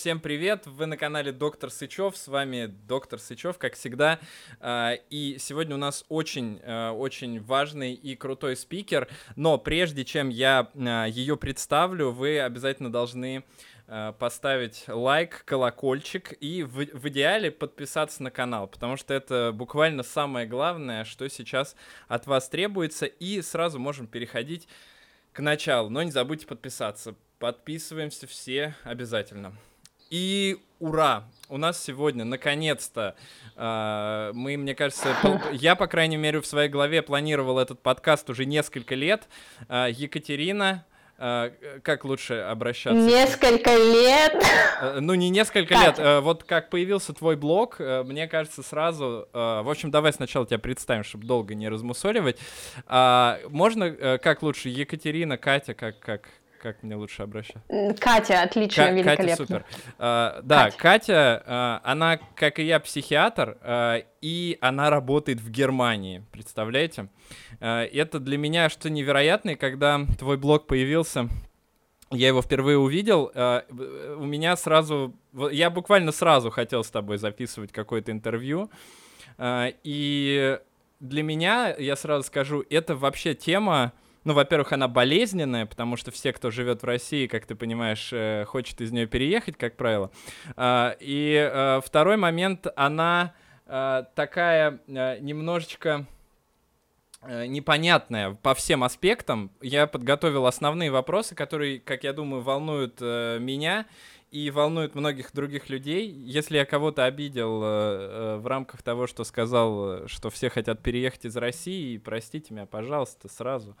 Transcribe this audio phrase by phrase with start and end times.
[0.00, 0.66] всем привет!
[0.66, 4.18] Вы на канале Доктор Сычев, с вами Доктор Сычев, как всегда.
[4.58, 6.94] А, и сегодня у нас очень, а,
[7.40, 13.44] важный и крутой спикер, но прежде чем я а, ее представлю, вы обязательно должны
[14.18, 20.46] поставить лайк, колокольчик и в, в идеале подписаться на канал, потому что это буквально самое
[20.46, 21.76] главное, что сейчас
[22.08, 24.66] от вас требуется, и сразу можем переходить
[25.34, 27.16] к началу, но не забудьте подписаться.
[27.38, 29.56] Подписываемся все обязательно.
[30.10, 31.22] И ура!
[31.48, 33.14] У нас сегодня, наконец-то,
[33.54, 35.14] э, мы, мне кажется,
[35.52, 39.28] я, по крайней мере, в своей голове планировал этот подкаст уже несколько лет.
[39.68, 40.84] Э, Екатерина,
[41.16, 41.52] э,
[41.84, 43.00] как лучше обращаться?
[43.00, 44.44] Несколько лет.
[45.00, 46.22] Ну, не несколько лет.
[46.24, 49.28] Вот как появился твой блог, мне кажется, сразу...
[49.32, 52.36] В общем, давай сначала тебя представим, чтобы долго не размусоливать.
[52.88, 56.28] Можно, как лучше, Екатерина, Катя, как, как,
[56.60, 57.62] как мне лучше обращаться?
[57.98, 59.26] Катя, отлично, К- великолепно.
[59.26, 59.64] Катя супер.
[59.98, 65.50] Uh, да, Катя, Катя uh, она, как и я, психиатр, uh, и она работает в
[65.50, 67.08] Германии, представляете?
[67.60, 71.28] Uh, это для меня что невероятное, когда твой блог появился,
[72.10, 75.16] я его впервые увидел, uh, у меня сразу,
[75.50, 78.70] я буквально сразу хотел с тобой записывать какое-то интервью,
[79.38, 80.58] uh, и
[81.00, 83.92] для меня, я сразу скажу, это вообще тема,
[84.24, 88.44] ну, во-первых, она болезненная, потому что все, кто живет в России, как ты понимаешь, э,
[88.46, 90.10] хочет из нее переехать, как правило.
[90.56, 93.34] А, и э, второй момент, она
[93.66, 96.06] э, такая немножечко
[97.22, 99.50] непонятная по всем аспектам.
[99.60, 103.84] Я подготовил основные вопросы, которые, как я думаю, волнуют меня
[104.30, 106.08] и волнует многих других людей.
[106.08, 111.24] Если я кого-то обидел э, э, в рамках того, что сказал, что все хотят переехать
[111.24, 113.76] из России, простите меня, пожалуйста, сразу.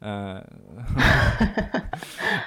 [0.00, 0.44] Э,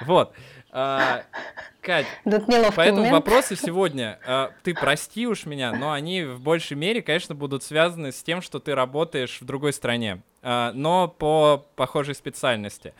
[0.02, 0.34] вот.
[0.70, 2.06] Кать,
[2.76, 7.62] поэтому вопросы сегодня, э, ты прости уж меня, но они в большей мере, конечно, будут
[7.62, 12.94] связаны с тем, что ты работаешь в другой стране, но по похожей специальности.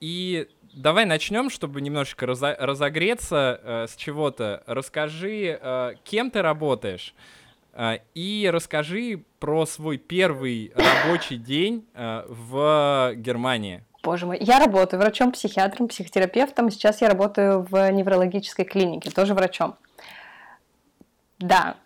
[0.00, 4.62] И давай начнем, чтобы немножечко разо- разогреться э, с чего-то.
[4.66, 7.14] Расскажи, э, кем ты работаешь,
[7.72, 13.84] э, и расскажи про свой первый рабочий день э, в Германии.
[14.02, 16.70] Боже мой, я работаю врачом-психиатром, психотерапевтом.
[16.70, 19.76] Сейчас я работаю в неврологической клинике, тоже врачом.
[21.38, 21.76] Да,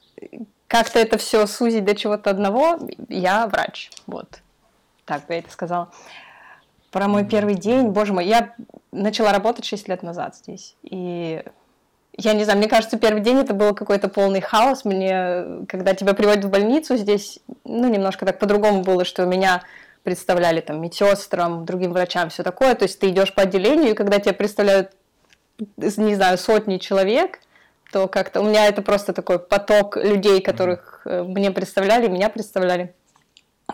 [0.67, 2.79] как-то это все сузить до чего-то одного,
[3.09, 3.91] я врач.
[4.07, 4.41] Вот,
[5.05, 5.93] так бы я это сказала.
[6.91, 8.55] Про мой первый день, боже мой, я
[8.93, 10.75] начала работать 6 лет назад здесь.
[10.83, 11.43] И
[12.17, 14.85] я не знаю, мне кажется, первый день это был какой-то полный хаос.
[14.85, 19.63] Мне, когда тебя приводят в больницу, здесь, ну, немножко так по-другому было, что меня
[20.03, 22.75] представляли там медсестрам, другим врачам, все такое.
[22.75, 24.93] То есть ты идешь по отделению, и когда тебя представляют,
[25.77, 27.41] не знаю, сотни человек,
[27.93, 31.25] то как-то у меня это просто такой поток людей, которых mm-hmm.
[31.25, 32.95] мне представляли, меня представляли.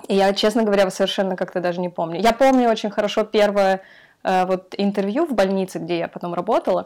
[0.08, 2.20] И я, честно говоря, совершенно как-то даже не помню.
[2.20, 3.82] Я помню очень хорошо первое
[4.22, 6.84] э, вот интервью в больнице, где я потом работала.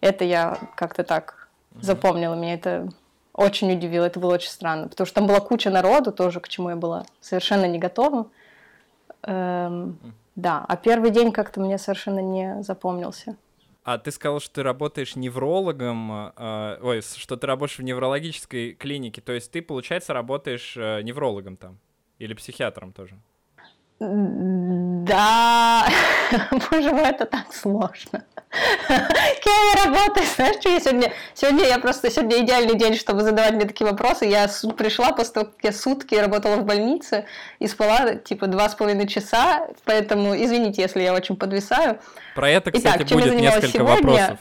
[0.00, 1.82] Это я как-то так mm-hmm.
[1.82, 2.34] запомнила.
[2.34, 2.88] Меня это
[3.32, 6.70] очень удивило, это было очень странно, потому что там была куча народу тоже, к чему
[6.70, 8.28] я была совершенно не готова.
[9.22, 9.98] Эм.
[10.36, 13.36] Да, а первый день как-то мне совершенно не запомнился.
[13.82, 19.20] А ты сказал, что ты работаешь неврологом, э, ой, что ты работаешь в неврологической клинике,
[19.20, 21.78] то есть ты, получается, работаешь э, неврологом там?
[22.20, 23.14] Или психиатром тоже?
[23.98, 25.86] Да,
[26.70, 28.24] боже мой, это так сложно.
[28.88, 30.26] Кем я работаю?
[30.36, 31.12] Знаешь, что я сегодня...
[31.34, 32.10] Сегодня я просто...
[32.10, 34.26] Сегодня идеальный день, чтобы задавать мне такие вопросы.
[34.26, 37.24] Я пришла после того, как я сутки работала в больнице
[37.58, 39.68] и спала, типа, два с половиной часа.
[39.84, 42.00] Поэтому извините, если я очень подвисаю.
[42.34, 43.94] Про это, кстати, Итак, будет несколько сегодня?
[43.94, 44.38] вопросов.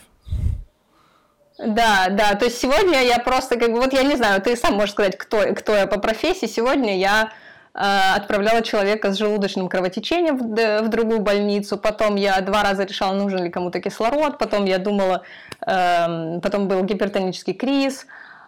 [1.57, 4.75] Да, да, то есть сегодня я просто, как бы, вот я не знаю, ты сам
[4.75, 6.45] можешь сказать, кто, кто я по профессии.
[6.45, 7.31] Сегодня я
[7.79, 13.43] отправляла человека с желудочным кровотечением в, в другую больницу, потом я два раза решала, нужен
[13.43, 15.23] ли кому-то кислород, потом я думала,
[15.65, 18.05] э, потом был гипертонический криз,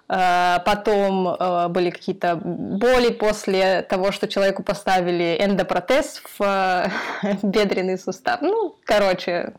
[0.10, 6.44] э, потом э, были какие-то боли после того, что человеку поставили эндопротез в
[7.24, 8.42] э, бедренный сустав.
[8.42, 9.54] Ну, короче,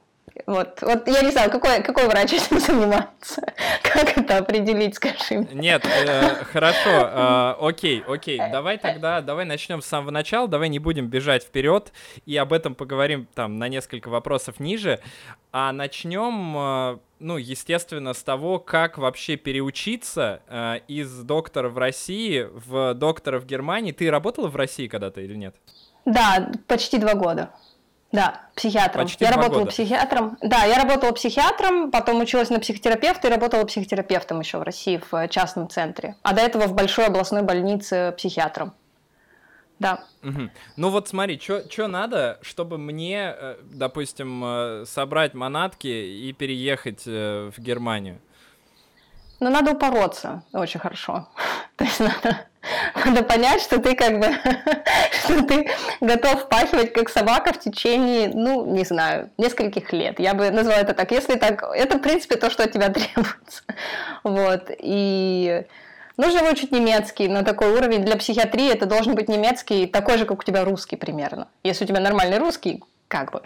[0.46, 3.42] вот, вот я не знаю, какой, какой врач этим занимается?
[3.82, 5.48] Как это определить, скажи мне?
[5.52, 8.38] Нет, э, хорошо, э, окей, окей.
[8.50, 11.92] Давай тогда, давай начнем с самого начала, давай не будем бежать вперед
[12.26, 15.00] и об этом поговорим там на несколько вопросов ниже.
[15.52, 22.48] А начнем, э, ну, естественно, с того, как вообще переучиться э, из доктора в России
[22.52, 23.92] в доктора в Германии.
[23.92, 25.54] Ты работала в России когда-то или нет?
[26.04, 27.50] Да, почти два года.
[28.12, 29.06] Да, психиатром.
[29.06, 29.70] Почти я работала года.
[29.70, 30.36] психиатром.
[30.42, 35.14] Да, я работала психиатром, потом училась на психотерапевта и работала психотерапевтом еще в России в
[35.14, 36.16] э, частном центре.
[36.22, 38.74] А до этого в большой областной больнице психиатром.
[39.78, 40.04] Да.
[40.22, 40.50] Угу.
[40.76, 47.54] Ну вот смотри, что надо, чтобы мне, э, допустим, э, собрать манатки и переехать в
[47.56, 48.20] Германию?
[49.40, 51.28] Ну, надо упороться очень хорошо.
[51.76, 52.46] То есть надо
[53.04, 54.26] надо понять, что ты как бы,
[55.24, 55.70] что ты
[56.00, 60.20] готов впахивать как собака в течение, ну, не знаю, нескольких лет.
[60.20, 61.10] Я бы назвала это так.
[61.10, 63.62] Если так, это, в принципе, то, что от тебя требуется.
[64.22, 64.70] Вот.
[64.78, 65.64] И
[66.16, 68.04] нужно выучить немецкий на такой уровень.
[68.04, 71.48] Для психиатрии это должен быть немецкий такой же, как у тебя русский примерно.
[71.64, 73.42] Если у тебя нормальный русский, как бы.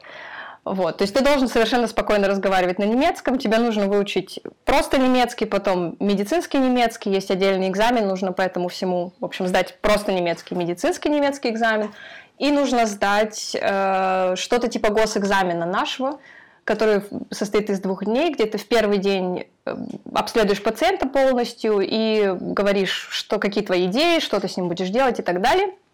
[0.66, 5.44] Вот, то есть ты должен совершенно спокойно разговаривать на немецком, тебе нужно выучить просто немецкий,
[5.44, 10.56] потом медицинский немецкий, есть отдельный экзамен, нужно по этому всему, в общем, сдать просто немецкий,
[10.56, 11.92] медицинский немецкий экзамен,
[12.38, 16.18] и нужно сдать э, что-то типа госэкзамена нашего,
[16.64, 19.76] который состоит из двух дней, где ты в первый день э,
[20.12, 25.20] обследуешь пациента полностью и говоришь, что какие твои идеи, что ты с ним будешь делать
[25.20, 25.68] и так далее–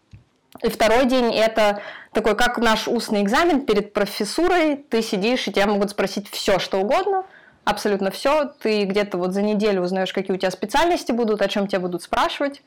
[0.61, 4.77] и второй день это такой, как наш устный экзамен перед профессурой.
[4.77, 7.25] Ты сидишь, и тебя могут спросить все, что угодно,
[7.63, 8.51] абсолютно все.
[8.61, 12.03] Ты где-то вот за неделю узнаешь, какие у тебя специальности будут, о чем тебя будут
[12.03, 12.61] спрашивать.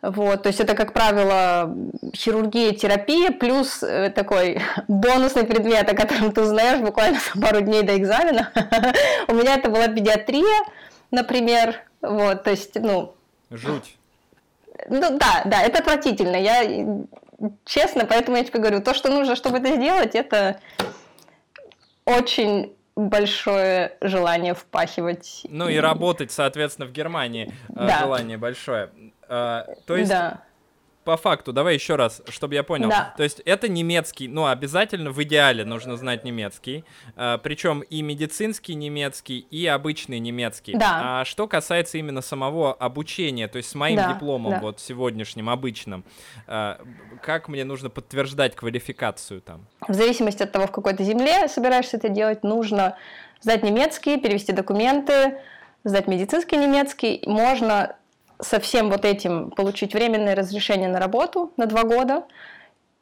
[0.00, 1.74] Вот, то есть это, как правило,
[2.14, 7.82] хирургия, терапия, плюс э, такой бонусный предмет, о котором ты узнаешь буквально за пару дней
[7.82, 8.52] до экзамена.
[9.28, 10.64] У меня это была педиатрия,
[11.10, 11.82] например.
[12.00, 13.16] Вот, то есть, ну...
[13.50, 13.97] Жуть.
[14.88, 16.36] Ну да, да, это отвратительно.
[16.36, 16.98] Я
[17.64, 20.60] честно, поэтому я тебе говорю, то, что нужно, чтобы это сделать, это
[22.04, 25.46] очень большое желание впахивать.
[25.48, 28.00] Ну и работать, соответственно, в Германии э, да.
[28.00, 28.90] желание большое.
[29.28, 30.42] А, то есть да
[31.08, 32.90] по факту, давай еще раз, чтобы я понял.
[32.90, 33.14] Да.
[33.16, 36.84] То есть это немецкий, ну, обязательно в идеале нужно знать немецкий.
[37.16, 40.74] А, причем и медицинский немецкий, и обычный немецкий.
[40.74, 41.20] Да.
[41.20, 44.12] А что касается именно самого обучения, то есть с моим да.
[44.12, 44.60] дипломом, да.
[44.60, 46.04] вот сегодняшним, обычным,
[46.46, 46.78] а,
[47.22, 49.66] как мне нужно подтверждать квалификацию там?
[49.88, 52.98] В зависимости от того, в какой то земле собираешься это делать, нужно
[53.40, 55.38] сдать немецкий, перевести документы,
[55.84, 57.22] сдать медицинский немецкий.
[57.24, 57.96] Можно
[58.40, 62.24] со всем вот этим получить временное разрешение на работу на два года.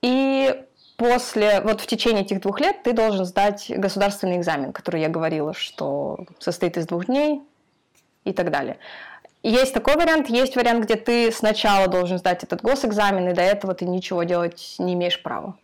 [0.02, 0.64] И
[0.96, 5.52] после, вот в течение этих двух лет ты должен сдать государственный экзамен, который я говорила,
[5.54, 7.42] что состоит из двух дней
[8.24, 8.78] и так далее.
[9.42, 13.74] Есть такой вариант, есть вариант, где ты сначала должен сдать этот госэкзамен, и до этого
[13.74, 15.56] ты ничего делать не имеешь права.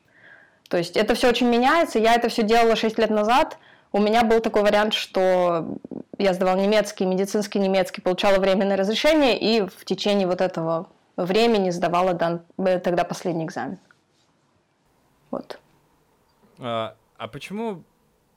[0.69, 1.99] То есть это все очень меняется.
[1.99, 3.59] Я это все делала 6 лет назад–
[3.93, 5.79] у меня был такой вариант, что
[6.19, 12.15] я сдавал немецкий, медицинский немецкий, получала временное разрешение и в течение вот этого времени сдавала
[12.15, 13.79] дан, э, тогда последний экзамен.
[15.31, 15.59] Вот.
[16.59, 17.83] А, а почему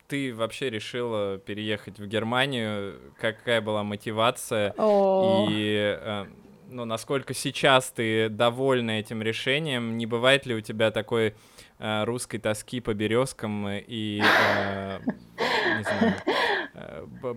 [0.07, 3.00] ты вообще решила переехать в Германию?
[3.19, 4.74] Какая была мотивация?
[4.78, 5.48] О.
[5.50, 6.25] И э,
[6.69, 9.98] ну, насколько сейчас ты довольна этим решением?
[9.98, 11.36] Не бывает ли у тебя такой
[11.80, 15.00] русской тоски по березкам и э,
[15.77, 16.13] не знаю,
[16.74, 17.36] э,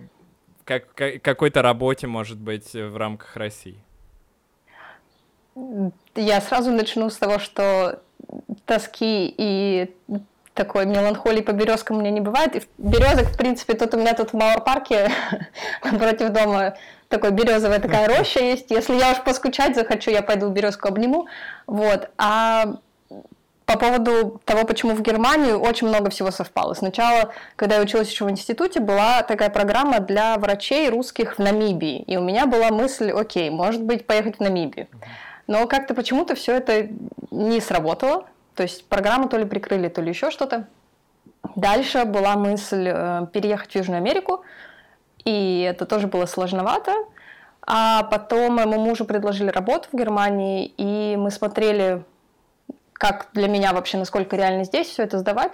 [0.63, 3.79] как, какой-то работе, может быть, в рамках России?
[6.15, 8.01] Я сразу начну с того, что
[8.65, 9.93] тоски и
[10.53, 12.55] такой меланхолии по березкам у меня не бывает.
[12.55, 15.09] И березок, в принципе, тут у меня тут в Мауэр-парке
[15.83, 16.75] напротив дома
[17.07, 18.69] такой березовая такая роща есть.
[18.69, 21.27] Если я уж поскучать захочу, я пойду березку обниму.
[21.65, 22.09] Вот.
[22.17, 22.75] А
[23.69, 26.73] по поводу того, почему в Германию, очень много всего совпало.
[26.73, 32.01] Сначала, когда я училась еще в институте, была такая программа для врачей русских в Намибии.
[32.01, 34.87] И у меня была мысль, окей, может быть, поехать в Намибию.
[35.45, 36.87] Но как-то почему-то все это
[37.29, 38.25] не сработало.
[38.55, 40.65] То есть программу то ли прикрыли, то ли еще что-то.
[41.55, 44.43] Дальше была мысль э, переехать в Южную Америку,
[45.25, 46.91] и это тоже было сложновато.
[47.61, 52.03] А потом моему мужу предложили работу в Германии, и мы смотрели
[52.99, 55.53] как для меня вообще, насколько реально здесь все это сдавать,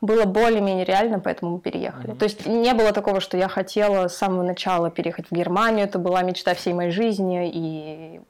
[0.00, 2.10] было более-менее реально, поэтому мы переехали.
[2.10, 2.18] Mm-hmm.
[2.18, 6.00] То есть не было такого, что я хотела с самого начала переехать в Германию, это
[6.00, 8.20] была мечта всей моей жизни, и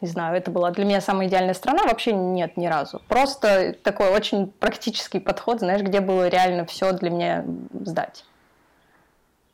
[0.00, 3.00] не знаю, это была для меня самая идеальная страна, вообще нет ни разу.
[3.06, 7.44] Просто такой очень практический подход, знаешь, где было реально все для меня
[7.84, 8.24] сдать.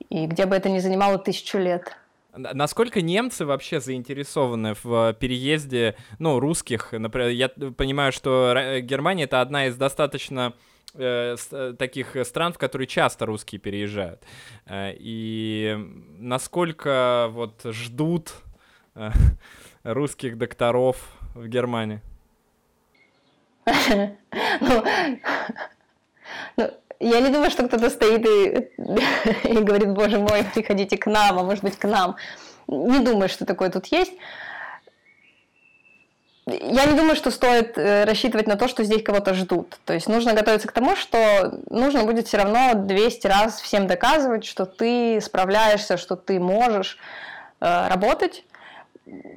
[0.08, 1.96] И где бы это ни занимало тысячу лет.
[2.37, 6.93] Насколько немцы вообще заинтересованы в переезде, ну, русских?
[6.93, 10.52] Например, я понимаю, что Германия это одна из достаточно
[10.95, 14.23] э, э, таких стран, в которые часто русские переезжают.
[14.66, 15.76] Э, и
[16.19, 18.35] насколько вот ждут
[18.95, 19.11] э,
[19.83, 20.97] русских докторов
[21.35, 22.00] в Германии?
[24.61, 24.85] Ну,
[27.00, 28.71] Я не думаю, что кто-то стоит и,
[29.49, 32.17] и говорит, боже мой, приходите к нам, а может быть к нам.
[32.69, 34.12] Не думаю, что такое тут есть.
[36.47, 39.79] Я не думаю, что стоит э, рассчитывать на то, что здесь кого-то ждут.
[39.85, 44.45] То есть нужно готовиться к тому, что нужно будет все равно 200 раз всем доказывать,
[44.45, 46.99] что ты справляешься, что ты можешь
[47.61, 48.45] э, работать.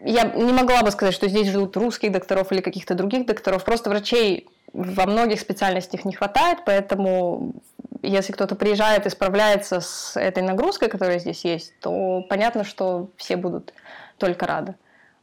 [0.06, 3.66] Я не могла бы сказать, что здесь ждут русских докторов или каких-то других докторов.
[3.66, 7.54] Просто врачей во многих специальностях не хватает, поэтому
[8.02, 13.36] если кто-то приезжает и справляется с этой нагрузкой, которая здесь есть, то понятно, что все
[13.36, 13.74] будут
[14.18, 14.76] только рады.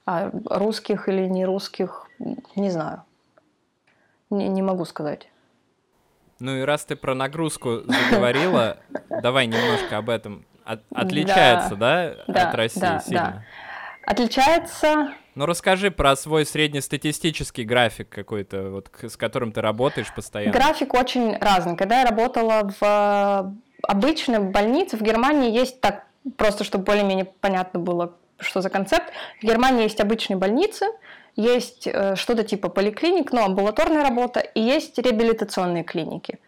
[0.04, 2.08] А русских или не русских,
[2.54, 3.02] не знаю.
[4.30, 5.28] Не, не могу сказать.
[6.38, 8.78] Ну и раз ты про нагрузку заговорила,
[9.22, 10.44] давай немножко об этом.
[10.64, 13.44] От, отличается, да, от России сильно?
[14.04, 15.14] Отличается.
[15.36, 20.52] Ну расскажи про свой среднестатистический график какой-то, вот с которым ты работаешь постоянно.
[20.52, 21.76] График очень разный.
[21.76, 26.06] Когда я работала в обычной больнице в Германии есть так
[26.38, 29.12] просто, чтобы более-менее понятно было, что за концепт.
[29.42, 30.86] В Германии есть обычные больницы,
[31.36, 36.38] есть э, что-то типа поликлиник, но амбулаторная работа, и есть реабилитационные клиники.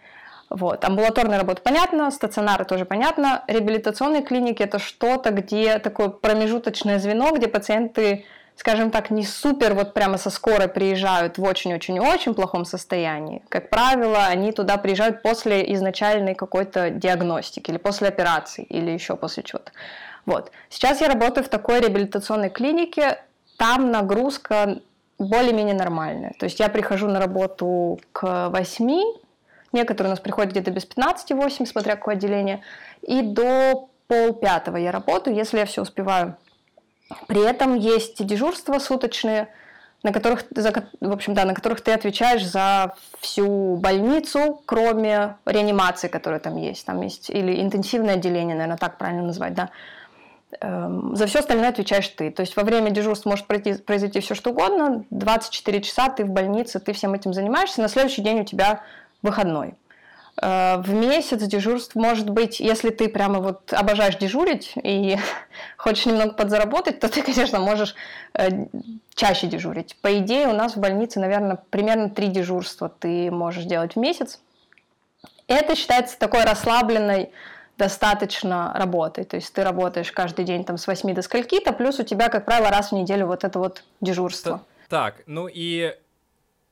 [0.48, 0.82] Вот.
[0.82, 3.44] Амбулаторная работа понятно, стационары тоже понятно.
[3.48, 8.24] Реабилитационные клиники это что-то, где такое промежуточное звено, где пациенты,
[8.58, 13.42] скажем так, не супер вот прямо со скорой приезжают в очень-очень-очень плохом состоянии.
[13.48, 19.44] Как правило, они туда приезжают после изначальной какой-то диагностики или после операции или еще после
[19.44, 19.70] чего-то.
[20.26, 20.50] Вот.
[20.70, 23.20] Сейчас я работаю в такой реабилитационной клинике,
[23.56, 24.80] там нагрузка
[25.20, 26.34] более-менее нормальная.
[26.40, 29.02] То есть я прихожу на работу к 8,
[29.72, 32.62] некоторые у нас приходят где-то без 15-8, смотря какое отделение,
[33.02, 36.36] и до полпятого я работаю, если я все успеваю.
[37.26, 39.48] При этом есть дежурства суточные,
[40.02, 46.08] на которых, за, в общем, да, на которых ты отвечаешь за всю больницу, кроме реанимации,
[46.08, 46.84] которая там есть.
[46.86, 49.70] Там есть или интенсивное отделение, наверное, так правильно назвать, да.
[50.60, 52.30] Эм, за все остальное отвечаешь ты.
[52.30, 56.30] То есть во время дежурства может пройти, произойти все что угодно, 24 часа ты в
[56.30, 58.82] больнице, ты всем этим занимаешься, на следующий день у тебя
[59.22, 59.74] выходной.
[60.40, 65.16] Э, в месяц дежурств может быть, если ты прямо вот обожаешь дежурить и
[65.76, 67.94] хочешь немного подзаработать, то ты, конечно, можешь
[68.34, 68.66] э,
[69.14, 69.96] чаще дежурить.
[70.00, 74.40] По идее, у нас в больнице, наверное, примерно три дежурства ты можешь делать в месяц.
[75.46, 77.30] Это считается такой расслабленной
[77.78, 79.24] достаточно работы.
[79.24, 82.44] То есть ты работаешь каждый день там с 8 до скольки-то, плюс у тебя, как
[82.44, 84.62] правило, раз в неделю вот это вот дежурство.
[84.88, 85.94] Так, ну и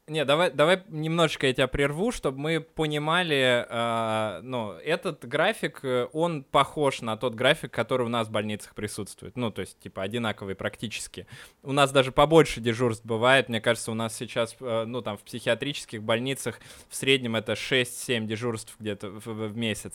[0.08, 6.06] не, давай, давай немножечко я тебя прерву, чтобы мы понимали, э, ну, этот график, э,
[6.12, 9.36] он похож на тот график, который у нас в больницах присутствует.
[9.36, 11.26] Ну, то есть, типа, одинаковый практически.
[11.64, 13.48] У нас даже побольше дежурств бывает.
[13.48, 18.26] Мне кажется, у нас сейчас, э, ну, там, в психиатрических больницах в среднем это 6-7
[18.26, 19.94] дежурств где-то в, в месяц.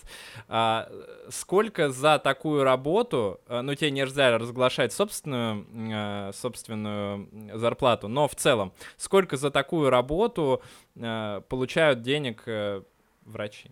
[0.49, 0.89] А,
[1.29, 8.35] сколько за такую работу, э, ну, тебе нельзя разглашать собственную, э, собственную зарплату, но в
[8.35, 10.61] целом, сколько за такую работу работу
[10.95, 12.81] э, получают денег э,
[13.25, 13.71] врачи?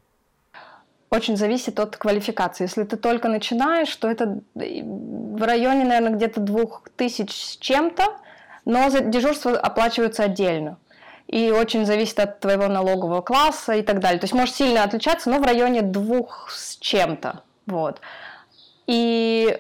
[1.09, 2.65] Очень зависит от квалификации.
[2.65, 8.03] Если ты только начинаешь, то это в районе, наверное, где-то двух тысяч с чем-то,
[8.65, 10.77] но за дежурство оплачиваются отдельно.
[11.25, 14.19] И очень зависит от твоего налогового класса и так далее.
[14.19, 17.41] То есть может сильно отличаться, но в районе двух с чем-то.
[17.65, 18.01] Вот.
[18.86, 19.57] И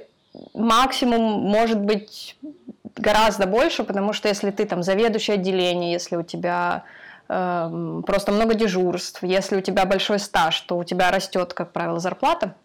[0.53, 2.37] максимум может быть
[2.99, 6.83] гораздо больше, потому что если ты там заведующий отделение, если у тебя
[7.27, 11.99] э, просто много дежурств, если у тебя большой стаж, то у тебя растет, как правило,
[11.99, 12.55] зарплата.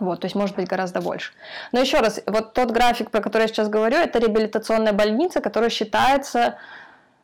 [0.00, 1.32] Вот, то есть может быть гораздо больше.
[1.72, 5.70] Но еще раз, вот тот график, про который я сейчас говорю, это реабилитационная больница, которая
[5.70, 6.56] считается,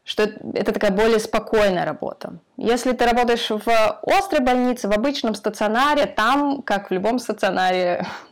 [0.05, 2.35] что это такая более спокойная работа.
[2.57, 8.07] Если ты работаешь в острой больнице, в обычном стационаре, там, как в любом стационаре,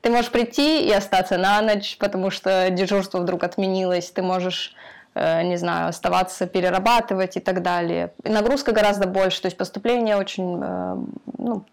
[0.00, 4.74] ты можешь прийти и остаться на ночь, потому что дежурство вдруг отменилось, ты можешь
[5.14, 8.12] э, не знаю, оставаться, перерабатывать и так далее.
[8.24, 10.96] И нагрузка гораздо больше, то есть поступления очень э,
[11.38, 11.64] ну,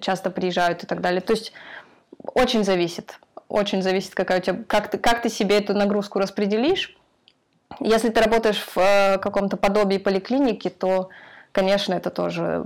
[0.00, 1.20] часто приезжают и так далее.
[1.20, 1.52] То есть
[2.34, 3.18] очень зависит,
[3.48, 6.96] очень зависит, какая у тебя, как ты, как ты себе эту нагрузку распределишь.
[7.80, 11.08] Если ты работаешь в э, каком-то подобии поликлиники, то,
[11.52, 12.64] конечно, это тоже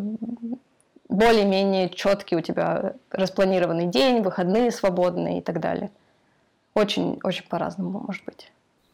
[1.09, 5.91] более-менее четкий у тебя распланированный день, выходные свободные и так далее.
[6.75, 8.53] Очень, очень по-разному может быть.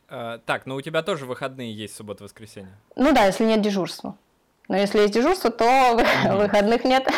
[0.08, 2.74] А, так, но у тебя тоже выходные есть суббота-воскресенье?
[2.96, 4.16] Ну да, если нет дежурства.
[4.68, 6.36] Но если есть дежурство, то mm-hmm.
[6.36, 7.08] выходных нет.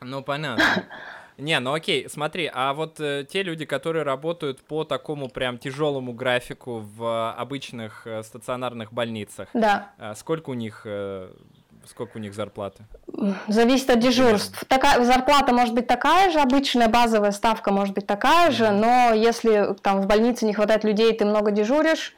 [0.00, 0.84] Ну, понятно.
[1.38, 6.12] Не, ну окей, смотри, а вот э, те люди, которые работают по такому прям тяжелому
[6.12, 9.92] графику в обычных э, стационарных больницах, да.
[9.98, 11.32] э, сколько у них э,
[11.88, 12.84] Сколько у них зарплаты?
[13.48, 14.64] Зависит от дежурств.
[14.66, 19.74] Такая, зарплата может быть такая же, обычная базовая ставка может быть такая же, но если
[19.82, 22.14] там в больнице не хватает людей, ты много дежуришь,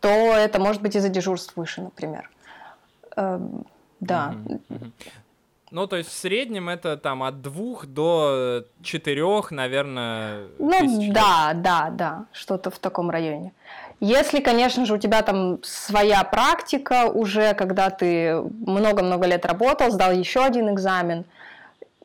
[0.00, 2.30] то это может быть из-за дежурств выше, например.
[3.16, 3.40] Э,
[4.00, 4.34] да.
[5.70, 10.46] Ну, то есть в среднем это там от двух до четырех, наверное.
[10.58, 11.12] Ну, тысяч.
[11.12, 13.52] да, да, да, что-то в таком районе.
[14.00, 20.12] Если, конечно же, у тебя там своя практика уже, когда ты много-много лет работал, сдал
[20.12, 21.24] еще один экзамен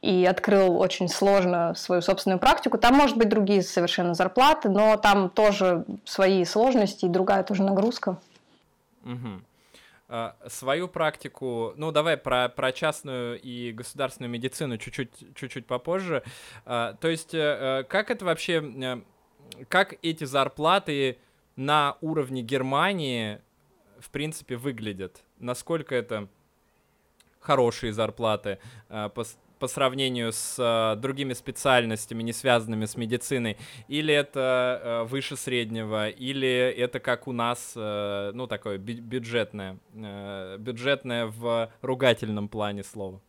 [0.02, 5.30] и открыл очень сложно свою собственную практику, там может быть другие совершенно зарплаты, но там
[5.30, 8.18] тоже свои сложности и другая тоже нагрузка.
[9.06, 9.42] Угу.
[10.48, 16.24] свою практику, ну давай про, про частную и государственную медицину чуть-чуть, чуть-чуть попозже.
[16.66, 19.02] А, то есть э, э, как это вообще, э,
[19.68, 21.18] как эти зарплаты
[21.56, 23.40] на уровне Германии,
[24.00, 25.24] в принципе, выглядят.
[25.40, 26.28] Насколько это
[27.40, 29.24] хорошие зарплаты э, по,
[29.60, 33.58] по сравнению с э, другими специальностями, не связанными с медициной,
[33.88, 40.58] или это э, выше среднего, или это как у нас, э, ну, такое бюджетное, э,
[40.58, 43.22] бюджетное в ругательном плане слова.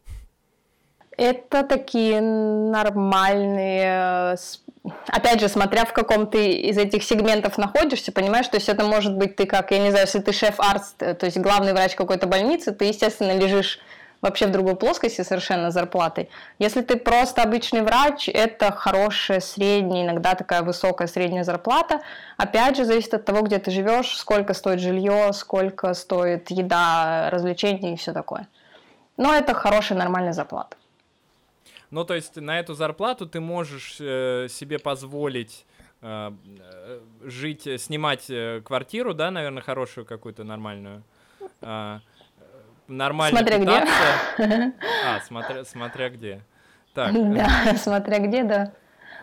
[1.16, 4.36] Это такие нормальные,
[5.06, 9.16] опять же, смотря в каком ты из этих сегментов находишься, понимаешь, то есть это может
[9.16, 12.26] быть ты как, я не знаю, если ты шеф-арт, э, то есть главный врач какой-то
[12.26, 13.78] больницы, ты, естественно, лежишь
[14.24, 16.30] вообще в другой плоскости совершенно зарплатой.
[16.58, 22.00] Если ты просто обычный врач, это хорошая средняя, иногда такая высокая средняя зарплата.
[22.38, 27.92] Опять же, зависит от того, где ты живешь, сколько стоит жилье, сколько стоит еда, развлечения
[27.92, 28.48] и все такое.
[29.18, 30.76] Но это хорошая нормальная зарплата.
[31.94, 35.64] Ну, то есть на эту зарплату ты можешь э, себе позволить
[36.02, 38.28] э, э жить, э, снимать
[38.64, 41.04] квартиру, да, наверное, хорошую какую-то нормальную.
[41.62, 42.00] Э,
[42.88, 43.94] нормально смотря питаться.
[44.38, 44.72] где.
[45.06, 46.40] А, смотря, смотря где.
[46.94, 47.12] Так.
[47.12, 48.72] Да, смотря где, да.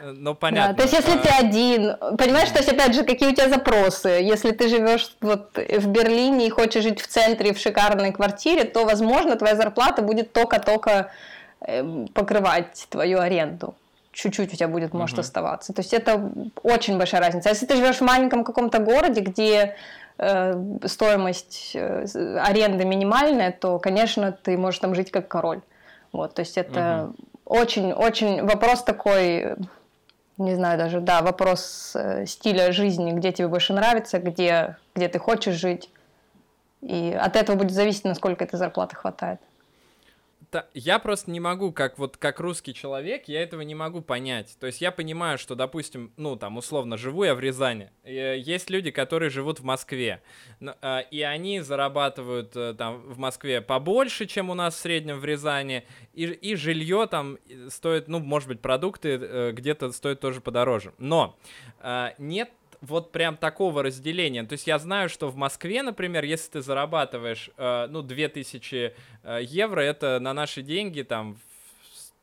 [0.04, 0.72] Ну, понятно.
[0.72, 1.22] Да, то есть, если а...
[1.22, 4.08] ты один, понимаешь, то есть, опять же, какие у тебя запросы?
[4.08, 8.86] Если ты живешь вот в Берлине и хочешь жить в центре, в шикарной квартире, то,
[8.86, 11.12] возможно, твоя зарплата будет только-только
[12.13, 13.75] покрывать твою аренду.
[14.11, 15.21] Чуть-чуть у тебя будет, может, uh-huh.
[15.21, 15.74] оставаться.
[15.74, 16.31] То есть это
[16.63, 17.50] очень большая разница.
[17.50, 19.75] А если ты живешь в маленьком каком-то городе, где
[20.17, 22.05] э, стоимость э,
[22.39, 25.61] аренды минимальная, то, конечно, ты можешь там жить как король.
[26.11, 27.13] Вот, то есть это
[27.45, 28.47] очень-очень uh-huh.
[28.47, 29.55] вопрос такой,
[30.37, 35.19] не знаю даже, да, вопрос э, стиля жизни, где тебе больше нравится, где, где ты
[35.19, 35.89] хочешь жить.
[36.81, 39.39] И от этого будет зависеть, насколько этой зарплаты хватает
[40.51, 44.57] та, я просто не могу, как вот как русский человек, я этого не могу понять.
[44.59, 48.92] То есть я понимаю, что, допустим, ну там условно живу я в Рязани, есть люди,
[48.92, 50.22] которые живут в Москве,
[50.81, 55.25] а, и они зарабатывают э, там в Москве побольше, чем у нас в среднем в
[55.25, 57.37] Рязани, и, и жилье там
[57.70, 61.40] стоит, ну может быть продукты э, где-то стоят тоже подороже, но
[61.79, 64.44] а, нет вот прям такого разделения.
[64.44, 69.39] То есть я знаю, что в Москве, например, если ты зарабатываешь, э, ну, 2000 э,
[69.44, 71.37] евро, это на наши деньги там,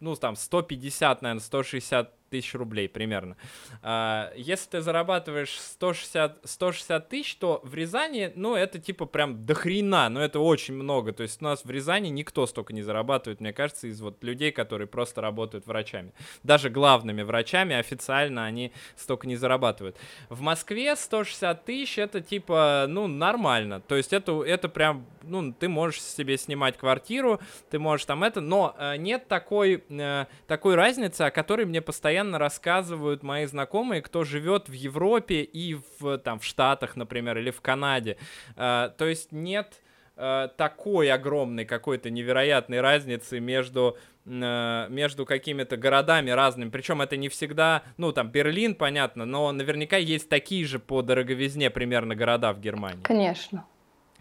[0.00, 3.36] ну, там 150, наверное, 160 тысяч рублей примерно.
[3.82, 10.08] А, если ты зарабатываешь 160, 160 тысяч, то в Рязани, ну, это типа прям дохрена,
[10.08, 11.12] но это очень много.
[11.12, 14.52] То есть у нас в Рязани никто столько не зарабатывает, мне кажется, из вот людей,
[14.52, 16.12] которые просто работают врачами.
[16.42, 19.96] Даже главными врачами официально они столько не зарабатывают.
[20.28, 23.80] В Москве 160 тысяч это типа, ну, нормально.
[23.80, 28.40] То есть это, это прям, ну, ты можешь себе снимать квартиру, ты можешь там это,
[28.40, 34.02] но э, нет такой, э, такой разницы, о которой мне постоянно постоянно рассказывают мои знакомые,
[34.02, 38.16] кто живет в Европе и в, там, в Штатах, например, или в Канаде.
[38.56, 39.80] Uh, то есть нет
[40.16, 46.70] uh, такой огромной какой-то невероятной разницы между uh, между какими-то городами разными.
[46.70, 51.70] Причем это не всегда, ну, там, Берлин, понятно, но наверняка есть такие же по дороговизне
[51.70, 53.02] примерно города в Германии.
[53.04, 53.64] Конечно.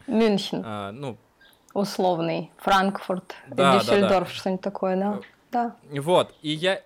[0.06, 0.62] Мюнхен.
[0.64, 1.18] А, ну,
[1.74, 4.26] условный, Франкфурт, да, Дюссельдорф, да, да.
[4.26, 5.20] что-нибудь такое, да?
[5.52, 5.76] Да.
[5.90, 6.82] Вот, и я,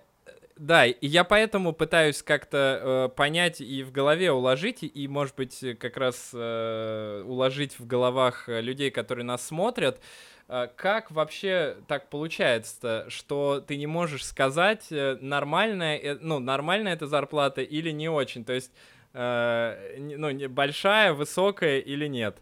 [0.62, 5.58] да, и я поэтому пытаюсь как-то э, понять и в голове уложить, и, может быть,
[5.80, 10.00] как раз э, уложить в головах людей, которые нас смотрят,
[10.46, 16.92] э, как вообще так получается, что ты не можешь сказать, э, нормальная, э, ну, нормальная
[16.92, 18.70] эта зарплата или не очень, то есть,
[19.14, 22.36] э, ну, большая, высокая или нет.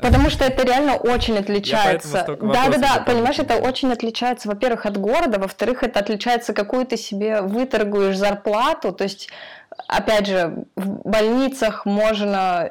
[0.00, 2.24] Потому что это реально очень отличается.
[2.40, 6.96] Да, да, да, понимаешь, это очень отличается, во-первых, от города, во-вторых, это отличается, какую ты
[6.96, 8.92] себе выторгуешь зарплату.
[8.92, 9.28] То есть,
[9.86, 12.70] опять же, в больницах можно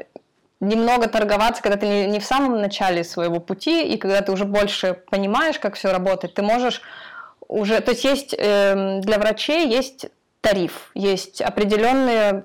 [0.60, 4.46] немного торговаться, когда ты не, не в самом начале своего пути, и когда ты уже
[4.46, 6.82] больше понимаешь, как все работает, ты можешь
[7.48, 7.80] уже...
[7.82, 10.08] То есть есть э, для врачей есть
[10.42, 12.44] тариф, есть определенные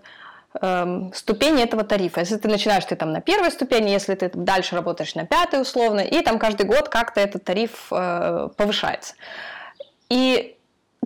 [0.60, 2.20] э, ступени этого тарифа.
[2.20, 6.00] Если ты начинаешь ты там на первой ступени, если ты дальше работаешь на пятой условно,
[6.00, 9.14] и там каждый год как-то этот тариф э, повышается.
[10.08, 10.56] И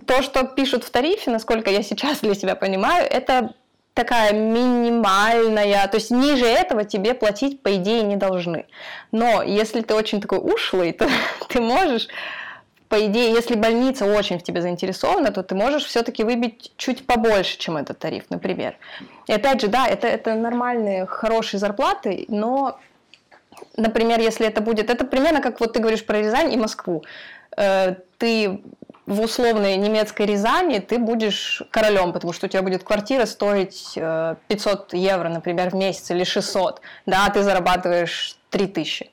[0.05, 3.53] то, что пишут в тарифе, насколько я сейчас для себя понимаю, это
[3.93, 8.65] такая минимальная, то есть ниже этого тебе платить, по идее, не должны.
[9.11, 11.07] Но если ты очень такой ушлый, то
[11.49, 12.07] ты можешь,
[12.93, 17.57] по идее, если больница очень в тебе заинтересована, то ты можешь все-таки выбить чуть побольше,
[17.57, 18.75] чем этот тариф, например.
[19.25, 22.77] И опять же, да, это, это нормальные, хорошие зарплаты, но,
[23.77, 27.03] например, если это будет, это примерно как вот ты говоришь про Рязань и Москву.
[27.57, 28.61] Э, ты
[29.07, 34.93] в условной немецкой Рязани ты будешь королем, потому что у тебя будет квартира стоить 500
[34.93, 39.09] э, евро, например, в месяц или 600, да, а ты зарабатываешь 3000,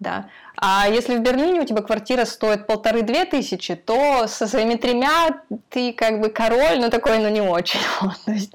[0.00, 0.30] да.
[0.56, 5.92] А если в Берлине у тебя квартира стоит полторы-две тысячи, то со своими тремя ты
[5.92, 7.80] как бы король, но такой, ну не очень.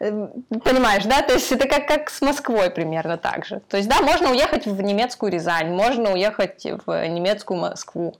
[0.00, 0.28] Э,
[0.64, 1.22] понимаешь, да?
[1.22, 3.60] То есть это как, как с Москвой примерно так же.
[3.68, 8.14] То есть, да, можно уехать в немецкую Рязань, можно уехать в немецкую Москву.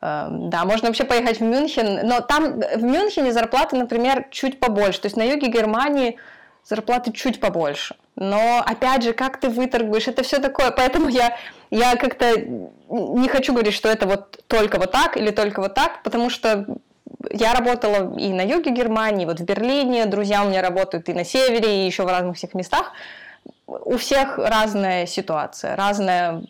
[0.00, 5.02] Эм, да, можно вообще поехать в Мюнхен, но там в Мюнхене зарплаты, например, чуть побольше.
[5.02, 6.18] То есть на юге Германии
[6.64, 7.96] зарплаты чуть побольше.
[8.16, 10.70] Но опять же, как ты выторгуешь, это все такое.
[10.70, 11.36] Поэтому я,
[11.70, 16.02] я как-то не хочу говорить, что это вот только вот так или только вот так,
[16.02, 16.66] потому что
[17.30, 21.24] я работала и на юге Германии, вот в Берлине, друзья у меня работают и на
[21.24, 22.92] севере, и еще в разных всех местах.
[23.66, 26.42] У всех разная ситуация, разная,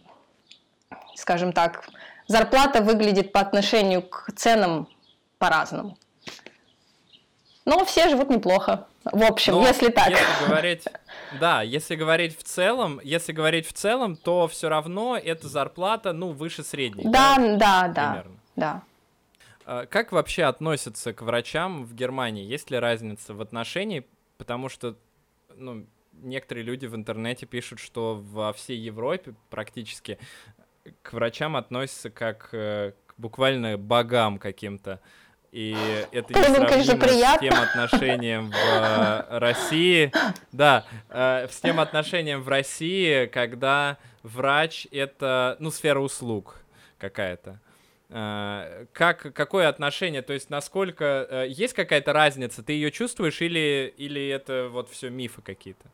[1.15, 1.89] скажем так,
[2.29, 4.89] зарплата выглядит по отношению к ценам
[5.39, 5.97] по-разному.
[7.65, 8.87] Но все живут неплохо.
[9.05, 10.11] В общем, Но если так.
[10.11, 10.85] Если говорить,
[11.41, 16.33] да, если говорить в целом, если говорить в целом, то все равно эта зарплата, ну,
[16.33, 17.05] выше средней.
[17.05, 18.11] Да, да, да.
[18.11, 18.37] Примерно.
[18.57, 18.83] Да.
[19.65, 22.45] А как вообще относятся к врачам в Германии?
[22.45, 24.07] Есть ли разница в отношении?
[24.39, 24.97] Потому что,
[25.57, 30.19] ну, некоторые люди в интернете пишут, что во всей Европе практически
[31.03, 35.01] к врачам относятся как э, к буквально богам каким-то.
[35.57, 35.75] И
[36.13, 40.13] это несравнимо с тем отношением в э, России.
[40.53, 46.57] Да, э, с тем отношением в России, когда врач— это, ну, сфера услуг
[46.99, 47.59] какая-то.
[48.09, 54.69] Как, какое отношение, то есть насколько, есть какая-то разница, ты ее чувствуешь или, или это
[54.71, 55.87] вот все мифы какие-то?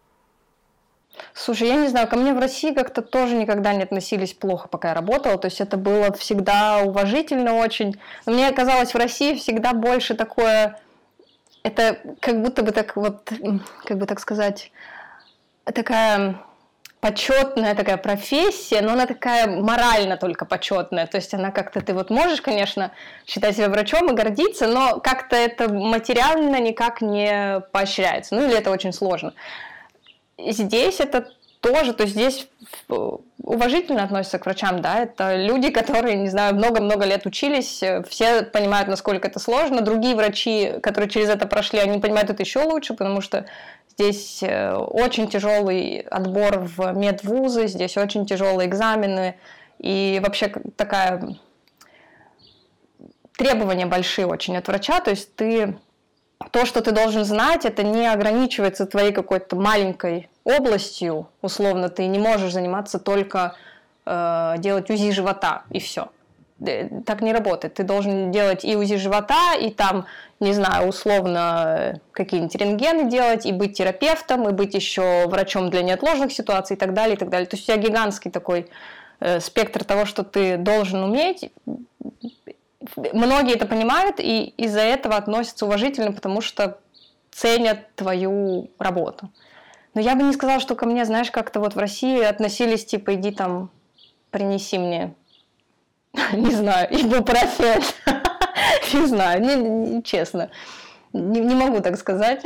[1.35, 4.89] Слушай, я не знаю, ко мне в России как-то тоже никогда не относились плохо, пока
[4.89, 5.39] я работала.
[5.39, 7.99] То есть это было всегда уважительно очень.
[8.27, 10.79] Мне казалось, в России всегда больше такое...
[11.63, 13.31] Это как будто бы так вот,
[13.85, 14.73] как бы так сказать,
[15.65, 16.43] такая
[17.01, 21.07] почетная такая профессия, но она такая морально только почетная.
[21.07, 22.93] То есть она как-то, ты вот можешь, конечно,
[23.27, 28.37] считать себя врачом и гордиться, но как-то это материально никак не поощряется.
[28.37, 29.35] Ну или это очень сложно
[30.39, 31.29] здесь это
[31.63, 32.49] тоже, то есть здесь
[33.39, 38.89] уважительно относятся к врачам, да, это люди, которые, не знаю, много-много лет учились, все понимают,
[38.89, 43.21] насколько это сложно, другие врачи, которые через это прошли, они понимают это еще лучше, потому
[43.21, 43.47] что
[43.91, 49.37] здесь э, очень тяжелый отбор в медвузы, здесь очень тяжелые экзамены,
[49.79, 51.37] и вообще такая
[53.37, 55.77] требования большие очень от врача, то есть ты
[56.51, 62.19] то, что ты должен знать, это не ограничивается твоей какой-то маленькой областью, условно, ты не
[62.19, 63.55] можешь заниматься только
[64.07, 66.09] э, делать УЗИ живота и все.
[66.67, 67.75] Э, так не работает.
[67.75, 70.07] Ты должен делать и УЗИ живота, и там,
[70.41, 76.33] не знаю, условно какие-нибудь рентгены делать, и быть терапевтом, и быть еще врачом для неотложных
[76.33, 77.47] ситуаций и так далее, и так далее.
[77.47, 78.69] То есть у тебя гигантский такой
[79.21, 81.51] э, спектр того, что ты должен уметь,
[83.13, 86.79] многие это понимают и из-за этого относятся уважительно, потому что
[87.31, 89.31] ценят твою работу.
[89.95, 93.15] Но я бы не сказала, что ко мне, знаешь, как-то вот в России относились, типа,
[93.15, 93.71] иди там,
[94.31, 95.15] принеси мне,
[96.33, 97.83] не знаю, ибупрофен.
[98.93, 100.51] Не знаю, не, честно.
[101.13, 102.45] Не, могу так сказать.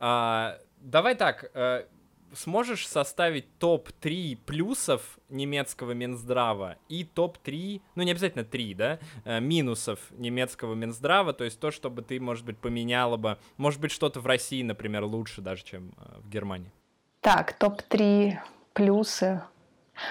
[0.00, 1.84] А, давай так, э,
[2.34, 10.00] сможешь составить топ-3 плюсов немецкого Минздрава и топ-3, ну не обязательно 3, да, э, минусов
[10.10, 14.26] немецкого Минздрава, то есть то, чтобы ты, может быть, поменяла бы, может быть, что-то в
[14.26, 16.72] России, например, лучше даже, чем э, в Германии.
[17.20, 18.38] Так, топ-3
[18.72, 19.42] плюсы.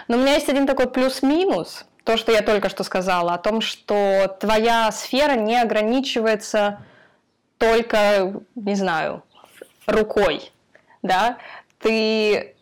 [0.07, 3.61] Но у меня есть один такой плюс-минус, то, что я только что сказала, о том,
[3.61, 6.83] что твоя сфера не ограничивается
[7.57, 9.23] только, не знаю,
[9.85, 10.51] рукой,
[11.01, 11.37] да,
[11.83, 12.55] ты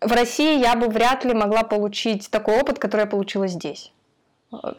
[0.00, 3.92] в России я бы вряд ли могла получить такой опыт, который я получила здесь.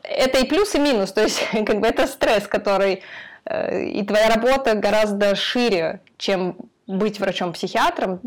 [0.03, 1.11] Это и плюс, и минус.
[1.11, 3.03] То есть, как бы это стресс, который...
[3.45, 6.55] Э, и твоя работа гораздо шире, чем
[6.87, 8.21] быть врачом-психиатром.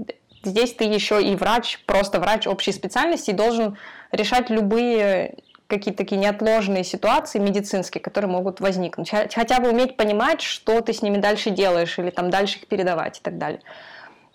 [0.44, 3.76] Здесь ты еще и врач, просто врач общей специальности, и должен
[4.12, 9.10] решать любые какие-то такие неотложные ситуации медицинские, которые могут возникнуть.
[9.10, 13.18] Хотя бы уметь понимать, что ты с ними дальше делаешь, или там дальше их передавать
[13.18, 13.60] и так далее.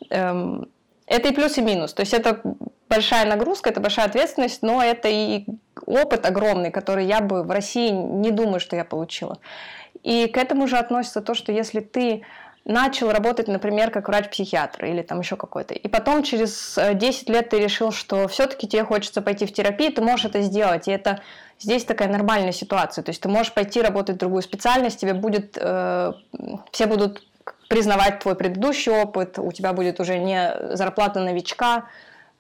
[0.10, 0.68] Эм,
[1.14, 1.94] это и плюс, и минус.
[1.94, 2.42] То есть это
[2.90, 5.46] большая нагрузка, это большая ответственность, но это и
[5.86, 9.38] опыт огромный, который я бы в России не думаю, что я получила.
[10.02, 12.24] И к этому же относится то, что если ты
[12.66, 17.50] начал работать, например, как врач-психиатр или там еще какой-то, и потом через 10 э, лет
[17.50, 21.22] ты решил, что все-таки тебе хочется пойти в терапию, ты можешь это сделать, и это
[21.60, 25.58] здесь такая нормальная ситуация, то есть ты можешь пойти работать в другую специальность, тебе будет,
[25.60, 26.14] э,
[26.72, 27.28] все будут
[27.68, 31.86] признавать твой предыдущий опыт, у тебя будет уже не зарплата новичка.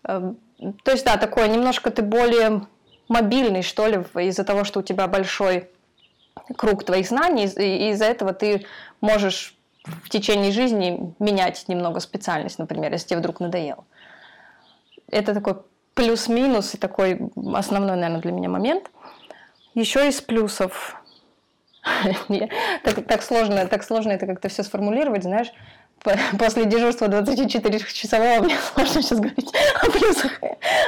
[0.03, 0.37] Эм,
[0.83, 2.67] то есть, да, такое немножко ты более
[3.07, 5.69] мобильный, что ли, из-за того, что у тебя большой
[6.55, 8.65] круг твоих знаний, и из-за этого ты
[9.01, 9.55] можешь
[9.85, 13.85] в течение жизни менять немного специальность, например, если тебе вдруг надоело.
[15.09, 15.55] Это такой
[15.93, 17.19] плюс-минус и такой
[17.53, 18.89] основной, наверное, для меня момент.
[19.75, 20.95] Еще из плюсов
[22.83, 25.51] так, так сложно, так сложно это как-то все сформулировать, знаешь.
[26.37, 30.31] После дежурства 24-часового мне сложно сейчас говорить о плюсах,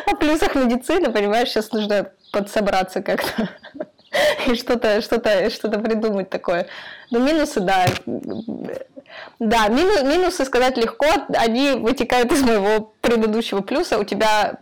[0.06, 3.50] о плюсах медицины, понимаешь, сейчас нужно подсобраться как-то
[4.48, 6.68] и что-то что-то что-то придумать такое.
[7.12, 7.86] Но минусы, да,
[9.40, 13.98] да, минус, минусы сказать легко, они вытекают из моего предыдущего плюса.
[13.98, 14.60] У тебя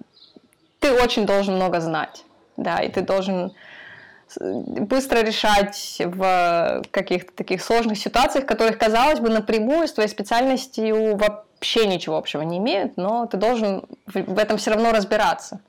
[0.80, 2.26] ты очень должен много знать,
[2.58, 3.54] да, и ты должен
[4.40, 11.88] быстро решать в каких-то таких сложных ситуациях, которых, казалось бы, напрямую с твоей специальностью вообще
[11.88, 15.60] ничего общего не имеют, но ты должен в этом все равно разбираться.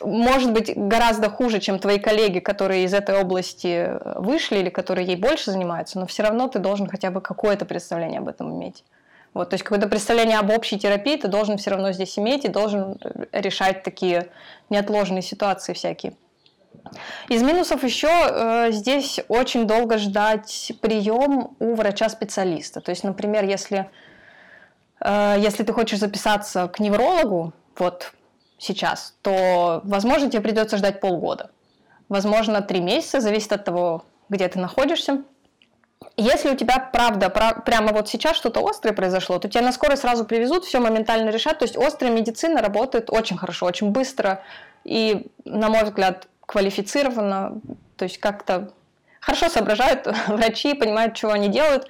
[0.00, 5.16] Может быть, гораздо хуже, чем твои коллеги, которые из этой области вышли или которые ей
[5.16, 8.84] больше занимаются, но все равно ты должен хотя бы какое-то представление об этом иметь.
[9.34, 12.48] Вот, то есть какое-то представление об общей терапии ты должен все равно здесь иметь и
[12.48, 12.98] должен
[13.32, 14.28] решать такие
[14.68, 16.14] неотложные ситуации всякие.
[17.28, 22.80] Из минусов еще э, здесь очень долго ждать прием у врача-специалиста.
[22.80, 23.90] То есть, например, если,
[25.00, 28.12] э, если ты хочешь записаться к неврологу, вот
[28.58, 31.50] сейчас, то, возможно, тебе придется ждать полгода.
[32.08, 35.22] Возможно, три месяца, зависит от того, где ты находишься.
[36.16, 39.96] Если у тебя, правда, пра- прямо вот сейчас что-то острое произошло, то тебя на скорой
[39.96, 41.58] сразу привезут, все моментально решат.
[41.58, 44.42] То есть острая медицина работает очень хорошо, очень быстро.
[44.84, 47.60] И, на мой взгляд, квалифицированно,
[47.96, 48.72] то есть как-то
[49.20, 51.88] хорошо соображают врачи, понимают, чего они делают,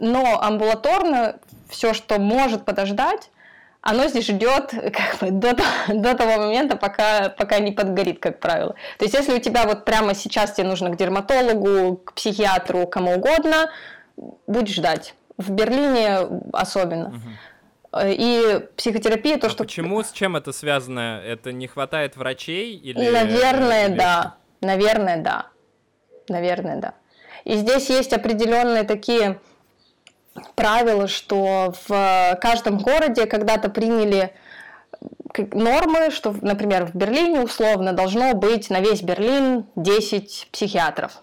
[0.00, 1.36] но амбулаторно
[1.68, 3.30] все, что может подождать,
[3.80, 5.56] оно здесь ждет как бы, до,
[5.88, 8.74] до того момента, пока, пока не подгорит, как правило.
[8.98, 13.14] То есть, если у тебя вот прямо сейчас тебе нужно к дерматологу, к психиатру, кому
[13.14, 13.70] угодно,
[14.46, 15.14] будешь ждать.
[15.38, 16.18] В Берлине
[16.52, 17.08] особенно.
[17.08, 17.18] Угу.
[18.04, 19.64] И психотерапия то, а что...
[19.64, 21.20] Почему, с чем это связано?
[21.24, 22.74] Это не хватает врачей?
[22.76, 23.10] Или...
[23.10, 23.96] Наверное, или...
[23.96, 24.36] да.
[24.62, 25.46] Наверное, да.
[26.28, 26.94] Наверное, да.
[27.44, 29.40] И здесь есть определенные такие
[30.54, 34.32] правила, что в каждом городе когда-то приняли
[35.52, 41.22] нормы, что, например, в Берлине условно должно быть на весь Берлин 10 психиатров.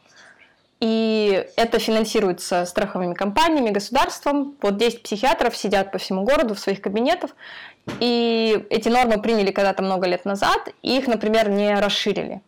[0.79, 4.55] И это финансируется страховыми компаниями, государством.
[4.61, 7.31] Вот 10 психиатров сидят по всему городу в своих кабинетах.
[7.99, 12.41] И эти нормы приняли когда-то много лет назад, и их, например, не расширили.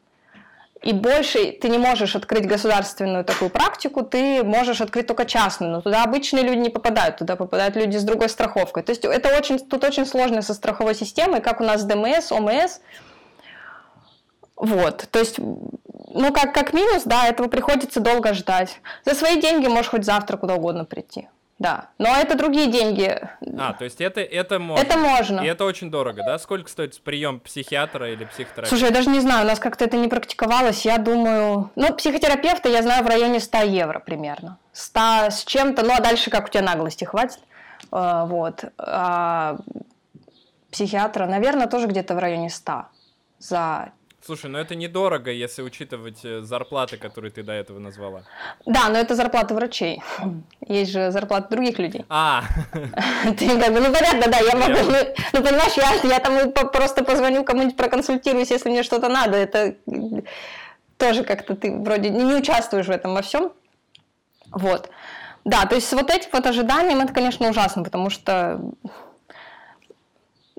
[0.82, 5.82] И больше ты не можешь открыть государственную такую практику, ты можешь открыть только частную, но
[5.82, 8.82] туда обычные люди не попадают, туда попадают люди с другой страховкой.
[8.82, 12.80] То есть это очень, тут очень сложно со страховой системой, как у нас ДМС, ОМС.
[14.62, 15.40] Вот, то есть
[16.14, 18.80] ну, как, как минус, да, этого приходится долго ждать.
[19.06, 21.28] За свои деньги можешь хоть завтра куда угодно прийти.
[21.58, 23.20] Да, но это другие деньги.
[23.60, 24.84] А, то есть это, это можно?
[24.84, 25.40] Это можно.
[25.42, 26.38] И это очень дорого, да?
[26.38, 28.70] Сколько стоит прием психиатра или психотерапевта?
[28.70, 30.86] Слушай, я даже не знаю, у нас как-то это не практиковалось.
[30.86, 31.72] Я думаю...
[31.76, 34.58] Ну, психотерапевта я знаю в районе 100 евро примерно.
[34.74, 37.40] 100 с чем-то, ну, а дальше как у тебя наглости хватит.
[37.92, 38.66] А, вот.
[38.80, 39.58] А
[40.72, 42.86] психиатра, наверное, тоже где-то в районе 100
[43.38, 43.92] за
[44.24, 48.22] Слушай, ну это недорого, если учитывать э, зарплаты, которые ты до этого назвала.
[48.68, 50.04] Да, но это зарплата врачей.
[50.68, 52.06] Есть же зарплаты других людей.
[52.08, 52.44] А.
[53.38, 54.98] Ты как бы, ну понятно, да, я могу, ну,
[55.34, 59.38] ну понимаешь, я, я там просто позвоню кому-нибудь проконсультируюсь, если мне что-то надо.
[59.38, 59.76] Это
[60.98, 63.52] тоже как-то ты вроде не, не участвуешь в этом во всем.
[64.52, 64.90] Вот.
[65.46, 68.62] Да, то есть с вот этим вот ожиданием это, конечно, ужасно, потому что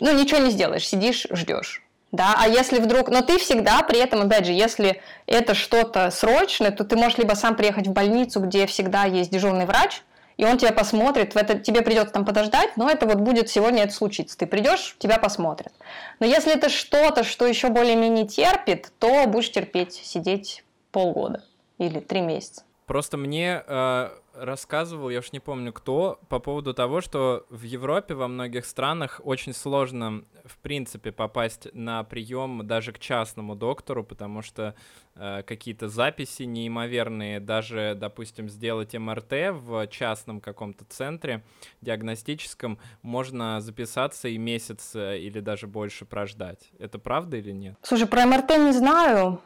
[0.01, 1.82] ну, ничего не сделаешь, сидишь, ждешь.
[2.13, 6.71] Да, а если вдруг, но ты всегда при этом, опять же, если это что-то срочное,
[6.71, 10.03] то ты можешь либо сам приехать в больницу, где всегда есть дежурный врач,
[10.37, 13.85] и он тебя посмотрит, в это, тебе придется там подождать, но это вот будет сегодня
[13.85, 14.37] это случится.
[14.37, 15.73] Ты придешь, тебя посмотрят.
[16.21, 21.45] Но если это что-то, что еще более-менее терпит, то будешь терпеть, сидеть полгода
[21.79, 22.65] или три месяца.
[22.87, 28.15] Просто мне э, рассказывал, я уж не помню кто, по поводу того, что в Европе
[28.15, 34.43] во многих странах очень сложно, в принципе, попасть на прием даже к частному доктору, потому
[34.43, 34.75] что
[35.15, 41.45] э, какие-то записи неимоверные, даже, допустим, сделать МРТ в частном каком-то центре
[41.81, 46.71] диагностическом, можно записаться и месяц э, или даже больше прождать.
[46.79, 47.77] Это правда или нет?
[47.83, 49.41] Слушай, про МРТ не знаю.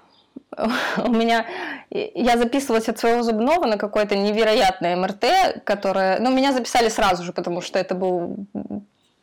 [0.56, 1.46] У меня...
[1.90, 6.18] Я записывалась от своего зубного на какое-то невероятное МРТ, которое...
[6.18, 8.36] Ну, меня записали сразу же, потому что это был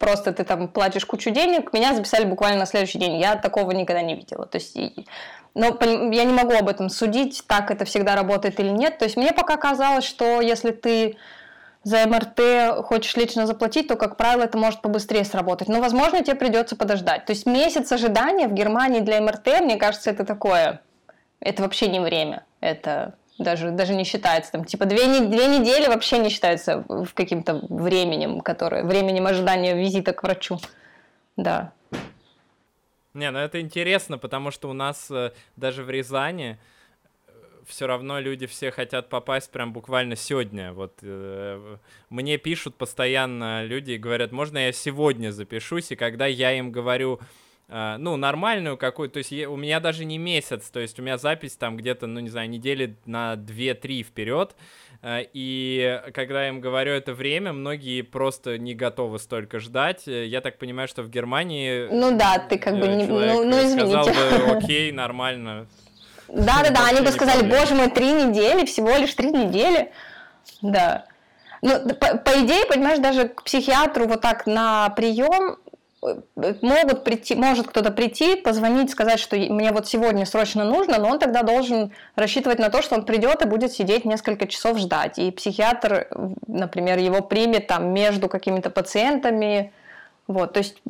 [0.04, 3.18] просто ты там платишь кучу денег, меня записали буквально на следующий день.
[3.18, 4.46] Я такого никогда не видела.
[4.46, 4.78] То есть,
[5.56, 5.78] но
[6.12, 8.98] я не могу об этом судить, так это всегда работает или нет.
[8.98, 11.16] То есть мне пока казалось, что если ты
[11.84, 15.70] за МРТ хочешь лично заплатить, то, как правило, это может побыстрее сработать.
[15.70, 17.26] Но, возможно, тебе придется подождать.
[17.26, 20.82] То есть месяц ожидания в Германии для МРТ, мне кажется, это такое
[21.44, 22.46] это вообще не время.
[22.62, 24.52] Это даже, даже не считается.
[24.52, 30.14] Там, типа две, две недели вообще не считается в каким-то временем, которое, временем ожидания визита
[30.14, 30.60] к врачу.
[31.36, 31.74] Да.
[33.14, 36.58] Не, ну это интересно, потому что у нас э, даже в Рязани
[37.28, 37.32] э,
[37.68, 40.74] все равно люди все хотят попасть прям буквально сегодня.
[40.74, 41.78] Вот э,
[42.10, 47.20] мне пишут постоянно люди и говорят, можно я сегодня запишусь, и когда я им говорю,
[47.70, 51.18] ну, нормальную какую-то, то есть я, у меня даже не месяц, то есть у меня
[51.18, 54.56] запись там где-то, ну, не знаю, недели на 2-3 вперед,
[55.02, 60.04] uh, и когда я им говорю это время, многие просто не готовы столько ждать.
[60.08, 61.88] Я так понимаю, что в Германии...
[61.92, 63.06] Ну да, ты как бы не...
[63.06, 64.04] Ну, ну, извините.
[64.04, 65.68] Сказал бы, окей, нормально.
[66.30, 69.92] Да-да-да, они бы сказали, боже мой, три недели, всего лишь три недели.
[70.62, 71.06] Да.
[71.62, 75.58] Ну, по, по идее, понимаешь, даже к психиатру вот так на прием
[76.36, 81.20] могут прийти, может кто-то прийти, позвонить, сказать, что мне вот сегодня срочно нужно, но он
[81.20, 85.18] тогда должен рассчитывать на то, что он придет и будет сидеть несколько часов ждать.
[85.20, 86.08] И психиатр,
[86.48, 89.72] например, его примет там между какими-то пациентами.
[90.28, 90.82] Вот, то есть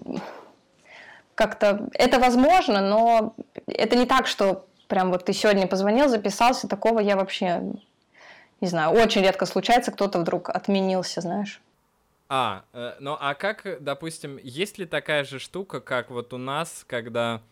[1.36, 3.34] как-то это возможно, но
[3.68, 7.62] это не так, что прям вот ты сегодня позвонил, записался, такого я вообще
[8.64, 11.62] не знаю, очень редко случается, кто-то вдруг отменился, знаешь.
[12.36, 16.84] А, э, ну а как, допустим, есть ли такая же штука, как вот у нас,
[16.88, 17.44] когда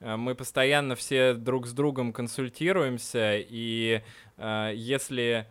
[0.00, 4.00] э, мы постоянно все друг с другом консультируемся, и
[4.38, 5.46] э, если,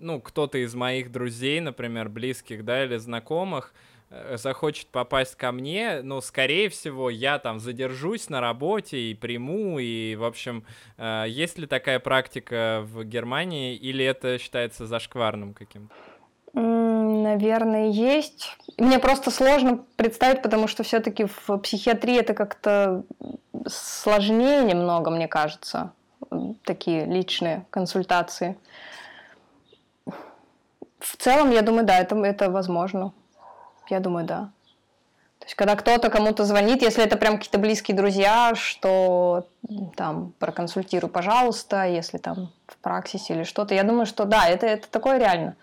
[0.00, 3.72] ну, кто-то из моих друзей, например, близких, да, или знакомых,
[4.10, 9.78] э, захочет попасть ко мне, ну, скорее всего, я там задержусь на работе и приму,
[9.78, 10.66] и, в общем,
[10.98, 15.94] э, есть ли такая практика в Германии, или это считается зашкварным каким-то?
[16.52, 18.56] Наверное, есть.
[18.76, 23.04] Мне просто сложно представить, потому что все-таки в психиатрии это как-то
[23.66, 25.92] сложнее немного, мне кажется,
[26.64, 28.58] такие личные консультации.
[30.98, 33.12] В целом, я думаю, да, это, это возможно.
[33.88, 34.50] Я думаю, да.
[35.38, 39.46] То есть, когда кто-то кому-то звонит, если это прям какие-то близкие друзья, что
[39.96, 44.88] там проконсультируй, пожалуйста, если там в праксисе или что-то, я думаю, что да, это, это
[44.90, 45.56] такое реально.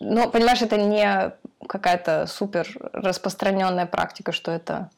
[0.00, 1.32] Но, понимаешь, это не
[1.66, 4.90] какая-то супер распространенная практика, что это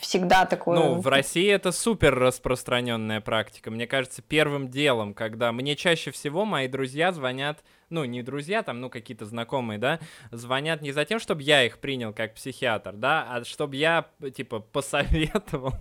[0.00, 0.78] всегда такое.
[0.78, 3.70] Ну, в России это супер распространенная практика.
[3.70, 8.80] Мне кажется, первым делом, когда мне чаще всего мои друзья звонят, ну, не друзья, там,
[8.80, 13.26] ну, какие-то знакомые, да, звонят не за тем, чтобы я их принял как психиатр, да,
[13.28, 15.74] а чтобы я, типа, посоветовал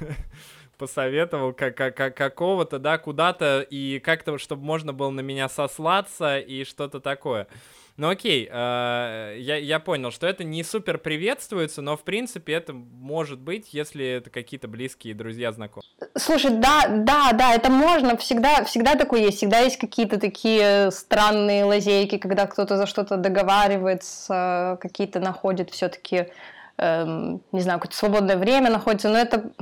[0.80, 6.38] посоветовал как, как, как какого-то, да, куда-то, и как-то, чтобы можно было на меня сослаться
[6.38, 7.46] и что-то такое.
[7.98, 12.72] Ну окей, э, я, я понял, что это не супер приветствуется, но в принципе это
[12.72, 15.86] может быть, если это какие-то близкие друзья, знакомые.
[16.16, 21.64] Слушай, да, да, да, это можно, всегда, всегда такое есть, всегда есть какие-то такие странные
[21.64, 26.28] лазейки, когда кто-то за что-то договаривается, какие-то находит все-таки,
[26.78, 29.52] эм, не знаю, какое-то свободное время находится, но это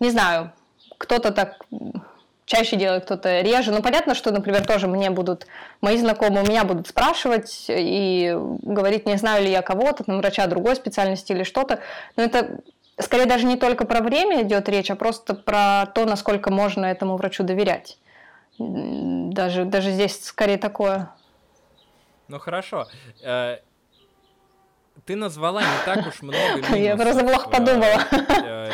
[0.00, 0.52] не знаю,
[0.98, 1.64] кто-то так
[2.46, 3.72] чаще делает, кто-то реже.
[3.72, 5.46] Но понятно, что, например, тоже мне будут,
[5.80, 8.32] мои знакомые у меня будут спрашивать и
[8.62, 11.80] говорить, не знаю ли я кого-то, там, врача другой специальности или что-то.
[12.16, 12.60] Но это
[12.98, 17.16] скорее даже не только про время идет речь, а просто про то, насколько можно этому
[17.16, 17.98] врачу доверять.
[18.58, 21.10] Даже, даже здесь скорее такое.
[22.28, 22.86] Ну хорошо.
[25.06, 26.76] Э, ты назвала не так уж много минусов.
[26.76, 28.06] Я просто плохо подумала.
[28.44, 28.70] Э,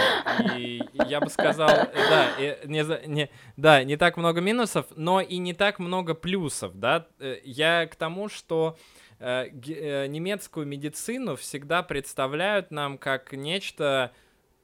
[0.57, 2.30] и я бы сказал, да,
[2.64, 7.07] не, не, да, не так много минусов, но и не так много плюсов, да.
[7.18, 8.76] Э, я к тому, что
[9.18, 14.12] э, немецкую медицину всегда представляют нам как нечто,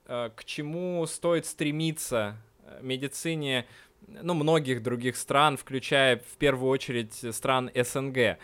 [0.06, 2.36] к чему стоит стремиться
[2.80, 3.66] медицине
[4.06, 8.38] ну, многих других стран, включая в первую очередь стран СНГ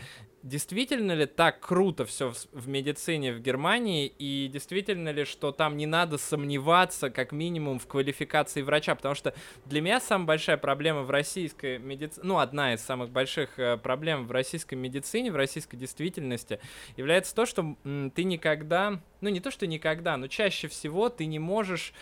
[0.45, 5.87] действительно ли так круто все в, медицине в Германии, и действительно ли, что там не
[5.87, 9.35] надо сомневаться, как минимум, в квалификации врача, потому что
[9.65, 14.27] для меня самая большая проблема в российской медицине, ну, одна из самых больших э, проблем
[14.27, 16.61] в российской медицине, в российской действительности,
[16.99, 17.77] является то, что
[18.15, 21.95] ты никогда, ну, не то, что никогда, но чаще всего ты не можешь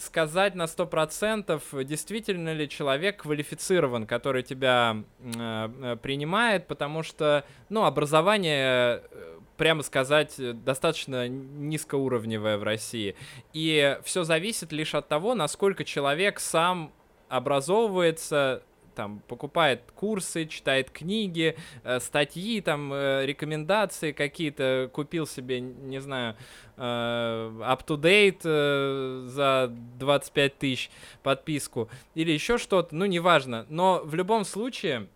[0.00, 7.44] сказать на сто процентов, действительно ли человек квалифицирован, который тебя э, э, принимает, потому что,
[7.68, 9.02] ну, образование,
[9.56, 10.34] прямо сказать,
[10.64, 13.14] достаточно низкоуровневое в России.
[13.52, 16.92] И все зависит лишь от того, насколько человек сам
[17.28, 18.62] образовывается,
[18.98, 26.34] там покупает курсы, читает книги, э, статьи, там э, рекомендации какие-то, купил себе, не знаю,
[26.76, 30.90] э, up-to-date э, за 25 тысяч
[31.22, 33.66] подписку или еще что-то, ну неважно.
[33.68, 35.06] Но в любом случае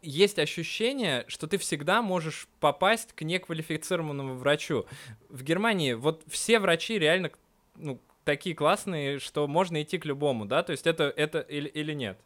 [0.00, 4.86] есть ощущение, что ты всегда можешь попасть к неквалифицированному врачу.
[5.28, 7.32] В Германии вот все врачи реально
[7.76, 10.62] ну, такие классные, что можно идти к любому, да?
[10.62, 12.18] То есть это, это или, или нет?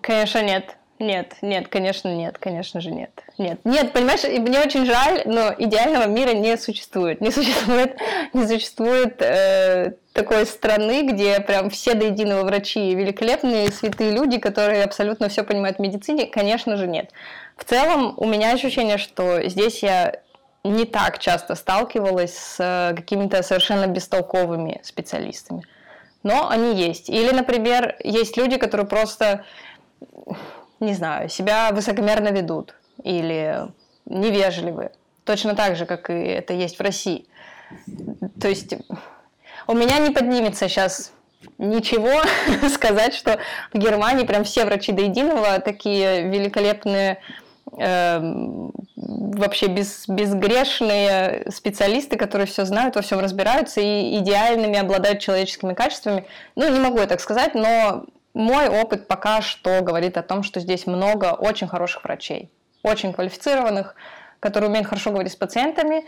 [0.00, 0.76] Конечно, нет.
[1.00, 3.10] Нет, нет, конечно, нет, конечно же нет.
[3.38, 7.22] Нет, нет, понимаешь, мне очень жаль, но идеального мира не существует.
[7.22, 7.96] Не существует,
[8.34, 14.84] не существует э, такой страны, где прям все до единого врачи великолепные, святые люди, которые
[14.84, 16.26] абсолютно все понимают в медицине.
[16.26, 17.10] Конечно же нет.
[17.56, 20.20] В целом у меня ощущение, что здесь я
[20.64, 25.64] не так часто сталкивалась с э, какими-то совершенно бестолковыми специалистами.
[26.22, 27.08] Но они есть.
[27.08, 29.44] Или, например, есть люди, которые просто
[30.80, 33.66] не знаю, себя высокомерно ведут или
[34.06, 34.90] невежливы.
[35.24, 37.26] Точно так же, как и это есть в России.
[38.40, 38.74] То есть
[39.66, 41.12] у меня не поднимется сейчас
[41.58, 42.22] ничего
[42.68, 43.38] сказать, что
[43.72, 47.20] в Германии прям все врачи до единого такие великолепные,
[47.78, 48.18] э,
[48.96, 56.26] вообще без, безгрешные специалисты, которые все знают, во всем разбираются и идеальными обладают человеческими качествами.
[56.56, 58.04] Ну, не могу я так сказать, но
[58.34, 62.50] мой опыт пока что говорит о том, что здесь много очень хороших врачей,
[62.82, 63.94] очень квалифицированных,
[64.38, 66.04] которые умеют хорошо говорить с пациентами,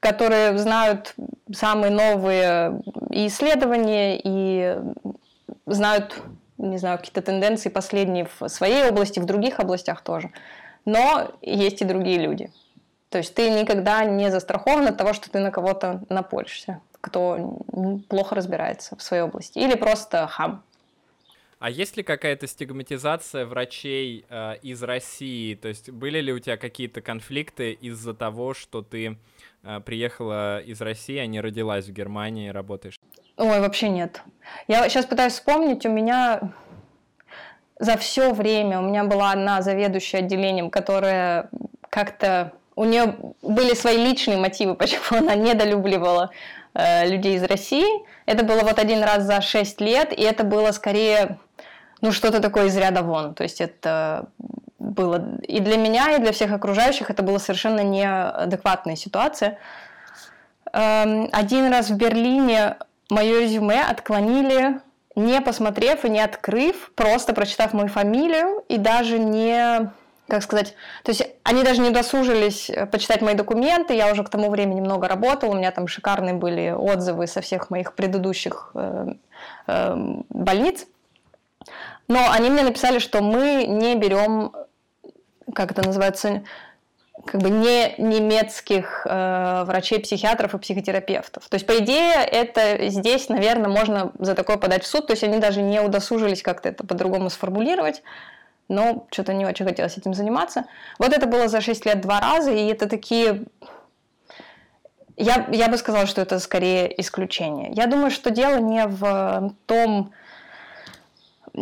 [0.00, 1.14] которые знают
[1.52, 4.78] самые новые исследования и
[5.66, 6.20] знают,
[6.56, 10.30] не знаю, какие-то тенденции последние в своей области, в других областях тоже.
[10.84, 12.50] Но есть и другие люди.
[13.10, 17.58] То есть ты никогда не застрахован от того, что ты на кого-то напоришься, кто
[18.08, 19.58] плохо разбирается в своей области.
[19.58, 20.62] Или просто хам.
[21.58, 25.54] А есть ли какая-то стигматизация врачей э, из России?
[25.56, 29.18] То есть были ли у тебя какие-то конфликты из-за того, что ты
[29.64, 33.00] э, приехала из России, а не родилась в Германии, работаешь?
[33.36, 34.22] Ой, вообще нет.
[34.68, 36.52] Я сейчас пытаюсь вспомнить, у меня
[37.80, 41.50] за все время у меня была одна заведующая отделением, которая
[41.90, 46.30] как-то у нее были свои личные мотивы, почему она недолюбливала
[46.74, 48.06] э, людей из России.
[48.26, 51.38] Это было вот один раз за шесть лет, и это было скорее
[52.00, 53.34] ну, что-то такое из ряда вон.
[53.34, 54.28] То есть это
[54.78, 59.58] было и для меня, и для всех окружающих это была совершенно неадекватная ситуация.
[60.72, 62.76] Эм, один раз в Берлине
[63.10, 64.80] мое резюме отклонили,
[65.16, 69.90] не посмотрев и не открыв, просто прочитав мою фамилию и даже не
[70.28, 70.74] как сказать,
[71.04, 75.08] то есть они даже не досужились почитать мои документы, я уже к тому времени много
[75.08, 79.14] работала, у меня там шикарные были отзывы со всех моих предыдущих э,
[79.66, 79.94] э,
[80.28, 80.86] больниц,
[82.08, 84.52] но они мне написали, что мы не берем,
[85.54, 86.42] как это называется,
[87.26, 91.46] как бы не немецких э, врачей, психиатров и психотерапевтов.
[91.48, 95.06] То есть, по идее, это здесь, наверное, можно за такое подать в суд.
[95.06, 98.02] То есть, они даже не удосужились как-то это по-другому сформулировать.
[98.68, 100.64] Но что-то не очень хотелось этим заниматься.
[100.98, 103.44] Вот это было за 6 лет два раза, и это такие...
[105.16, 107.72] Я, я бы сказала, что это скорее исключение.
[107.72, 110.12] Я думаю, что дело не в том,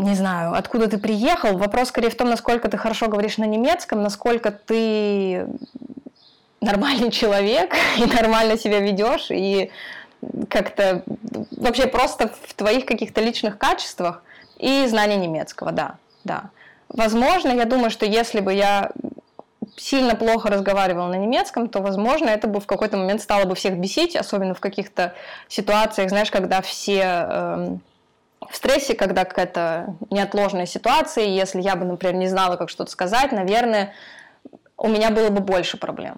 [0.03, 1.57] не знаю, откуда ты приехал.
[1.57, 5.47] Вопрос скорее в том, насколько ты хорошо говоришь на немецком, насколько ты
[6.61, 9.71] нормальный человек и нормально себя ведешь, и
[10.49, 11.03] как-то
[11.51, 14.23] вообще просто в твоих каких-то личных качествах
[14.59, 16.51] и знание немецкого, да, да.
[16.89, 18.91] Возможно, я думаю, что если бы я
[19.77, 23.77] сильно плохо разговаривала на немецком, то, возможно, это бы в какой-то момент стало бы всех
[23.77, 25.15] бесить, особенно в каких-то
[25.49, 27.77] ситуациях, знаешь, когда все э,
[28.41, 33.33] в стрессе, когда какая-то неотложная ситуация, если я бы, например, не знала, как что-то сказать,
[33.33, 33.93] наверное,
[34.77, 36.17] у меня было бы больше проблем.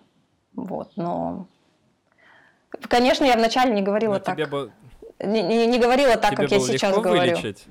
[0.55, 1.47] Вот, но...
[2.89, 4.51] Конечно, я вначале не говорила но так.
[4.51, 4.73] Бы...
[5.21, 7.21] не, не, не говорила так, тебе как я сейчас говорю.
[7.21, 7.67] Вылечить?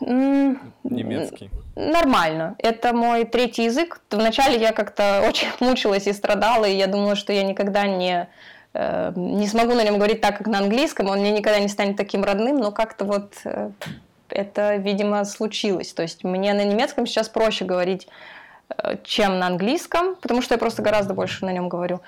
[0.00, 1.50] Немецкий.
[1.76, 2.56] Нормально.
[2.58, 4.00] Это мой третий язык.
[4.10, 8.28] Вначале я как-то очень мучилась и страдала, и я думала, что я никогда не,
[8.74, 11.08] э, не смогу на нем говорить так, как на английском.
[11.08, 13.70] Он мне никогда не станет таким родным, но как-то вот э,
[14.28, 15.92] это, видимо, случилось.
[15.92, 18.08] То есть мне на немецком сейчас проще говорить,
[18.76, 22.00] э, чем на английском, потому что я просто гораздо больше на нем говорю.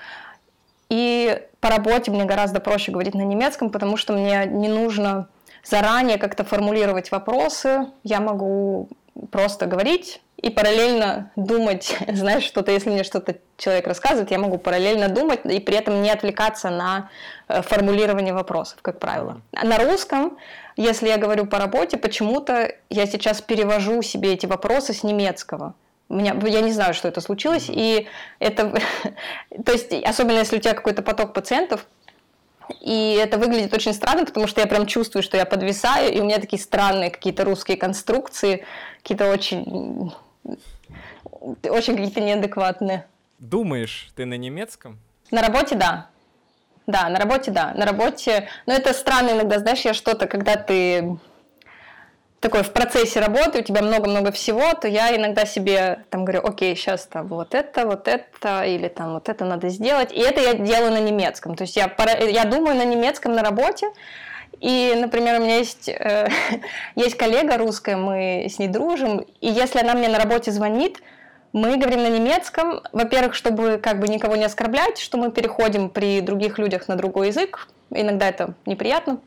[0.89, 5.27] И по работе мне гораздо проще говорить на немецком, потому что мне не нужно
[5.63, 8.87] заранее как-то формулировать вопросы, я могу
[9.31, 15.07] просто говорить и параллельно думать, знаешь, что-то, если мне что-то человек рассказывает, я могу параллельно
[15.09, 17.09] думать и при этом не отвлекаться на
[17.47, 19.41] э, формулирование вопросов, как правило.
[19.51, 20.37] На русском,
[20.75, 25.73] если я говорю по работе, почему-то я сейчас перевожу себе эти вопросы с немецкого.
[26.09, 28.07] У меня, я не знаю, что это случилось, и
[28.39, 28.79] это,
[29.65, 31.87] то есть, особенно если у тебя какой-то поток пациентов,
[32.81, 36.23] и это выглядит очень странно, потому что я прям чувствую, что я подвисаю, и у
[36.23, 38.65] меня такие странные какие-то русские конструкции,
[39.05, 40.11] какие-то очень,
[41.63, 43.05] очень какие-то неадекватные.
[43.37, 44.97] Думаешь, ты на немецком?
[45.29, 46.09] На работе, да.
[46.87, 47.73] Да, на работе, да.
[47.75, 51.19] На работе, но это странно иногда, знаешь, я что-то, когда ты
[52.39, 56.75] такой в процессе работы, у тебя много-много всего, то я иногда себе там говорю, окей,
[56.75, 60.11] сейчас там вот это, вот это, или там вот это надо сделать.
[60.11, 61.55] И это я делаю на немецком.
[61.55, 61.95] То есть я,
[62.27, 63.87] я думаю на немецком на работе,
[64.59, 66.29] и, например, у меня есть, э,
[66.95, 71.01] есть коллега русская, мы с ней дружим, и если она мне на работе звонит,
[71.53, 76.19] мы говорим на немецком, во-первых, чтобы как бы никого не оскорблять, что мы переходим при
[76.21, 79.19] других людях на другой язык, иногда это неприятно,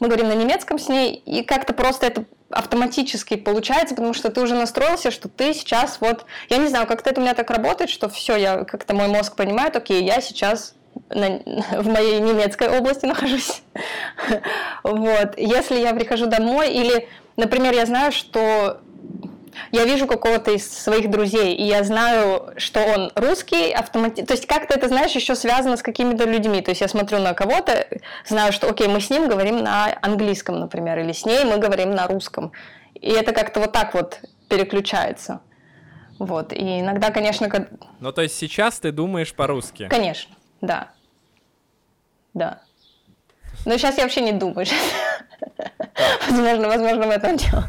[0.00, 4.40] мы говорим на немецком с ней, и как-то просто это автоматически получается, потому что ты
[4.40, 7.90] уже настроился, что ты сейчас вот, я не знаю, как-то это у меня так работает,
[7.90, 10.74] что все, я как-то мой мозг понимает, окей, я сейчас
[11.10, 11.40] на,
[11.80, 13.62] в моей немецкой области нахожусь.
[14.82, 15.36] вот.
[15.36, 18.80] Если я прихожу домой или, например, я знаю, что
[19.72, 24.24] я вижу какого-то из своих друзей, и я знаю, что он русский, автомати...
[24.24, 27.34] то есть как-то это, знаешь, еще связано с какими-то людьми, то есть я смотрю на
[27.34, 27.86] кого-то,
[28.26, 31.90] знаю, что, окей, мы с ним говорим на английском, например, или с ней мы говорим
[31.90, 32.52] на русском,
[32.94, 35.40] и это как-то вот так вот переключается.
[36.18, 37.48] Вот, и иногда, конечно...
[37.48, 37.68] Как...
[38.00, 39.86] Ну, то есть сейчас ты думаешь по-русски?
[39.88, 40.90] Конечно, да.
[42.34, 42.60] Да.
[43.64, 44.66] Но сейчас я вообще не думаю.
[46.28, 47.64] Возможно, возможно, в этом дело.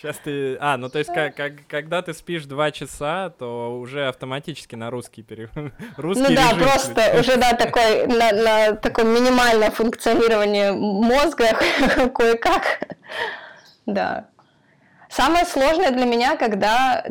[0.00, 0.56] Сейчас ты...
[0.60, 4.90] А, ну то есть, как, как, когда ты спишь два часа, то уже автоматически на
[4.90, 5.50] русский пере...
[5.98, 11.48] русский Ну да, просто уже, да, такой, на, на такое минимальное функционирование мозга
[12.14, 12.80] кое-как.
[13.84, 14.28] Да.
[15.10, 17.04] Самое сложное для меня, когда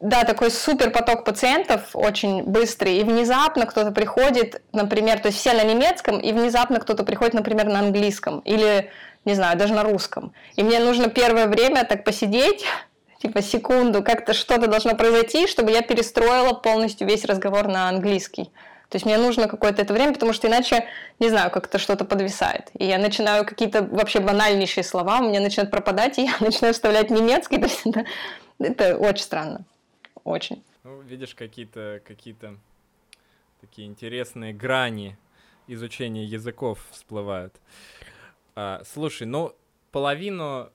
[0.00, 5.52] да, такой супер поток пациентов очень быстрый, и внезапно кто-то приходит, например, то есть все
[5.52, 8.90] на немецком, и внезапно кто-то приходит, например, на английском, или,
[9.24, 10.32] не знаю, даже на русском.
[10.56, 12.64] И мне нужно первое время так посидеть,
[13.22, 18.50] типа секунду, как-то что-то должно произойти, чтобы я перестроила полностью весь разговор на английский.
[18.88, 20.86] То есть мне нужно какое-то это время, потому что иначе,
[21.18, 22.70] не знаю, как-то что-то подвисает.
[22.78, 27.10] И я начинаю какие-то вообще банальнейшие слова, у меня начинают пропадать, и я начинаю вставлять
[27.10, 27.58] немецкий.
[27.60, 27.84] То есть
[28.58, 29.64] это очень странно.
[30.24, 30.62] Очень.
[30.84, 32.58] Ну, видишь, какие-то какие-то
[33.60, 35.18] такие интересные грани
[35.66, 37.54] изучения языков всплывают.
[38.54, 39.54] А, слушай, ну,
[39.90, 40.70] половину,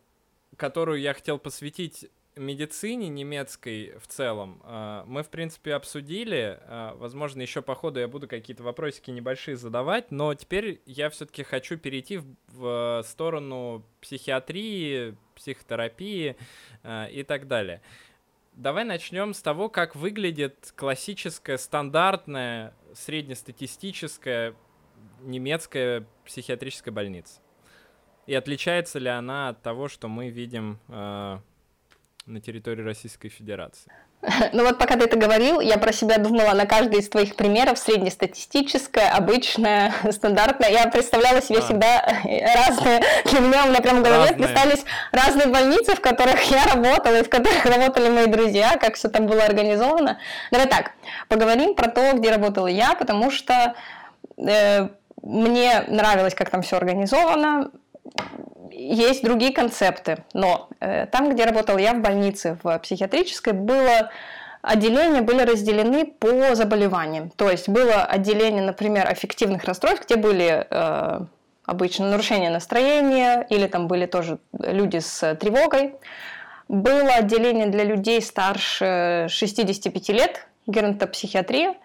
[0.58, 6.60] которую я хотел посвятить медицине немецкой в целом а, мы, в принципе, обсудили.
[6.64, 11.44] А, возможно, еще по ходу я буду какие-то вопросики небольшие задавать, но теперь я все-таки
[11.44, 16.36] хочу перейти в, сторону психиатрии, психотерапии
[16.84, 17.82] и так далее.
[18.54, 24.56] Давай начнем с того, как выглядит классическая, стандартная, среднестатистическая
[25.22, 27.42] немецкая психиатрическая больница.
[28.28, 31.40] И отличается ли она от того, что мы видим э,
[32.26, 33.92] на территории Российской Федерации?
[34.54, 37.78] Ну вот пока ты это говорил, я про себя думала на каждый из твоих примеров,
[37.78, 40.70] среднестатистическое, обычное, стандартное.
[40.70, 41.62] Я представляла себе а.
[41.62, 42.06] всегда
[42.56, 44.78] разные, для меня у меня прям в голове разные.
[45.12, 49.28] разные больницы, в которых я работала и в которых работали мои друзья, как все там
[49.28, 50.20] было организовано.
[50.52, 50.92] Давай так,
[51.28, 53.74] поговорим про то, где работала я, потому что
[54.38, 54.88] э,
[55.22, 57.72] мне нравилось, как там все организовано,
[58.82, 64.12] есть другие концепты, но э, там, где работал я в больнице, в психиатрической, было
[64.62, 67.30] отделения были разделены по заболеваниям.
[67.32, 71.20] То есть было отделение, например, аффективных расстройств, где были э,
[71.66, 75.96] обычно нарушения настроения или там были тоже люди с тревогой.
[76.68, 81.76] Было отделение для людей старше 65 лет, геронтопсихиатрия,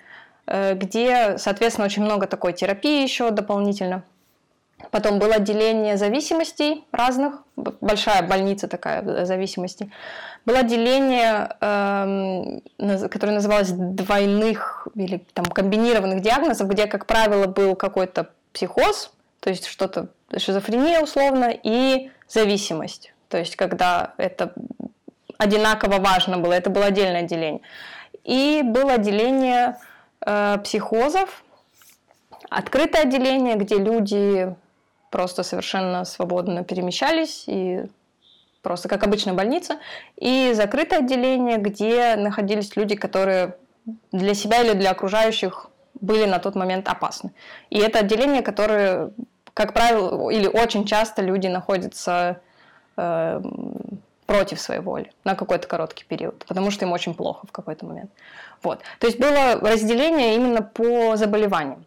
[0.46, 4.02] э, где, соответственно, очень много такой терапии еще дополнительно–
[4.96, 9.92] Потом было отделение зависимостей разных, большая больница такая э, зависимости.
[10.46, 18.30] Было отделение, э, которое называлось двойных или там комбинированных диагнозов, где, как правило, был какой-то
[18.54, 23.12] психоз, то есть что-то шизофрения условно, и зависимость.
[23.28, 24.54] То есть когда это
[25.36, 27.60] одинаково важно было, это было отдельное отделение.
[28.24, 29.76] И было отделение
[30.24, 31.44] э, психозов,
[32.48, 34.56] открытое отделение, где люди
[35.16, 37.86] просто совершенно свободно перемещались и
[38.60, 39.78] просто как обычная больница,
[40.14, 43.56] и закрытое отделение, где находились люди, которые
[44.12, 47.30] для себя или для окружающих были на тот момент опасны.
[47.70, 49.10] И это отделение, которое,
[49.54, 52.42] как правило, или очень часто люди находятся
[52.98, 53.40] э,
[54.26, 58.10] против своей воли на какой-то короткий период, потому что им очень плохо в какой-то момент.
[58.62, 58.80] Вот.
[58.98, 61.86] То есть было разделение именно по заболеваниям.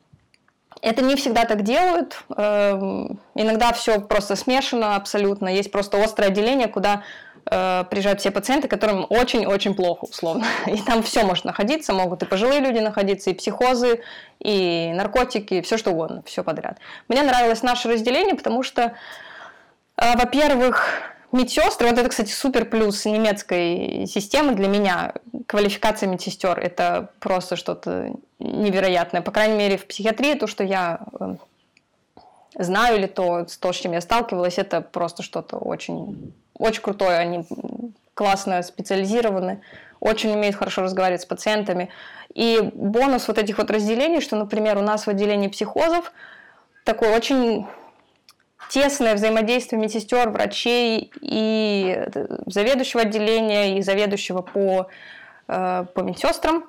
[0.81, 2.23] Это не всегда так делают.
[2.35, 5.49] Эм, иногда все просто смешано абсолютно.
[5.49, 7.03] Есть просто острое отделение, куда
[7.45, 10.45] э, приезжают все пациенты, которым очень-очень плохо, условно.
[10.67, 14.01] И там все может находиться, могут и пожилые люди находиться, и психозы,
[14.39, 16.77] и наркотики, и все что угодно, все подряд.
[17.09, 18.93] Мне нравилось наше разделение, потому что,
[19.97, 20.85] э, во-первых,
[21.31, 25.13] медсестры, вот это, кстати, супер плюс немецкой системы для меня,
[25.47, 29.21] квалификация медсестер, это просто что-то невероятное.
[29.21, 31.35] По крайней мере, в психиатрии то, что я э,
[32.55, 37.17] знаю, или то, то, с чем я сталкивалась, это просто что-то очень, очень крутое.
[37.17, 37.45] Они
[38.13, 39.61] классно специализированы,
[39.99, 41.89] очень умеют хорошо разговаривать с пациентами.
[42.33, 46.11] И бонус вот этих вот разделений, что, например, у нас в отделении психозов
[46.83, 47.65] такой очень
[48.69, 52.05] тесное взаимодействие медсестер, врачей и
[52.45, 54.87] заведующего отделения, и заведующего по,
[55.47, 56.65] э, по медсестрам.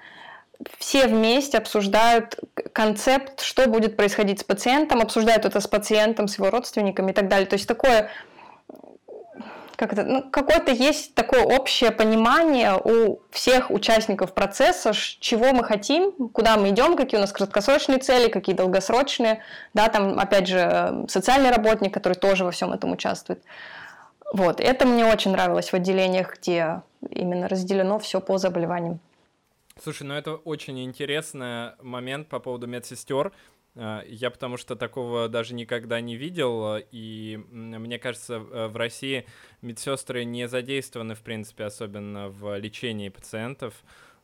[0.79, 2.39] Все вместе обсуждают
[2.73, 7.29] концепт, что будет происходить с пациентом, обсуждают это с пациентом, с его родственниками и так
[7.29, 7.47] далее.
[7.47, 8.11] То есть такое
[9.81, 16.13] как это, ну, какое-то есть такое общее понимание у всех участников процесса, чего мы хотим,
[16.29, 21.07] куда мы идем, какие у нас краткосрочные цели, какие долгосрочные, да, там, опять же, э,
[21.09, 23.43] социальный работник, который тоже во всем этом участвует.
[24.35, 29.01] Вот, это мне очень нравилось в отделениях, где именно разделено все по заболеваниям.
[29.83, 33.33] Слушай, ну это очень интересный момент по поводу медсестер,
[33.77, 39.27] я потому что такого даже никогда не видел, и мне кажется, э, в России
[39.63, 43.75] медсестры не задействованы, в принципе, особенно в лечении пациентов,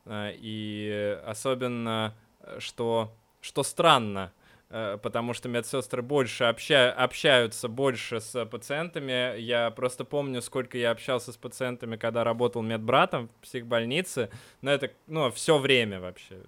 [0.09, 4.33] и особенно, э, что, что странно,
[4.69, 9.39] э, потому что медсестры больше обща общаются больше с пациентами.
[9.39, 14.29] Я просто помню, сколько я общался с пациентами, когда работал медбратом в психбольнице,
[14.61, 16.41] но это, ну, все время вообще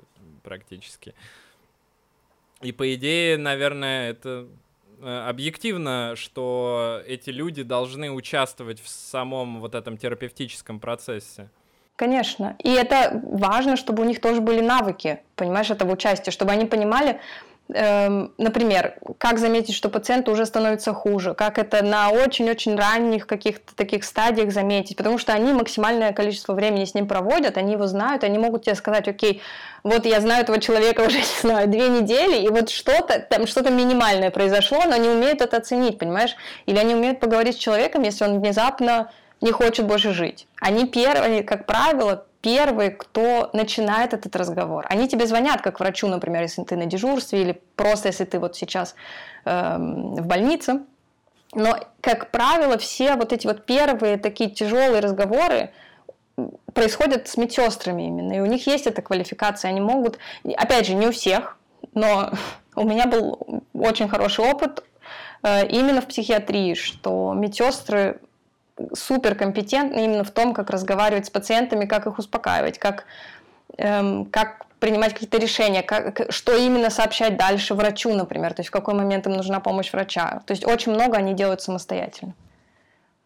[0.43, 1.13] практически.
[2.61, 4.47] И по идее, наверное, это
[5.01, 11.49] э, объективно, что эти люди должны участвовать в самом вот этом терапевтическом процессе.
[11.95, 12.55] Конечно.
[12.63, 17.19] И это важно, чтобы у них тоже были навыки, понимаешь, этого участия, чтобы они понимали,
[17.71, 24.03] например, как заметить, что пациенту уже становится хуже, как это на очень-очень ранних каких-то таких
[24.03, 28.39] стадиях заметить, потому что они максимальное количество времени с ним проводят, они его знают, они
[28.39, 29.43] могут тебе сказать, окей,
[29.83, 33.69] вот я знаю этого человека уже, не знаю, две недели, и вот что-то, там что-то
[33.69, 36.35] минимальное произошло, но они умеют это оценить, понимаешь?
[36.65, 39.11] Или они умеют поговорить с человеком, если он внезапно
[39.41, 40.47] не хочет больше жить.
[40.59, 44.85] Они первые, как правило, первые, кто начинает этот разговор.
[44.89, 48.55] Они тебе звонят, как врачу, например, если ты на дежурстве, или просто если ты вот
[48.55, 48.95] сейчас
[49.45, 50.81] э, в больнице.
[51.53, 55.71] Но, как правило, все вот эти вот первые такие тяжелые разговоры
[56.73, 58.33] происходят с медсестрами именно.
[58.33, 59.69] И у них есть эта квалификация.
[59.69, 60.17] Они могут,
[60.55, 61.57] опять же, не у всех,
[61.93, 62.31] но
[62.75, 64.83] у меня был очень хороший опыт
[65.43, 68.21] э, именно в психиатрии, что медсестры
[68.93, 73.05] суперкомпетентны именно в том, как разговаривать с пациентами, как их успокаивать, как,
[73.77, 78.73] эм, как принимать какие-то решения, как, что именно сообщать дальше врачу, например, то есть в
[78.73, 80.41] какой момент им нужна помощь врача.
[80.45, 82.33] То есть очень много они делают самостоятельно.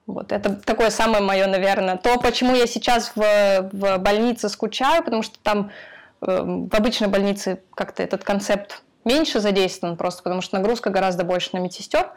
[0.06, 5.24] Вот, это такое самое мое, наверное, то, почему я сейчас в, в больнице скучаю, потому
[5.24, 5.72] что там
[6.22, 11.52] э, в обычной больнице как-то этот концепт меньше задействован, просто потому что нагрузка гораздо больше
[11.54, 12.12] на медсестер.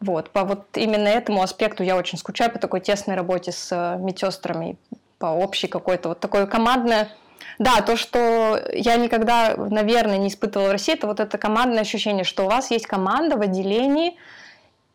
[0.00, 3.98] Вот, по вот именно этому аспекту я очень скучаю, по такой тесной работе с э,
[3.98, 4.76] медсестрами,
[5.18, 6.10] по общей какой-то.
[6.10, 7.10] Вот такой командное.
[7.58, 12.22] Да, то, что я никогда, наверное, не испытывала в России, это вот это командное ощущение,
[12.22, 14.16] что у вас есть команда в отделении,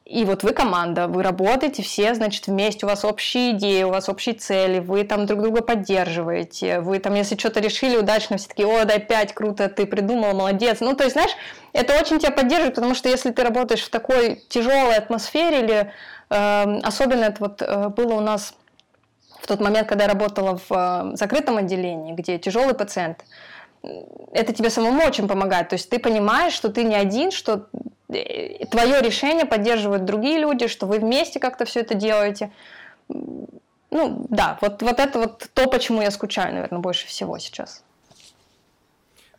[0.05, 4.09] и вот вы команда, вы работаете все, значит, вместе, у вас общие идеи, у вас
[4.09, 8.65] общие цели, вы там друг друга поддерживаете, вы там, если что-то решили удачно, все таки
[8.65, 10.81] о, да, опять круто, ты придумал, молодец.
[10.81, 11.31] Ну, то есть, знаешь,
[11.71, 15.91] это очень тебя поддерживает, потому что если ты работаешь в такой тяжелой атмосфере, или
[16.29, 18.55] э, особенно это вот э, было у нас
[19.39, 20.71] в тот момент, когда я работала в
[21.13, 23.23] э, закрытом отделении, где тяжелый пациент,
[24.33, 25.69] это тебе самому очень помогает.
[25.69, 27.67] То есть ты понимаешь, что ты не один, что
[28.71, 32.51] твое решение поддерживают другие люди, что вы вместе как-то все это делаете.
[33.07, 37.83] Ну да, вот, вот это вот то, почему я скучаю, наверное, больше всего сейчас.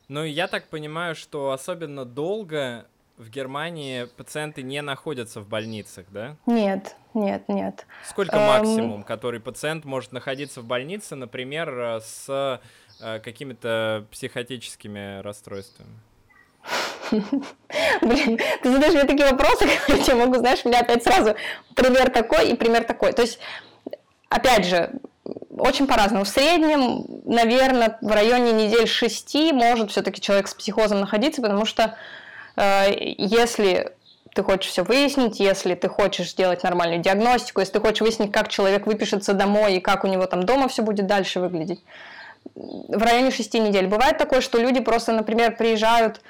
[0.08, 6.36] Ну, я так понимаю, что особенно долго в Германии пациенты не находятся в больницах, да?
[6.46, 7.86] Нет, нет, нет.
[8.04, 8.46] Сколько эм...
[8.46, 12.60] максимум, который пациент может находиться в больнице, например, э, с
[13.00, 15.94] э, какими-то психотическими расстройствами?
[17.10, 21.34] Блин, ты задаешь мне такие вопросы, которые я могу, знаешь, у меня опять сразу
[21.74, 23.12] пример такой и пример такой.
[23.12, 23.38] То есть,
[24.28, 24.90] опять же,
[25.56, 26.24] очень по-разному.
[26.24, 31.96] В среднем, наверное, в районе недель шести может все-таки человек с психозом находиться, потому что
[32.56, 32.86] Э,
[33.18, 33.92] если
[34.34, 38.48] ты хочешь все выяснить, если ты хочешь сделать нормальную диагностику, если ты хочешь выяснить, как
[38.48, 41.82] человек выпишется домой и как у него там дома все будет дальше выглядеть.
[42.54, 43.86] В районе шести недель.
[43.86, 46.20] Бывает такое, что люди просто, например, приезжают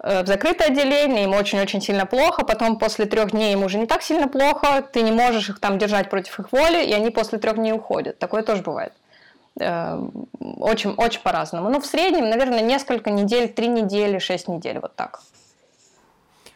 [0.00, 4.02] в закрытое отделение, им очень-очень сильно плохо, потом после трех дней им уже не так
[4.02, 7.56] сильно плохо, ты не можешь их там держать против их воли, и они после трех
[7.56, 8.18] дней уходят.
[8.18, 8.92] Такое тоже бывает.
[9.60, 9.98] Э,
[10.58, 11.68] очень, очень по-разному.
[11.68, 15.20] Ну, в среднем, наверное, несколько недель, три недели, шесть недель, вот так.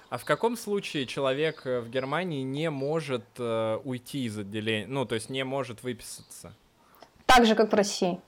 [0.09, 5.05] А в каком случае человек э, в Германии не может э, уйти из отделения, ну,
[5.05, 6.53] то есть не может выписаться?
[7.27, 8.21] Так же, как в России.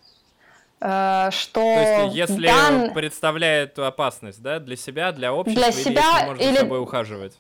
[0.81, 2.93] Э, что то есть, если дан...
[2.93, 6.53] представляет опасность, да, для себя, для общества, для себя или может или...
[6.53, 7.39] за собой ухаживать?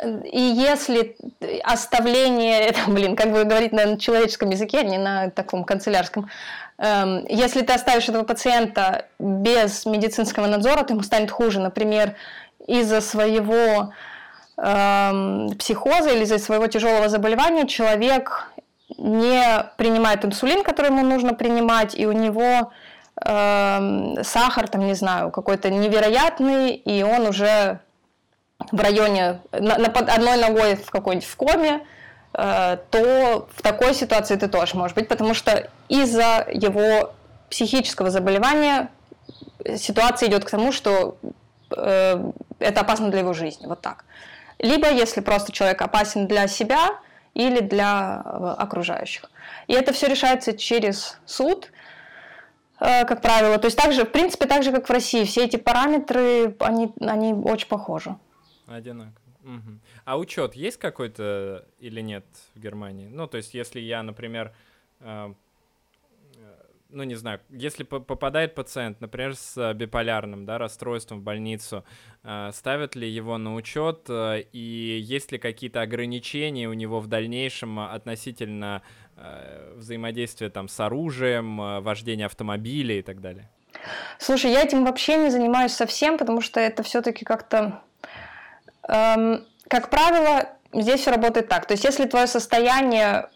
[0.00, 1.16] И если
[1.64, 6.28] оставление, это, блин, как бы говорить на человеческом языке, а не на таком канцелярском,
[6.78, 11.60] эм, если ты оставишь этого пациента без медицинского надзора, то ему станет хуже.
[11.60, 12.14] Например,
[12.66, 13.92] из-за своего
[14.56, 18.52] э, психоза или из-за своего тяжелого заболевания человек
[18.98, 22.72] не принимает инсулин, который ему нужно принимать, и у него
[23.24, 27.80] э, сахар, там, не знаю, какой-то невероятный, и он уже
[28.72, 31.86] в районе, на, на одной ногой в какой-нибудь в коме,
[32.34, 37.12] э, то в такой ситуации ты тоже можешь быть, потому что из-за его
[37.48, 38.88] психического заболевания
[39.76, 41.18] ситуация идет к тому, что
[41.76, 44.04] э, это опасно для его жизни, вот так.
[44.58, 46.98] Либо если просто человек опасен для себя
[47.38, 48.28] или для э,
[48.58, 49.30] окружающих.
[49.68, 51.70] И это все решается через суд,
[52.80, 53.58] э, как правило.
[53.58, 57.32] То есть также, в принципе, так же, как в России, все эти параметры, они, они
[57.32, 58.16] очень похожи.
[58.66, 59.14] Одинаково.
[59.44, 59.78] Угу.
[60.04, 62.24] А учет есть какой-то или нет
[62.54, 63.08] в Германии?
[63.08, 64.52] Ну, то есть, если я, например,
[65.00, 65.32] э,
[66.90, 71.84] ну не знаю, если попадает пациент, например, с биполярным да, расстройством в больницу,
[72.24, 77.06] э, ставят ли его на учет э, и есть ли какие-то ограничения у него в
[77.06, 78.82] дальнейшем относительно
[79.16, 83.50] э, взаимодействия там с оружием, вождения автомобиля и так далее?
[84.18, 87.82] Слушай, я этим вообще не занимаюсь совсем, потому что это все-таки как-то,
[88.88, 91.66] эм, как правило, здесь все работает так.
[91.66, 93.28] То есть, если твое состояние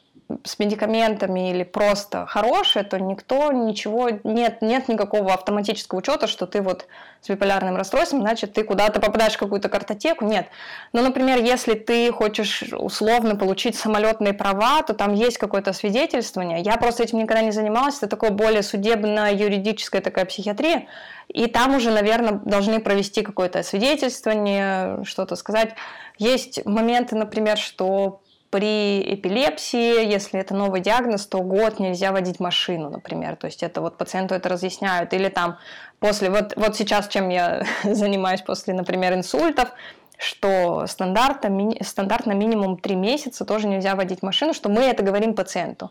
[0.45, 6.63] с медикаментами или просто хорошее, то никто ничего, нет, нет никакого автоматического учета, что ты
[6.63, 6.87] вот
[7.21, 10.49] с биполярным расстройством, значит, ты куда-то попадаешь в какую-то картотеку, нет.
[10.93, 16.61] Но, например, если ты хочешь условно получить самолетные права, то там есть какое-то свидетельствование.
[16.63, 20.87] Я просто этим никогда не занималась, это такое более судебно-юридическая такая психиатрия,
[21.29, 25.75] и там уже, наверное, должны провести какое-то свидетельствование, что-то сказать.
[26.19, 28.22] Есть моменты, например, что
[28.53, 33.37] при эпилепсии, если это новый диагноз, то год нельзя водить машину, например.
[33.37, 35.15] То есть это вот пациенту это разъясняют.
[35.15, 35.57] Или там
[36.01, 39.71] после, вот, вот сейчас чем я занимаюсь после, например, инсультов,
[40.19, 45.33] что стандартно, ми, стандартно минимум 3 месяца тоже нельзя водить машину, что мы это говорим
[45.33, 45.91] пациенту.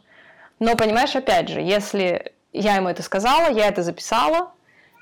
[0.60, 4.52] Но понимаешь, опять же, если я ему это сказала, я это записала,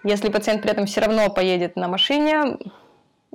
[0.06, 2.58] если пациент при этом все равно поедет на машине,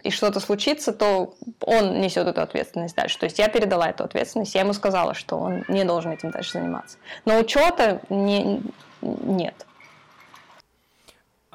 [0.03, 3.19] и что-то случится, то он несет эту ответственность дальше.
[3.19, 6.53] То есть я передала эту ответственность, я ему сказала, что он не должен этим дальше
[6.53, 6.99] заниматься.
[7.25, 8.61] Но учета не,
[9.01, 9.67] нет.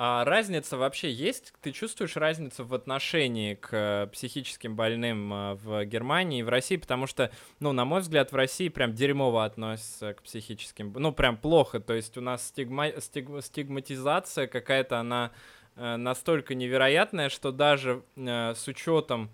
[0.02, 1.52] А разница вообще есть?
[1.62, 6.78] Ты чувствуешь разницу в отношении к э, психическим больным э, в Германии и в России?
[6.78, 11.36] Потому что, ну, на мой взгляд, в России прям дерьмово относятся к психическим, ну, прям
[11.36, 11.82] плохо.
[11.82, 12.94] То есть у нас стигма...
[13.02, 13.28] стиг...
[13.42, 15.32] стигматизация какая-то, она
[15.76, 19.30] настолько невероятная, что даже э, с учетом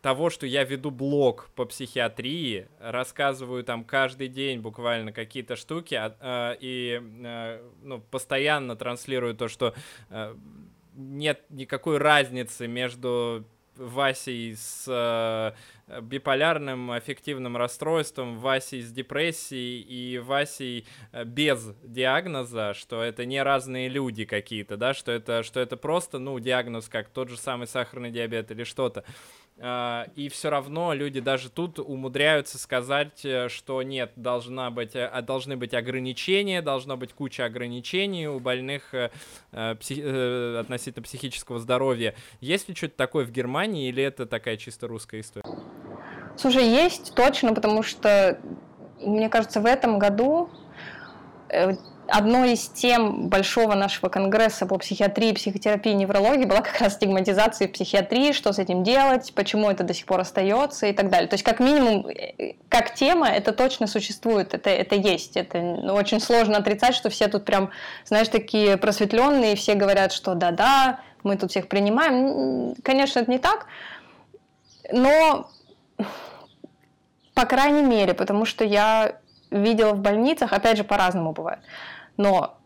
[0.00, 6.16] того, что я веду блог по психиатрии, рассказываю там каждый день буквально какие-то штуки а,
[6.20, 7.02] а, и
[7.82, 9.74] ну, постоянно транслирую то, что
[10.94, 13.44] нет никакой разницы между
[13.78, 15.52] Васей с э,
[16.02, 23.88] биполярным аффективным расстройством, Васей с депрессией и Васей э, без диагноза, что это не разные
[23.88, 28.10] люди какие-то, да, что это, что это просто, ну, диагноз как тот же самый сахарный
[28.10, 29.04] диабет или что-то.
[29.60, 35.10] А, и все равно люди даже тут умудряются сказать, э, что нет, должна быть, э,
[35.22, 39.10] должны быть ограничения, должна быть куча ограничений у больных э,
[39.80, 40.04] псих,
[40.60, 42.14] относительно психического здоровья.
[42.40, 45.48] Есть ли что-то такое в Германии или это такая чисто русская история?
[46.38, 48.38] Слушай, есть точно, потому что,
[49.00, 50.48] мне кажется, в этом году
[52.08, 58.32] одной из тем большого нашего конгресса по психиатрии, психотерапии неврологии была как раз стигматизация психиатрии,
[58.32, 61.28] что с этим делать, почему это до сих пор остается и так далее.
[61.28, 65.36] То есть как минимум, э, как тема, это точно существует, это, это есть.
[65.36, 67.70] Это ну, очень сложно отрицать, что все тут прям,
[68.04, 72.74] знаешь, такие просветленные, все говорят, что да-да, мы тут всех принимаем.
[72.82, 73.66] Конечно, это не так,
[74.92, 75.50] но
[77.38, 79.12] по крайней мере, потому что я
[79.52, 81.60] видела в больницах, опять же, по-разному бывает
[82.16, 82.58] но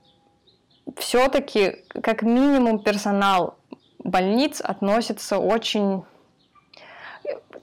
[0.96, 3.58] все-таки как минимум персонал
[3.98, 6.04] больниц относится очень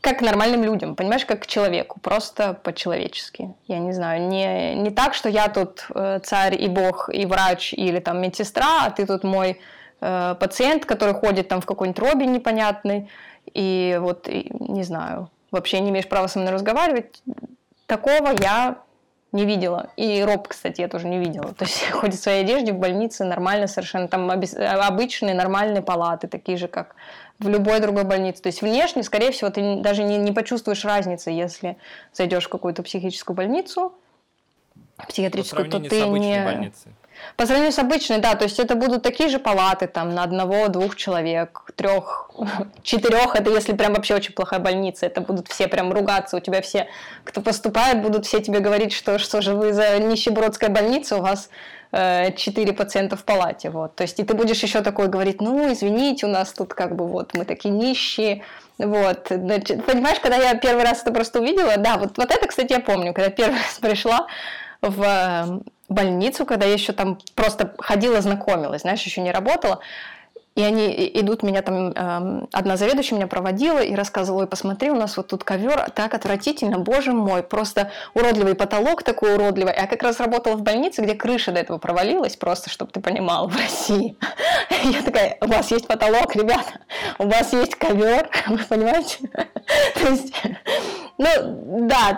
[0.02, 3.56] как к нормальным людям, понимаешь, как к человеку, просто по-человечески.
[3.68, 7.74] Я не знаю, не, не так, что я тут э, царь и бог, и врач,
[7.74, 9.60] или там медсестра, а ты тут мой
[10.00, 13.10] э, пациент, который ходит там в какой-нибудь робе непонятный,
[13.54, 17.22] и вот, и, не знаю, вообще не имеешь права со мной разговаривать.
[17.86, 18.78] Такого я
[19.32, 19.90] не видела.
[19.96, 21.54] И роб, кстати, я тоже не видела.
[21.54, 24.08] То есть ходит в своей одежде в больнице, нормально совершенно.
[24.08, 26.96] Там обычные нормальные палаты, такие же, как
[27.40, 28.42] в любой другой больнице.
[28.42, 31.78] То есть внешне, скорее всего, ты даже не, не почувствуешь разницы, если
[32.14, 33.94] зайдешь в какую-то психическую больницу,
[35.08, 36.44] психиатрическую, то ты не...
[36.44, 36.92] Больницей.
[37.36, 40.96] По сравнению с обычной, да, то есть это будут такие же палаты там на одного-двух
[40.96, 42.32] человек, трех,
[42.84, 46.62] четырех, это если прям вообще очень плохая больница, это будут все прям ругаться, у тебя
[46.62, 46.88] все,
[47.24, 51.50] кто поступает, будут все тебе говорить, что что же вы за нищебродская больница, у вас
[51.92, 55.72] э, четыре пациента в палате, вот, то есть и ты будешь еще такой говорить, ну,
[55.72, 58.44] извините, у нас тут как бы вот мы такие нищие,
[58.78, 62.74] вот, значит, понимаешь, когда я первый раз это просто увидела, да, вот, вот это, кстати,
[62.74, 64.28] я помню, когда первый раз пришла
[64.82, 69.82] в больницу, когда я еще там просто ходила, знакомилась, знаешь, еще не работала.
[70.60, 74.96] И они идут, меня там, э, одна заведующая меня проводила и рассказывала, ой, посмотри, у
[74.96, 79.74] нас вот тут ковер, так отвратительно, боже мой, просто уродливый потолок такой уродливый.
[79.74, 83.48] Я как раз работала в больнице, где крыша до этого провалилась, просто, чтобы ты понимал,
[83.48, 84.18] в России.
[84.84, 86.82] Я такая, у вас есть потолок, ребята,
[87.20, 89.18] у вас есть ковер, вы понимаете?
[89.96, 90.34] То есть,
[91.18, 92.18] ну, да,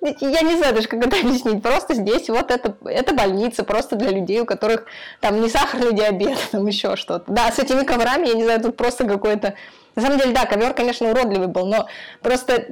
[0.00, 1.62] ну, я не знаю даже, как это объяснить.
[1.62, 4.86] Просто здесь вот это, это больница просто для людей, у которых
[5.20, 7.30] там не сахарный диабет, там еще что-то.
[7.32, 9.54] Да, с этими коврами, я не знаю, тут просто какой-то...
[9.96, 11.86] На самом деле, да, ковер, конечно, уродливый был, но
[12.22, 12.64] просто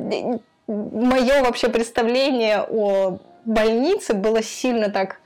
[0.66, 5.20] мое вообще представление о больнице было сильно так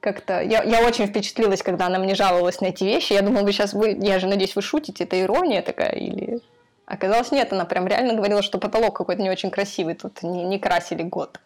[0.00, 0.42] как-то...
[0.42, 3.12] Я, я очень впечатлилась, когда она мне жаловалась на эти вещи.
[3.12, 3.72] Я думала, вы сейчас...
[3.72, 6.40] Вы, я же надеюсь, вы шутите, это ирония такая или...
[6.92, 10.58] Оказалось, нет, она прям реально говорила, что потолок какой-то не очень красивый, тут не, не
[10.58, 11.40] красили год.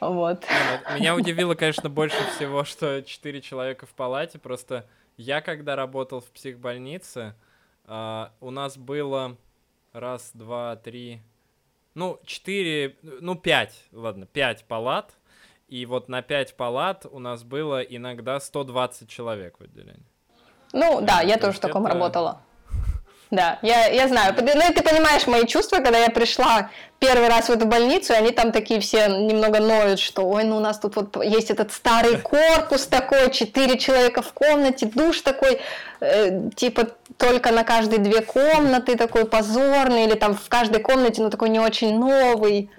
[0.00, 0.44] Вот.
[0.98, 4.40] Меня удивило, конечно, больше всего, что четыре человека в палате.
[4.40, 4.84] Просто
[5.16, 7.36] я, когда работал в психбольнице,
[7.86, 9.36] uh, у нас было
[9.92, 11.22] раз, два, три,
[11.94, 15.12] ну, четыре, ну, пять, ладно, пять палат.
[15.68, 20.02] И вот на пять палат у нас было иногда 120 человек в отделении.
[20.72, 21.94] Ну, да, я тоже в таком это...
[21.94, 22.42] работала.
[23.30, 24.34] Да, я, я знаю.
[24.36, 28.16] Ну и ты понимаешь мои чувства, когда я пришла первый раз в эту больницу, и
[28.16, 31.72] они там такие все немного ноют, что ой, ну у нас тут вот есть этот
[31.72, 35.60] старый корпус такой, четыре человека в комнате, душ такой,
[36.00, 41.30] э, типа только на каждые две комнаты такой позорный, или там в каждой комнате, ну
[41.30, 42.70] такой не очень новый.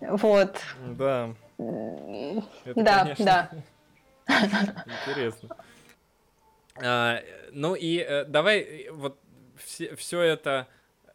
[0.00, 0.56] Вот.
[0.86, 1.30] Да.
[1.58, 3.50] Это, да, конечно, да.
[5.06, 5.48] Интересно.
[6.82, 7.20] А,
[7.52, 9.18] ну и э, давай э, вот
[9.56, 10.68] все, все это,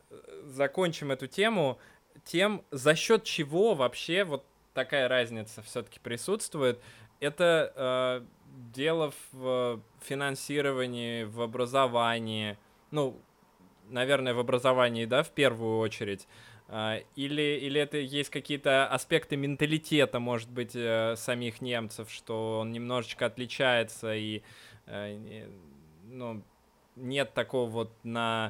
[0.10, 1.80] э, закончим эту тему
[2.26, 6.80] тем, за счет чего вообще вот такая разница все-таки присутствует.
[7.20, 8.26] Это, э,
[8.74, 12.58] дело в финансировании, в образовании,
[12.92, 13.20] ну,
[13.90, 16.28] наверное, в образовании, да, в первую очередь.
[16.68, 22.72] А, или, или это есть какие-то аспекты менталитета, может быть, э, самих немцев, что он
[22.72, 24.42] немножечко отличается и,
[24.86, 25.48] э,
[26.06, 26.44] ну,
[26.96, 28.50] нет такого вот на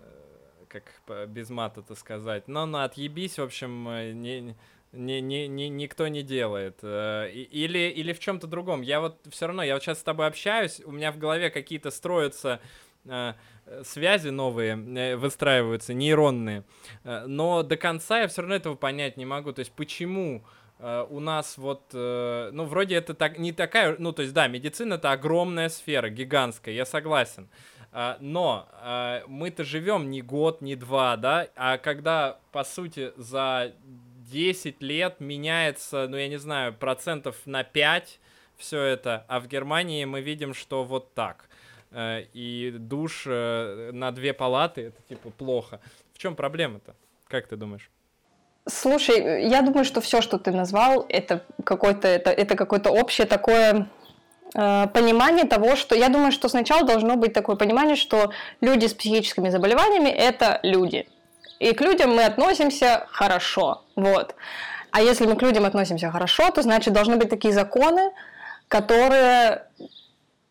[0.00, 3.84] э, как без мата это сказать, но на отъебись, в общем,
[4.20, 4.54] не,
[4.92, 6.82] не, не, не, никто не делает.
[6.82, 8.80] Или, или в чем-то другом.
[8.82, 11.90] Я вот все равно, я вот сейчас с тобой общаюсь, у меня в голове какие-то
[11.90, 12.60] строятся
[13.84, 16.64] связи новые э, выстраиваются, нейронные.
[17.04, 19.52] Э, но до конца я все равно этого понять не могу.
[19.52, 20.44] То есть почему
[20.78, 24.94] э, у нас вот, ну, вроде это так, не такая, ну, то есть, да, медицина
[24.94, 27.48] это огромная сфера, гигантская, я согласен.
[27.90, 28.68] Но
[29.26, 33.72] мы-то живем не год, не два, да, а когда, по сути, за
[34.30, 38.20] 10 лет меняется, ну, я не знаю, процентов на 5
[38.58, 41.48] все это, а в Германии мы видим, что вот так.
[41.90, 45.80] Э, и душ э, на две палаты, это типа плохо.
[46.12, 46.94] В чем проблема-то?
[47.28, 47.90] Как ты думаешь?
[48.66, 53.88] Слушай, я думаю, что все, что ты назвал, это какое-то это, это какое-то общее такое
[54.52, 59.50] понимание того, что я думаю, что сначала должно быть такое понимание, что люди с психическими
[59.50, 61.06] заболеваниями это люди.
[61.58, 63.82] И к людям мы относимся хорошо.
[63.96, 64.34] Вот.
[64.90, 68.12] А если мы к людям относимся хорошо, то значит должны быть такие законы,
[68.68, 69.62] которые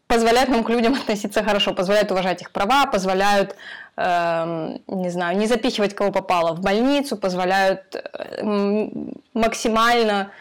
[0.08, 3.56] позволяют нам к людям относиться хорошо, позволяют уважать их права, позволяют,
[3.98, 8.90] э, не знаю, не запихивать кого попало в больницу, позволяют э,
[9.34, 10.32] максимально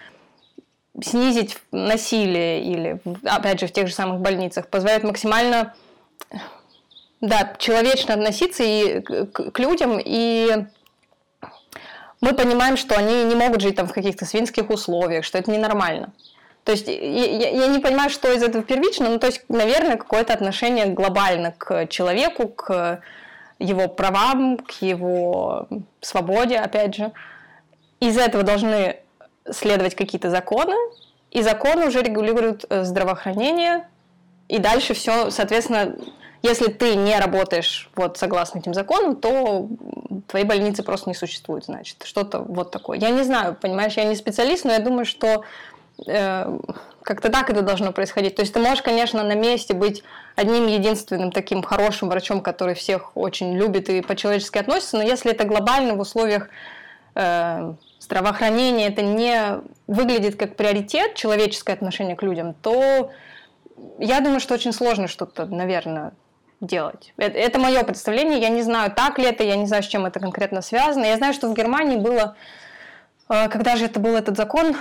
[1.03, 5.74] снизить насилие или, опять же, в тех же самых больницах, позволяют максимально,
[7.20, 10.66] да, человечно относиться и к, к людям и
[12.20, 16.12] мы понимаем, что они не могут жить там в каких-то свинских условиях, что это ненормально.
[16.64, 20.32] То есть я, я не понимаю, что из этого первично, но то есть, наверное, какое-то
[20.32, 23.01] отношение глобально к человеку, к
[23.59, 25.68] его правам, к его
[26.01, 27.12] свободе, опять же.
[28.01, 28.97] Из этого должны
[29.53, 30.74] следовать какие-то законы,
[31.30, 33.88] и законы уже регулируют э, здравоохранение,
[34.49, 35.97] и дальше все, соответственно,
[36.42, 39.68] если ты не работаешь вот согласно этим законам, то
[40.28, 42.99] твоей больницы просто не существует, значит, что-то вот такое.
[42.99, 45.44] Я не знаю, понимаешь, я не специалист, но я думаю, что
[46.07, 46.59] Э,
[47.03, 48.34] как-то так это должно происходить.
[48.34, 50.03] То есть ты можешь, конечно, на месте быть
[50.34, 55.44] одним единственным таким хорошим врачом, который всех очень любит и по-человечески относится, но если это
[55.44, 56.49] глобально в условиях
[57.14, 57.74] э,
[58.07, 63.11] здравоохранения, это не выглядит как приоритет, человеческое отношение к людям, то
[63.98, 66.12] я думаю, что очень сложно что-то, наверное,
[66.61, 67.12] делать.
[67.16, 68.40] Это, это мое представление.
[68.40, 71.04] Я не знаю, так ли это, я не знаю, с чем это конкретно связано.
[71.04, 72.36] Я знаю, что в Германии было,
[73.28, 74.76] э, когда же это был этот закон,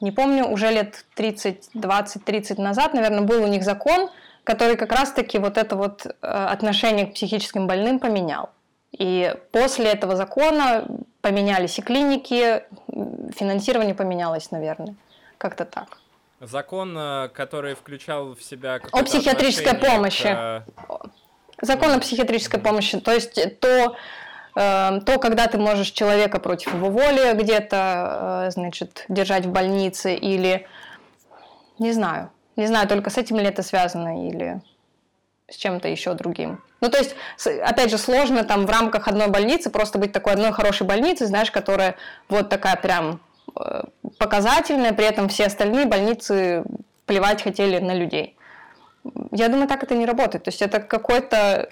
[0.00, 4.08] не помню, уже лет 30, 20, 30 назад, наверное, был у них закон,
[4.44, 8.50] который как раз-таки вот это вот э, отношение к психическим больным поменял.
[8.92, 10.86] И после этого закона
[11.28, 12.62] поменялись и клиники,
[13.36, 14.94] финансирование поменялось, наверное,
[15.38, 15.98] как-то так.
[16.40, 18.80] Закон, э, который включал в себя...
[18.92, 20.28] О психиатрической помощи.
[20.28, 20.64] К...
[21.60, 23.00] Закон о психиатрической помощи.
[23.00, 23.96] То есть то
[24.58, 30.16] Эм, то, когда ты можешь человека против его воли где-то, э, значит, держать в больнице
[30.16, 30.66] или,
[31.78, 34.60] не знаю, не знаю, только с этим ли это связано или
[35.48, 36.62] с чем-то еще другим.
[36.80, 37.16] Ну, то есть,
[37.62, 41.50] опять же, сложно там в рамках одной больницы просто быть такой одной хорошей больницей, знаешь,
[41.50, 41.96] которая
[42.28, 43.20] вот такая прям
[43.56, 43.82] э,
[44.18, 46.64] показательная, при этом все остальные больницы
[47.06, 48.36] плевать хотели на людей.
[49.32, 50.44] Я думаю, так это не работает.
[50.44, 51.68] То есть это какой-то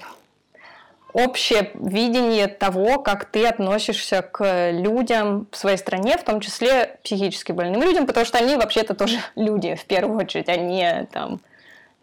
[1.12, 7.52] общее видение того, как ты относишься к людям в своей стране, в том числе психически
[7.52, 11.40] больным людям, потому что они вообще-то тоже люди в первую очередь, а не там,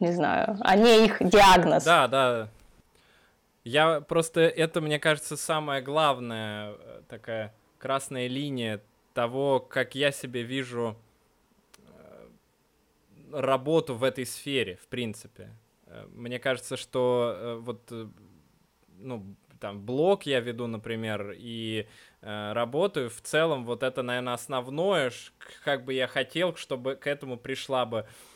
[0.03, 1.83] не знаю, а не их диагноз.
[1.83, 2.49] Да, да.
[3.63, 8.81] Я просто, это, мне кажется, самая главная э, такая красная линия
[9.13, 10.97] того, как я себе вижу
[11.87, 12.27] э,
[13.31, 15.49] работу в этой сфере, в принципе.
[15.87, 17.89] Э, мне кажется, что вот
[18.99, 21.87] ну, там, блог я веду, например, и
[22.21, 25.09] э, работаю, в целом вот это, наверное, основное,
[25.63, 28.32] как бы я хотел, чтобы к этому пришла бы э,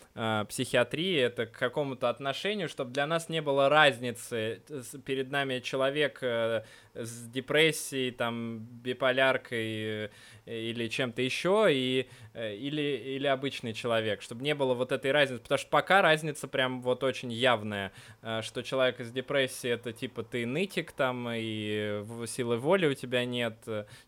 [0.49, 4.61] психиатрии, это к какому-то отношению, чтобы для нас не было разницы.
[5.05, 6.63] Перед нами человек э,
[6.95, 10.09] с депрессией, там, биполяркой э,
[10.45, 15.43] или чем-то еще, и, э, или, или обычный человек, чтобы не было вот этой разницы.
[15.43, 17.91] Потому что пока разница прям вот очень явная,
[18.23, 23.25] э, что человек с депрессией это типа ты нытик там, и силы воли у тебя
[23.25, 23.57] нет.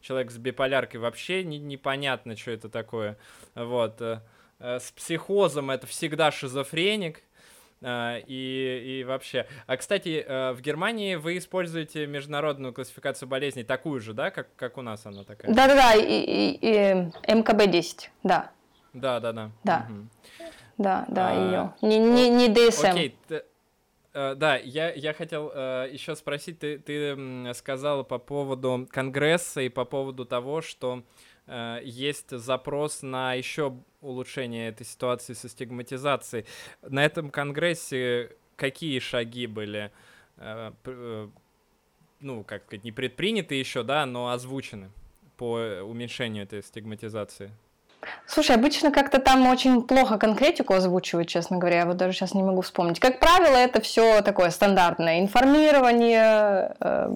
[0.02, 3.18] Человек с биполяркой вообще не, непонятно, что это такое.
[3.54, 4.02] Вот.
[4.60, 7.22] Э, с психозом это всегда шизофреник.
[7.82, 9.48] Uh, и, и вообще.
[9.66, 14.78] А, кстати, uh, в Германии вы используете международную классификацию болезней, такую же, да, как, как
[14.78, 15.54] у нас она такая?
[15.54, 18.52] Да-да-да, и, и, и МКБ-10, да.
[18.92, 19.52] Да-да-да.
[19.64, 20.08] Да, угу.
[20.78, 21.74] да, да, uh, ее.
[21.82, 22.88] Не, не, не ДСМ.
[22.88, 23.18] Окей.
[24.14, 29.86] Uh, да, я, я хотел еще спросить, ты, ты сказала по поводу Конгресса и по
[29.86, 31.04] поводу того, что
[31.82, 36.46] есть запрос на еще улучшение этой ситуации со стигматизацией.
[36.82, 39.92] На этом конгрессе какие шаги были,
[40.38, 41.28] э, э,
[42.20, 44.90] ну, как сказать, не предприняты еще, да, но озвучены
[45.38, 47.52] по уменьшению этой стигматизации?
[48.26, 52.44] Слушай, обычно как-то там очень плохо конкретику озвучивают, честно говоря, я вот даже сейчас не
[52.44, 53.00] могу вспомнить.
[53.00, 57.10] Как правило, это все такое стандартное информирование, э,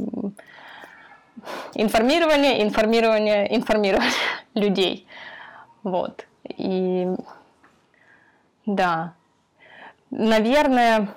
[1.75, 4.11] информирование, информирование, информирование
[4.55, 5.07] людей.
[5.83, 6.25] Вот.
[6.47, 7.07] И
[8.65, 9.13] да,
[10.09, 11.09] наверное...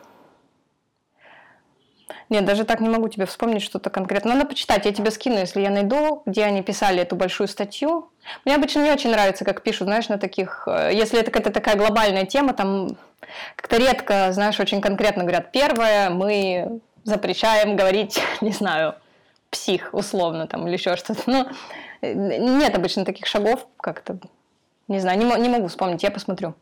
[2.29, 4.35] Нет, даже так не могу тебе вспомнить что-то конкретно.
[4.35, 8.11] Надо почитать, я тебе скину, если я найду, где они писали эту большую статью.
[8.45, 10.66] Мне обычно не очень нравится, как пишут, знаешь, на таких...
[10.66, 12.97] Э, если это какая-то такая глобальная тема, там
[13.55, 15.53] как-то редко, знаешь, очень конкретно говорят.
[15.53, 18.97] Первое, мы запрещаем говорить, не знаю,
[19.51, 21.22] псих, условно, там, или еще что-то.
[21.27, 21.47] Ну,
[22.01, 24.18] э, нет обычно таких шагов как-то
[24.89, 26.55] не знаю, не, не могу вспомнить, я посмотрю.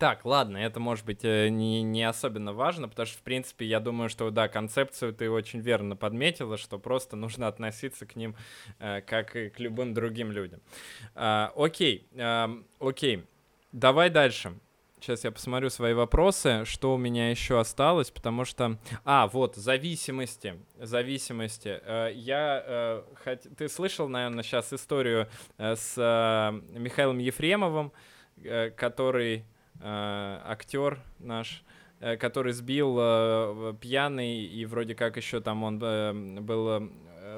[0.00, 3.80] Так, ладно, это может быть э, не, не особенно важно, потому что, в принципе, я
[3.80, 8.34] думаю, что, да, концепцию ты очень верно подметила, что просто нужно относиться к ним
[8.78, 10.62] э, как и к любым другим людям.
[11.14, 12.48] Э, окей, э,
[12.78, 13.26] окей,
[13.72, 14.54] давай дальше.
[15.00, 18.76] Сейчас я посмотрю свои вопросы, что у меня еще осталось, потому что...
[19.06, 20.60] А, вот, зависимости.
[20.78, 21.80] Зависимости.
[21.82, 23.02] Э, я...
[23.24, 23.36] Э.
[23.56, 25.26] Ты слышал, наверное, сейчас историю
[25.56, 25.96] э, с
[26.72, 27.92] Михаилом Ефремовым,
[28.76, 29.46] который
[29.82, 31.64] актер наш,
[31.98, 36.90] который сбил пьяный, и вроде как еще там он был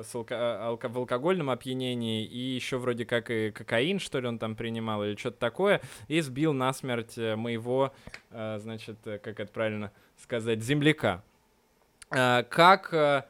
[0.03, 4.39] с алко- алко- в алкогольном опьянении, и еще вроде как и кокаин, что ли, он
[4.39, 7.93] там принимал, или что-то такое, и сбил насмерть э, моего,
[8.31, 11.23] э, значит, э, как это правильно сказать, земляка.
[12.09, 13.29] Как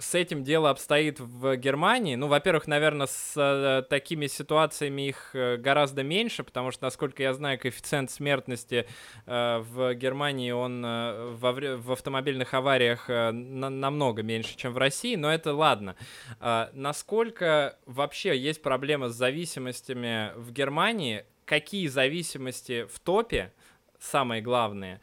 [0.00, 2.14] с этим дело обстоит в Германии?
[2.14, 7.34] Ну, во-первых, наверное, с э, такими ситуациями их э, гораздо меньше, потому что, насколько я
[7.34, 8.86] знаю, коэффициент смертности
[9.26, 14.78] э, в Германии, он э, во, в автомобильных авариях э, на, намного меньше, чем в
[14.78, 15.96] России, но это ладно.
[16.40, 21.24] Э, насколько вообще есть проблема с зависимостями в Германии?
[21.44, 23.52] Какие зависимости в топе,
[23.98, 25.00] самые главные?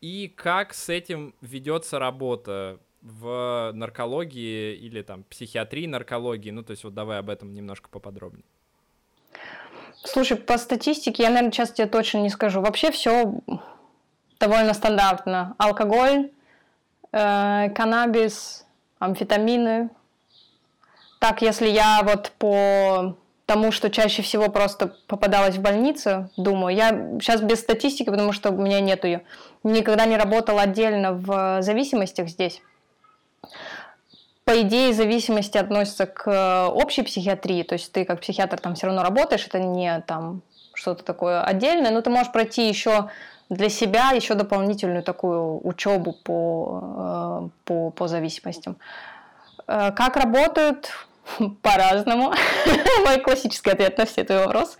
[0.00, 2.80] И как с этим ведется работа?
[3.02, 6.50] В наркологии или там психиатрии наркологии?
[6.50, 8.44] Ну, то есть вот давай об этом немножко поподробнее.
[10.02, 12.60] Слушай, по статистике я, наверное, сейчас тебе точно не скажу.
[12.60, 13.34] Вообще все
[14.38, 15.54] довольно стандартно.
[15.58, 16.30] Алкоголь,
[17.12, 18.66] э, каннабис,
[18.98, 19.90] амфетамины.
[21.18, 26.90] Так, если я вот по тому, что чаще всего просто попадалась в больницу, думаю, я
[27.20, 29.22] сейчас без статистики, потому что у меня нету ее,
[29.64, 32.62] никогда не работала отдельно в зависимостях здесь
[34.44, 38.86] по идее, зависимости относятся к э, общей психиатрии, то есть ты как психиатр там все
[38.86, 40.42] равно работаешь, это не там
[40.74, 43.10] что-то такое отдельное, но ты можешь пройти еще
[43.48, 48.76] для себя еще дополнительную такую учебу по, э, по, по зависимостям.
[49.66, 50.90] Э, как работают?
[51.62, 52.32] По-разному.
[53.04, 54.78] Мой классический ответ на все твои вопросы.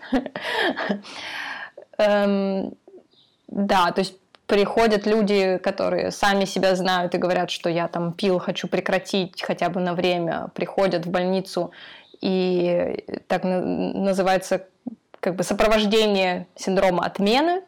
[1.97, 2.73] Эм,
[3.47, 4.15] да, то есть
[4.51, 9.69] приходят люди, которые сами себя знают и говорят, что я там пил, хочу прекратить хотя
[9.69, 11.71] бы на время, приходят в больницу
[12.19, 14.67] и так называется
[15.21, 17.61] как бы сопровождение синдрома отмены.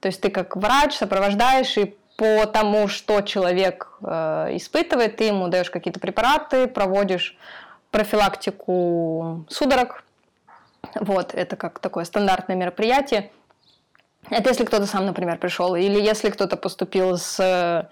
[0.00, 5.48] То есть ты как врач сопровождаешь и по тому, что человек э, испытывает, ты ему
[5.48, 7.38] даешь какие-то препараты, проводишь
[7.90, 10.04] профилактику судорог.
[10.94, 13.30] Вот, это как такое стандартное мероприятие.
[14.30, 17.88] Это если кто-то сам, например, пришел, или если кто-то поступил с э,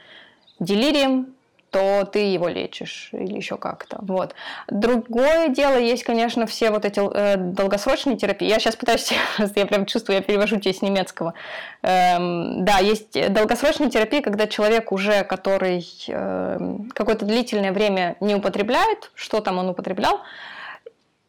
[0.59, 1.35] делирием,
[1.71, 3.99] то ты его лечишь или еще как-то.
[4.01, 4.35] Вот.
[4.69, 8.49] Другое дело есть, конечно, все вот эти э, долгосрочные терапии.
[8.49, 9.13] Я сейчас пытаюсь,
[9.55, 11.35] я прям чувствую, я перевожу тебе с немецкого.
[11.83, 19.11] Эм, да, есть долгосрочная терапия, когда человек уже, который э, какое-то длительное время не употребляет,
[19.15, 20.21] что там он употреблял,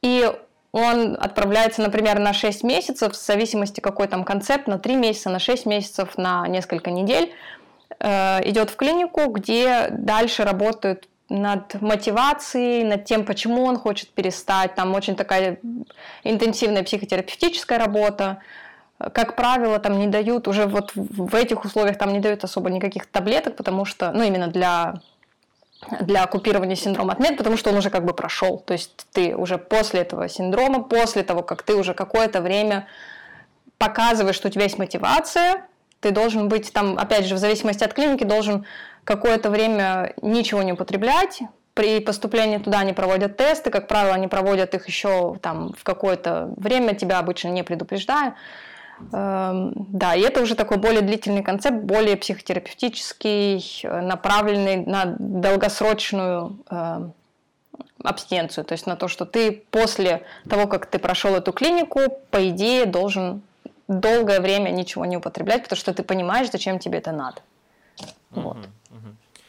[0.01, 0.31] и
[0.71, 5.39] он отправляется, например, на 6 месяцев, в зависимости какой там концепт, на 3 месяца, на
[5.39, 7.33] 6 месяцев, на несколько недель,
[7.99, 14.75] э, идет в клинику, где дальше работают над мотивацией, над тем, почему он хочет перестать.
[14.75, 15.59] Там очень такая
[16.23, 18.41] интенсивная психотерапевтическая работа.
[19.13, 23.05] как правило, там не дают, уже вот в этих условиях там не дают особо никаких
[23.05, 25.01] таблеток, потому что, ну, именно для
[26.01, 28.57] для купирования синдрома отмен, потому что он уже как бы прошел.
[28.59, 32.87] То есть ты уже после этого синдрома, после того, как ты уже какое-то время
[33.77, 35.65] показываешь, что у тебя есть мотивация,
[35.99, 38.65] ты должен быть там, опять же, в зависимости от клиники, должен
[39.03, 41.41] какое-то время ничего не употреблять.
[41.73, 46.51] При поступлении туда они проводят тесты, как правило, они проводят их еще там в какое-то
[46.57, 48.35] время, тебя обычно не предупреждая.
[49.11, 56.57] Эм, да, и это уже такой более длительный концепт, более психотерапевтический, э, направленный на долгосрочную
[56.69, 57.13] эм,
[58.03, 61.99] абстиненцию, то есть на то, что ты после того, как ты прошел эту клинику,
[62.31, 63.41] по идее должен
[63.87, 67.41] долгое время ничего не употреблять, потому что ты понимаешь, зачем тебе это надо.
[68.31, 68.57] Вот.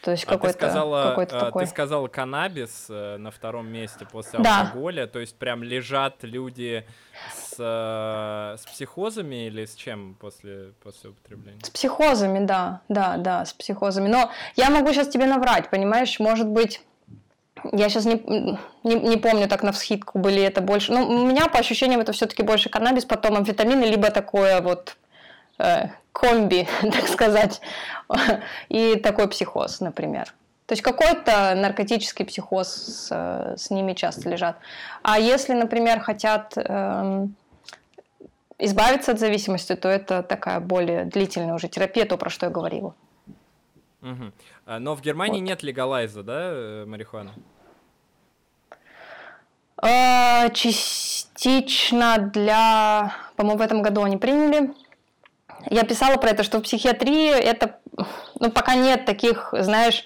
[0.02, 1.64] То есть а какой-то, ты сказала, какой-то а, такой...
[1.64, 4.60] Ты сказала каннабис э, на втором месте после да.
[4.62, 6.86] алкоголя, то есть прям лежат люди
[7.34, 11.60] с, с психозами или с чем после, после употребления?
[11.62, 14.08] С психозами, да, да, да, с психозами.
[14.08, 16.80] Но я могу сейчас тебе наврать, понимаешь, может быть,
[17.72, 18.22] я сейчас не,
[18.84, 20.92] не, не помню так на всхитку были это больше.
[20.92, 24.96] Ну, у меня по ощущениям это все-таки больше каннабис, потом амфетамины, либо такое вот
[25.58, 27.60] э, комби, так сказать,
[28.68, 30.34] и такой психоз, например.
[30.66, 33.10] То есть какой-то наркотический психоз с,
[33.56, 34.58] с ними часто лежат.
[35.02, 37.34] А если, например, хотят эм,
[38.58, 42.94] избавиться от зависимости, то это такая более длительная уже терапия, то, про что я говорила.
[44.02, 44.32] Угу.
[44.78, 45.48] Но в Германии вот.
[45.48, 47.32] нет легалайза, да, э, марихуаны?
[49.80, 54.74] А, частично для, по-моему, в этом году они приняли.
[55.66, 57.78] Я писала про это, что в психиатрии это,
[58.38, 60.04] ну, пока нет таких, знаешь,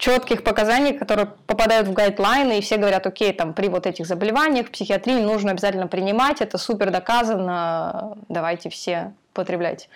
[0.00, 4.70] четких показаний, которые попадают в гайдлайны, и все говорят, окей, там при вот этих заболеваниях
[4.70, 9.90] психиатрии нужно обязательно принимать, это супер доказано, давайте все потреблять.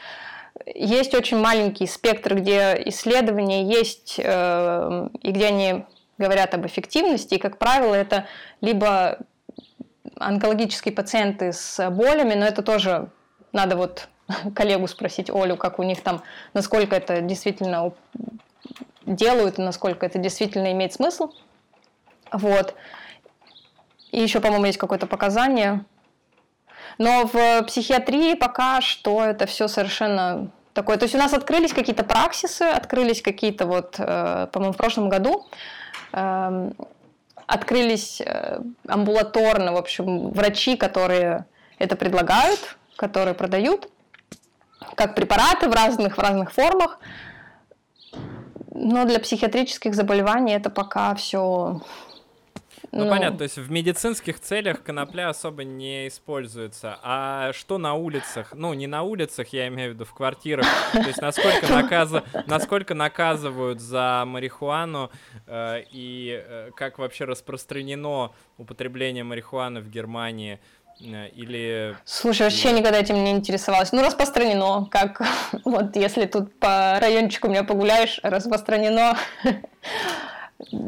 [0.66, 5.84] Есть очень маленький спектр, где исследования есть, э, и где они
[6.18, 8.26] говорят об эффективности, и, как правило, это
[8.60, 9.18] либо
[10.16, 13.08] онкологические пациенты с болями, но это тоже
[13.52, 14.08] надо вот
[14.54, 16.22] коллегу спросить, Олю, как у них там,
[16.52, 17.92] насколько это действительно
[19.06, 21.32] делают и насколько это действительно имеет смысл.
[22.32, 22.74] Вот.
[24.10, 25.84] И еще, по-моему, есть какое-то показание.
[26.98, 30.96] Но в психиатрии пока что это все совершенно такое.
[30.96, 35.46] То есть у нас открылись какие-то праксисы, открылись какие-то вот, э, по-моему, в прошлом году
[36.12, 36.74] эм,
[37.46, 41.46] открылись э, амбулаторно, в общем, врачи, которые
[41.78, 43.88] это предлагают, которые продают,
[44.94, 46.98] как препараты в разных, в разных формах.
[48.74, 51.80] Но для психиатрических заболеваний это пока все
[52.94, 56.98] ну, ну, понятно, то есть в медицинских целях конопля особо не используется.
[57.02, 58.52] А что на улицах?
[58.54, 60.66] Ну, не на улицах, я имею в виду в квартирах.
[60.92, 62.22] То есть насколько, наказа...
[62.46, 65.10] насколько наказывают за марихуану
[65.46, 70.60] э, и э, как вообще распространено употребление марихуаны в Германии?
[71.00, 71.96] Э, или...
[72.04, 73.92] Слушай, вообще никогда этим не интересовалась.
[73.92, 75.22] Ну, распространено, как
[75.64, 79.16] вот если тут по райончику меня погуляешь, распространено.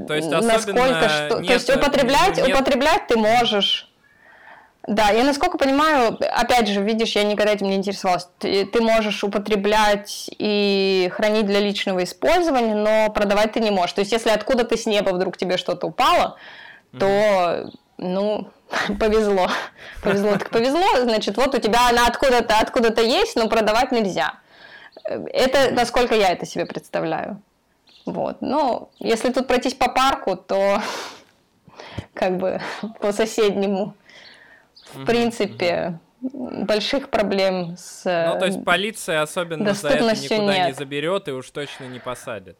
[0.07, 2.49] То есть насколько что, нет, то есть употреблять, нет...
[2.49, 3.91] употреблять ты можешь.
[4.87, 8.29] Да, я насколько понимаю, опять же, видишь, я никогда этим не интересовалась.
[8.39, 13.95] Ты, ты можешь употреблять и хранить для личного использования, но продавать ты не можешь.
[13.95, 16.37] То есть, если откуда-то с неба вдруг тебе что-то упало,
[16.97, 17.73] то, mm-hmm.
[17.99, 18.51] Ну,
[19.01, 19.49] повезло.
[20.03, 24.35] Повезло так повезло, значит, вот у тебя она откуда-то откуда-то есть, но продавать нельзя.
[25.05, 27.41] Это насколько я это себе представляю.
[28.05, 28.41] Вот.
[28.41, 30.81] Но если тут пройтись по парку, то
[32.15, 32.61] как бы
[33.01, 33.95] по соседнему,
[34.93, 40.67] в принципе, больших проблем с Ну, то есть полиция особенно за это никуда нет.
[40.69, 42.59] не заберет и уж точно не посадит.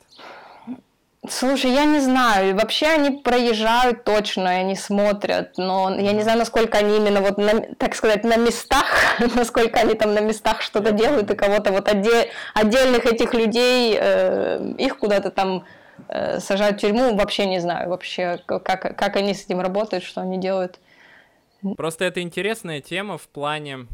[1.31, 2.55] Слушай, я не знаю.
[2.57, 7.61] Вообще они проезжают точно, они смотрят, но я не знаю, насколько они именно вот, на,
[7.77, 8.87] так сказать, на местах,
[9.35, 14.75] насколько они там на местах что-то делают, и кого-то вот отдель, отдельных этих людей, э,
[14.79, 15.65] их куда-то там
[16.09, 20.21] э, сажают в тюрьму, вообще не знаю, вообще, как, как они с этим работают, что
[20.21, 20.79] они делают.
[21.77, 23.87] Просто это интересная тема в плане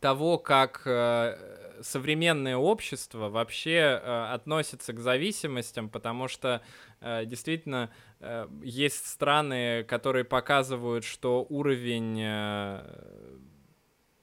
[0.00, 1.36] того, как э,
[1.82, 6.62] современное общество вообще э, относится к зависимостям, потому что
[7.00, 7.90] э, действительно
[8.20, 13.38] э, есть страны, которые показывают, что уровень э,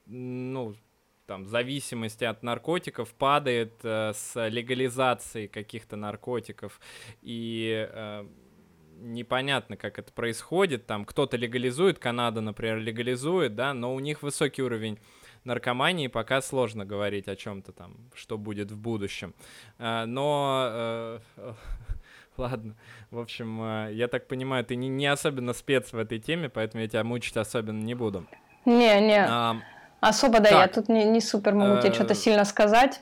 [0.06, 0.74] ну,
[1.26, 6.80] там, зависимости от наркотиков падает э, с легализацией каких-то наркотиков.
[7.22, 8.26] И э,
[9.02, 10.86] непонятно, как это происходит.
[10.86, 14.98] Там кто-то легализует, Канада, например, легализует, да, но у них высокий уровень
[15.44, 19.34] наркомании пока сложно говорить о чем-то там, что будет в будущем.
[19.78, 21.18] А, но э,
[22.36, 22.74] ладно,
[23.10, 26.82] в общем, э, я так понимаю, ты не, не особенно спец в этой теме, поэтому
[26.82, 28.26] я тебя мучить особенно не буду.
[28.64, 29.24] Не, не.
[29.24, 29.56] А,
[30.00, 30.52] Особо, да, так.
[30.52, 33.00] я тут не, не супер могу тебе что-то сильно сказать.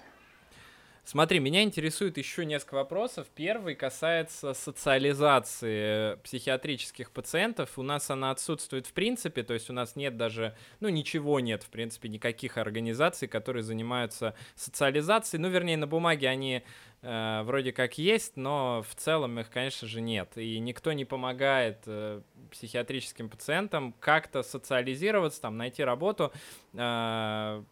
[1.04, 3.26] Смотри, меня интересует еще несколько вопросов.
[3.34, 7.78] Первый касается социализации психиатрических пациентов.
[7.78, 11.62] У нас она отсутствует в принципе, то есть у нас нет даже, ну ничего нет,
[11.62, 15.40] в принципе, никаких организаций, которые занимаются социализацией.
[15.40, 16.62] Ну, вернее, на бумаге они
[17.02, 20.36] э, вроде как есть, но в целом их, конечно же, нет.
[20.36, 22.20] И никто не помогает э,
[22.50, 26.30] психиатрическим пациентам как-то социализироваться, там, найти работу,
[26.74, 27.62] э,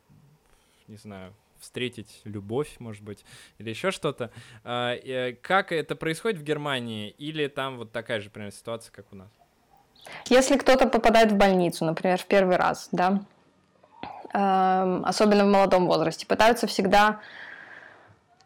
[0.88, 3.24] не знаю, встретить любовь, может быть,
[3.58, 4.30] или еще что-то.
[4.64, 7.10] А, э, как это происходит в Германии?
[7.18, 9.28] Или там вот такая же, примерно, ситуация, как у нас?
[10.28, 13.20] Если кто-то попадает в больницу, например, в первый раз, да,
[14.32, 17.20] эм, особенно в молодом возрасте, пытаются всегда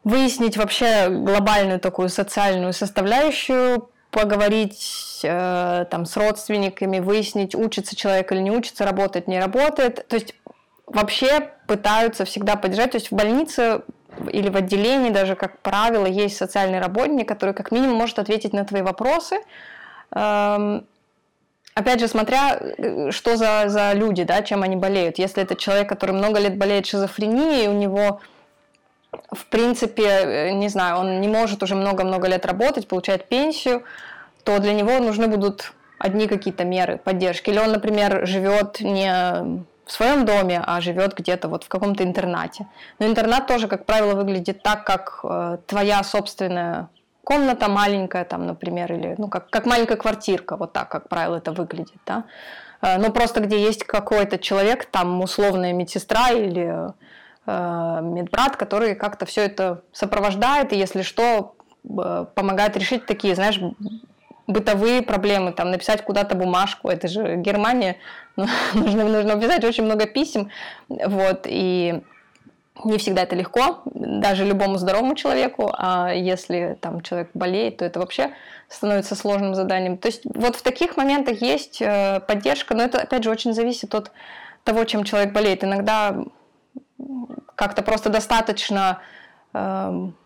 [0.04, 8.40] выяснить вообще глобальную такую социальную составляющую, поговорить э, там с родственниками, выяснить, учится человек или
[8.40, 10.06] не учится, работает, не работает.
[10.06, 10.34] То есть
[10.86, 12.92] вообще пытаются всегда поддержать.
[12.92, 13.82] То есть в больнице
[14.30, 18.64] или в отделении даже, как правило, есть социальный работник, который как минимум может ответить на
[18.64, 19.36] твои вопросы.
[20.14, 20.86] Эм,
[21.74, 25.18] опять же, смотря э, что за, за люди, да, чем они болеют.
[25.18, 28.20] Если это человек, который много лет болеет шизофренией, у него
[29.30, 33.82] в принципе, э, не знаю, он не может уже много-много лет работать, получать пенсию,
[34.44, 37.50] то для него нужны будут одни какие-то меры поддержки.
[37.50, 42.66] Или он, например, живет не в своем доме, а живет где-то вот в каком-то интернате.
[42.98, 46.88] Но интернат тоже, как правило, выглядит так, как э, твоя собственная
[47.24, 51.52] комната маленькая, там, например, или ну, как, как маленькая квартирка, вот так, как правило, это
[51.52, 52.00] выглядит.
[52.06, 52.24] Да?
[52.80, 56.92] Э, но просто где есть какой-то человек, там условная медсестра или
[57.46, 61.54] э, медбрат, который как-то все это сопровождает, и если что,
[61.84, 63.58] помогает решить такие, знаешь,
[64.46, 67.96] бытовые проблемы, там, написать куда-то бумажку, это же Германия,
[68.36, 70.50] ну, нужно, нужно писать очень много писем,
[70.88, 72.02] вот, и
[72.84, 78.00] не всегда это легко, даже любому здоровому человеку, а если там человек болеет, то это
[78.00, 78.32] вообще
[78.68, 79.98] становится сложным заданием.
[79.98, 83.94] То есть вот в таких моментах есть э, поддержка, но это, опять же, очень зависит
[83.94, 84.10] от
[84.64, 85.62] того, чем человек болеет.
[85.62, 86.16] Иногда
[87.54, 89.00] как-то просто достаточно
[89.52, 90.16] эм,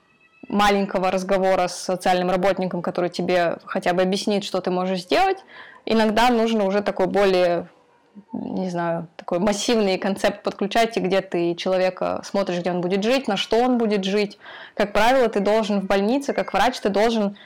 [0.49, 5.39] маленького разговора с социальным работником, который тебе хотя бы объяснит, что ты можешь сделать,
[5.85, 7.69] иногда нужно уже такой более
[8.33, 13.29] не знаю, такой массивный концепт подключать, и где ты человека смотришь, где он будет жить,
[13.29, 14.39] на что он будет жить.
[14.75, 17.37] Как правило, ты должен в больнице, как врач, ты должен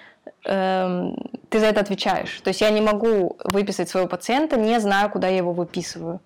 [0.44, 1.16] эм,
[1.48, 2.40] ты за это отвечаешь.
[2.43, 6.20] То есть я не могу выписать своего пациента, не знаю, куда я его выписываю.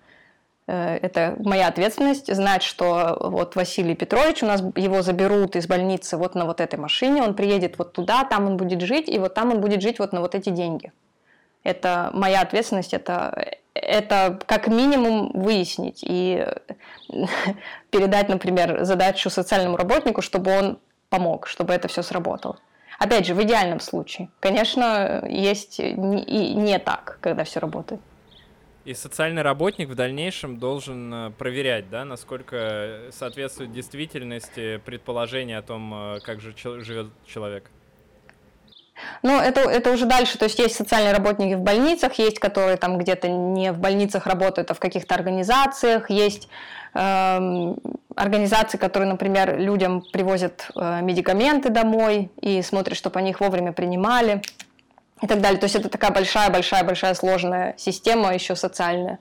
[0.67, 6.17] Э, это моя ответственность знать, что вот Василий Петрович, у нас его заберут из больницы
[6.17, 9.33] вот на вот этой машине, он приедет вот туда, там он будет жить, и вот
[9.33, 10.91] там он будет жить вот на вот эти деньги.
[11.63, 16.45] Это моя ответственность, это, это как минимум выяснить и
[17.89, 20.79] передать, например, задачу социальному работнику, чтобы он
[21.09, 22.59] помог, чтобы это все сработало.
[22.97, 24.29] Опять же, в идеальном случае.
[24.39, 27.99] Конечно, есть и не так, когда все работает.
[28.85, 35.91] И социальный работник в дальнейшем должен э, проверять, да, насколько соответствует действительности предположение о том,
[35.93, 37.71] э, как же живет человек.
[39.23, 40.37] Ну, это, это уже дальше.
[40.37, 44.69] То есть есть социальные работники в больницах, есть, которые там где-то не в больницах работают,
[44.69, 46.11] а в каких-то организациях.
[46.11, 46.47] Есть
[46.93, 47.75] э,
[48.15, 54.43] организации, которые, например, людям привозят э, медикаменты домой и смотрят, чтобы они их вовремя принимали
[55.21, 55.59] и так далее.
[55.59, 59.19] То есть это такая большая-большая-большая сложная система еще социальная,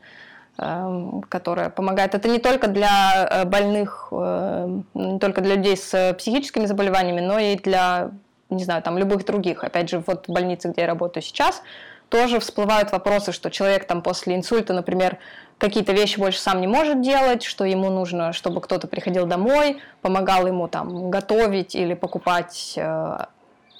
[0.58, 2.14] эм, которая помогает.
[2.14, 7.38] Это не только для э, больных, э, не только для людей с психическими заболеваниями, но
[7.38, 8.10] и для,
[8.50, 9.62] не знаю, там любых других.
[9.62, 11.62] Опять же, вот в больнице, где я работаю сейчас,
[12.08, 15.18] тоже всплывают вопросы, что человек там после инсульта, например,
[15.58, 20.46] какие-то вещи больше сам не может делать, что ему нужно, чтобы кто-то приходил домой, помогал
[20.46, 23.18] ему там готовить или покупать, э,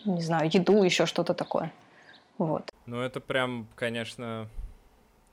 [0.05, 1.73] не знаю, еду, еще что-то такое.
[2.39, 2.73] Вот.
[2.87, 4.49] Ну, это прям, конечно,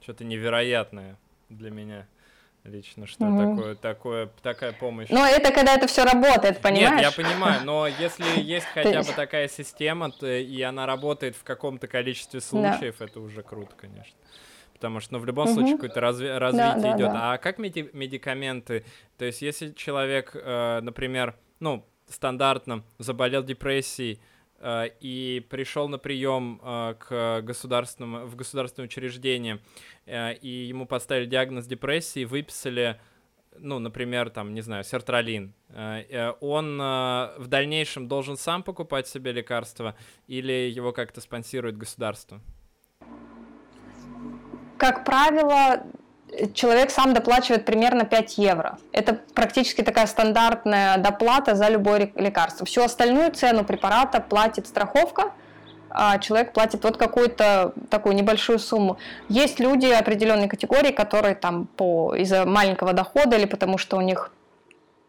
[0.02, 1.18] что-то невероятное
[1.50, 2.08] для меня
[2.64, 3.56] лично, что угу.
[3.56, 5.10] такое, такое, такая помощь.
[5.10, 7.02] Но это когда это все работает, понимаешь?
[7.02, 11.44] Нет, я понимаю, но если есть хотя бы такая система, то, и она работает в
[11.44, 13.06] каком-то количестве случаев, да.
[13.06, 14.18] это уже круто, конечно.
[14.74, 15.54] Потому что, ну, в любом угу.
[15.54, 17.12] случае, какое-то разви- развитие да, да, идет.
[17.12, 17.34] Да.
[17.34, 18.84] А как меди- медикаменты?
[19.18, 24.20] То есть, если человек, э, например, ну, стандартно заболел депрессией,
[25.00, 29.60] и пришел на прием э, к государственному, в государственное учреждение,
[30.06, 33.00] э, и ему поставили диагноз депрессии, выписали
[33.58, 35.54] ну, например, там, не знаю, сертралин,
[36.40, 39.94] он в дальнейшем должен сам покупать себе лекарства
[40.26, 42.40] или его как-то спонсирует государство?
[44.78, 45.86] Как правило,
[46.54, 48.78] человек сам доплачивает примерно 5 евро.
[48.92, 52.66] Это практически такая стандартная доплата за любое лекарство.
[52.66, 55.32] Всю остальную цену препарата платит страховка,
[55.90, 58.98] а человек платит вот какую-то такую небольшую сумму.
[59.28, 64.32] Есть люди определенной категории, которые там по из-за маленького дохода или потому что у них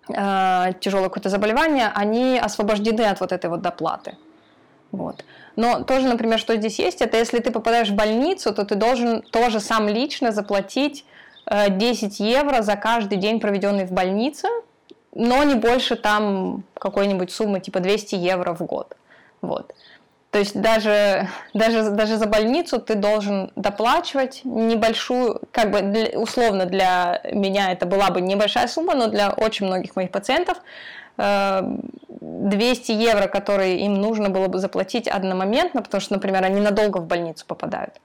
[0.08, 4.16] э, тяжелое какое-то заболевание, они освобождены от вот этой вот доплаты.
[4.90, 5.24] Вот.
[5.56, 9.22] Но тоже, например, что здесь есть, это если ты попадаешь в больницу, то ты должен
[9.22, 11.04] тоже сам лично заплатить
[11.48, 14.48] 10 э, евро за каждый день, проведенный в больнице,
[15.14, 18.96] но не больше там какой-нибудь суммы типа 200 евро в год.
[19.40, 19.74] Вот.
[20.30, 27.20] То есть даже, даже, даже за больницу ты должен доплачивать небольшую, как бы условно для
[27.32, 30.58] меня это была бы небольшая сумма, но для очень многих моих пациентов
[31.16, 36.98] 200 э, евро, которые им нужно было бы заплатить одномоментно, потому что, например, они надолго
[36.98, 38.00] в больницу попадают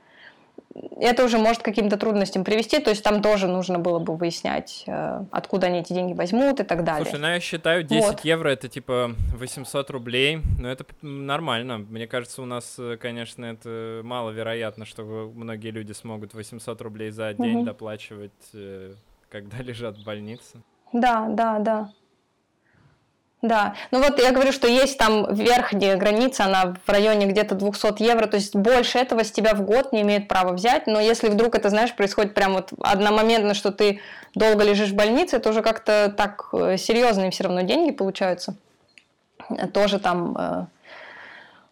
[0.99, 4.83] это уже может к каким-то трудностям привести, то есть там тоже нужно было бы выяснять,
[4.87, 7.05] э, откуда они эти деньги возьмут и так далее.
[7.05, 8.19] Слушай, ну я считаю, 10 вот.
[8.21, 11.79] евро это типа 800 рублей, но это нормально.
[11.79, 15.03] Мне кажется, у нас, э, конечно, это маловероятно, что
[15.33, 17.65] многие люди смогут 800 рублей за день угу.
[17.65, 18.93] доплачивать, э,
[19.29, 20.61] когда лежат в больнице.
[20.93, 21.91] Да, да, да.
[23.43, 28.01] Да, ну вот я говорю, что есть там верхняя граница, она в районе где-то 200
[28.01, 31.29] евро, то есть больше этого с тебя в год не имеют права взять, но если
[31.29, 34.01] вдруг это, знаешь, происходит прям вот одномоментно, что ты
[34.33, 38.55] долго лежишь в больнице, это уже как-то так э, серьезные все равно деньги получаются.
[39.71, 40.65] Тоже там э,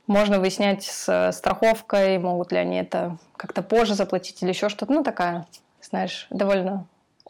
[0.06, 5.04] можно выяснять с страховкой, могут ли они это как-то позже заплатить или еще что-то, ну
[5.04, 5.48] такая,
[5.82, 6.86] знаешь, довольно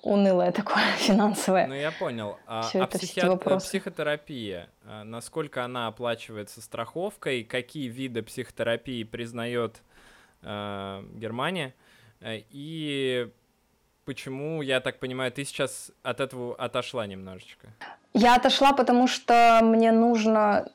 [0.06, 1.68] унылое такое финансовое.
[1.68, 2.38] Ну, я понял.
[2.45, 3.22] А, а психи...
[3.60, 9.82] психотерапия, а, насколько она оплачивается страховкой, какие виды психотерапии признает
[10.44, 11.73] э, Германия,
[12.23, 13.30] и
[14.06, 17.68] почему, я так понимаю, ты сейчас от этого отошла немножечко?
[18.14, 20.69] Я отошла, потому что мне нужно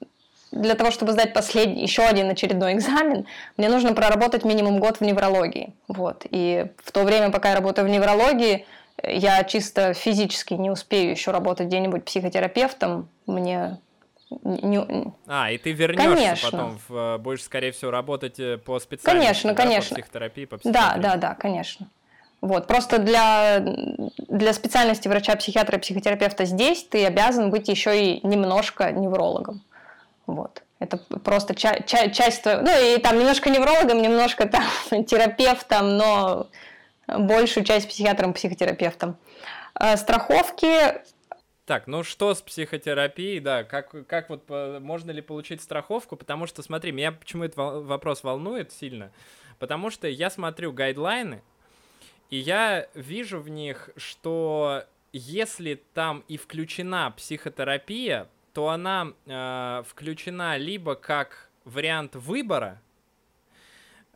[0.53, 3.27] для того, чтобы сдать последний, еще один очередной экзамен,
[3.57, 5.75] мне нужно проработать минимум год в неврологии.
[5.87, 6.27] Вот.
[6.29, 8.67] И в то время, пока я работаю в неврологии,
[9.03, 13.79] я чисто физически не успею еще работать где-нибудь психотерапевтом, мне
[14.45, 15.13] не...
[15.27, 16.51] А, и ты вернешься конечно.
[16.51, 19.97] потом, в, э, будешь, скорее всего, работать э, по специальности, конечно, да, конечно.
[19.97, 21.03] по психотерапии, по психотерапии.
[21.03, 21.89] Да, да, да, конечно.
[22.41, 28.93] Вот, просто для, для специальности врача-психиатра и психотерапевта здесь ты обязан быть еще и немножко
[28.93, 29.63] неврологом.
[30.27, 30.63] Вот.
[30.79, 32.63] Это просто ча- ча- часть твоего...
[32.63, 34.65] Ну, и там немножко неврологом, немножко там
[35.05, 36.47] терапевтом, но
[37.19, 39.17] большую часть психиатром, психотерапевтом.
[39.75, 41.03] А, страховки.
[41.67, 46.63] Так, ну что с психотерапией, да, как, как вот можно ли получить страховку, потому что,
[46.63, 49.13] смотри, меня почему этот вопрос волнует сильно,
[49.61, 51.43] потому что я смотрю гайдлайны,
[52.29, 54.83] и я вижу в них, что
[55.13, 62.90] если там и включена психотерапия, то она э, включена либо как вариант выбора, Э,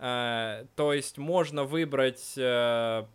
[0.04, 3.06] то есть можно выбрать, э,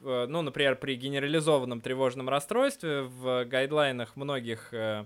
[0.00, 5.04] ну, например, при генерализованном тревожном расстройстве в гайдлайнах многих э,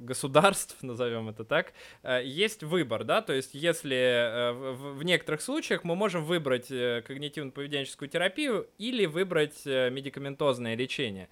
[0.00, 1.74] государств, назовем это так,
[2.22, 9.04] есть выбор, да, то есть если в некоторых случаях мы можем выбрать когнитивно-поведенческую терапию или
[9.04, 11.28] выбрать медикаментозное лечение.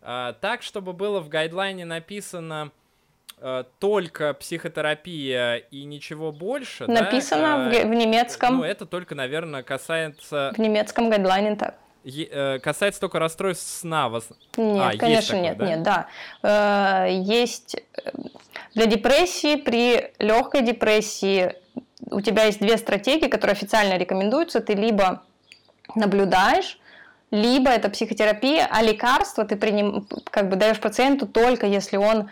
[0.00, 2.79] Так, чтобы было в гайдлайне написано Э,
[3.78, 6.86] только психотерапия и ничего больше.
[6.86, 7.84] Написано да?
[7.84, 8.58] в, в немецком.
[8.58, 10.52] Ну, это только, наверное, касается...
[10.54, 11.76] В немецком гайдлайне так.
[12.04, 14.08] Е- э, касается только расстройств сна.
[14.08, 14.28] Вас...
[14.56, 15.66] Нет, а, конечно, такое, нет, да?
[15.66, 17.06] нет, да.
[17.06, 18.10] Э, есть э,
[18.74, 21.54] для депрессии, при легкой депрессии
[22.10, 24.60] у тебя есть две стратегии, которые официально рекомендуются.
[24.60, 25.22] Ты либо
[25.94, 26.78] наблюдаешь,
[27.30, 32.30] либо это психотерапия, а лекарства ты приним, как бы даешь пациенту только если он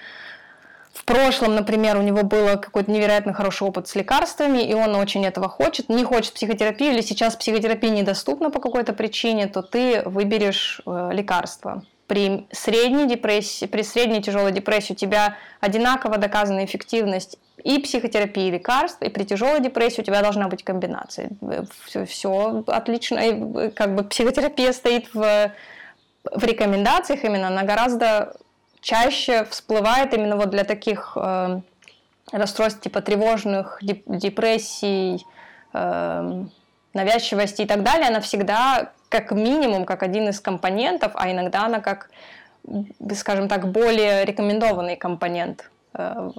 [0.99, 5.25] в прошлом, например, у него был какой-то невероятно хороший опыт с лекарствами, и он очень
[5.25, 10.81] этого хочет, не хочет психотерапию, или сейчас психотерапия недоступна по какой-то причине, то ты выберешь
[10.85, 11.85] э, лекарство.
[12.09, 18.51] При средней депрессии, при средней тяжелой депрессии у тебя одинаково доказана эффективность и психотерапии, и
[18.51, 21.31] лекарств, и при тяжелой депрессии у тебя должна быть комбинация.
[21.85, 25.53] Все, все отлично, и как бы психотерапия стоит в,
[26.25, 28.35] в рекомендациях именно, она гораздо
[28.81, 31.61] чаще всплывает именно вот для таких э,
[32.33, 35.25] расстройств типа тревожных, деп депрессий,
[35.73, 36.45] э,
[36.95, 41.81] навязчивости и так далее, она всегда как минимум, как один из компонентов, а иногда она
[41.81, 42.11] как,
[43.15, 46.31] скажем так, более рекомендованный компонент э,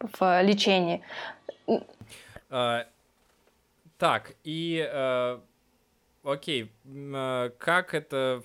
[0.00, 1.02] в лечении.
[2.50, 2.86] А,
[3.98, 5.38] так, и э,
[6.22, 8.42] окей, э, как это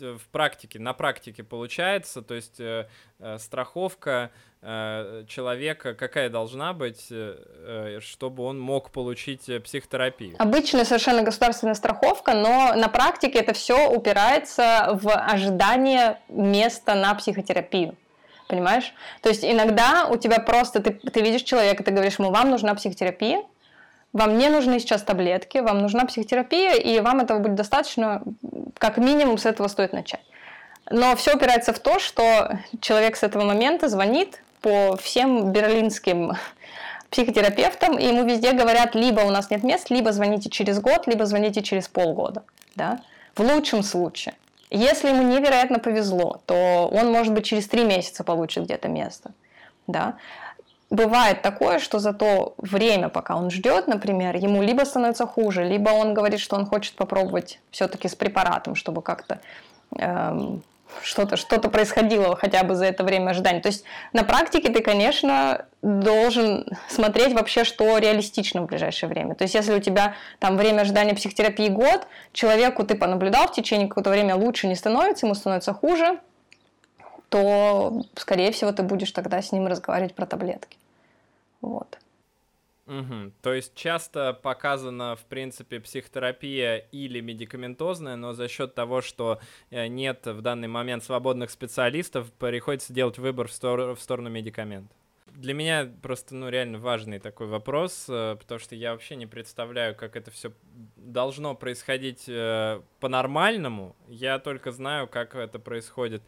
[0.00, 2.22] в, в практике, на практике получается?
[2.22, 4.30] То есть э, э, страховка
[4.62, 10.36] э, человека какая должна быть, э, э чтобы он мог получить э, психотерапию?
[10.38, 17.96] Обычная совершенно государственная страховка, но на практике это все упирается в ожидание места на психотерапию
[18.50, 18.92] понимаешь?
[19.22, 22.74] То есть иногда у тебя просто, ты, ты видишь человека, ты говоришь ему, вам нужна
[22.74, 23.44] психотерапия,
[24.12, 28.22] вам не нужны сейчас таблетки, вам нужна психотерапия, и вам этого будет достаточно,
[28.78, 30.22] как минимум с этого стоит начать.
[30.90, 36.32] Но все упирается в то, что человек с этого момента звонит по всем берлинским
[37.10, 41.26] психотерапевтам, и ему везде говорят, либо у нас нет мест, либо звоните через год, либо
[41.26, 42.44] звоните через полгода.
[42.74, 43.00] Да?
[43.34, 44.34] В лучшем случае.
[44.70, 49.32] Если ему невероятно повезло, то он, может быть, через три месяца получит где-то место.
[49.88, 50.14] Да?
[50.90, 55.90] Бывает такое, что за то время, пока он ждет, например, ему либо становится хуже, либо
[55.90, 59.40] он говорит, что он хочет попробовать все-таки с препаратом, чтобы как-то
[59.96, 60.64] эм,
[61.02, 63.60] что-то что происходило хотя бы за это время ожидания.
[63.60, 69.34] То есть на практике ты, конечно, должен смотреть вообще, что реалистично в ближайшее время.
[69.34, 73.88] То есть если у тебя там время ожидания психотерапии год, человеку ты понаблюдал в течение
[73.88, 76.18] какого-то времени лучше не становится, ему становится хуже,
[77.28, 80.79] то, скорее всего, ты будешь тогда с ним разговаривать про таблетки.
[81.60, 81.98] Вот.
[82.86, 83.32] Угу.
[83.42, 89.38] То есть часто показана, в принципе, психотерапия или медикаментозная, но за счет того, что
[89.70, 94.92] э, нет в данный момент свободных специалистов, приходится делать выбор в, стор- в сторону медикамента
[95.34, 99.94] для меня просто, ну, реально важный такой вопрос, э, потому что я вообще не представляю,
[99.94, 100.52] как это все
[100.96, 103.96] должно происходить э, по-нормальному.
[104.08, 106.22] Я только знаю, как это происходит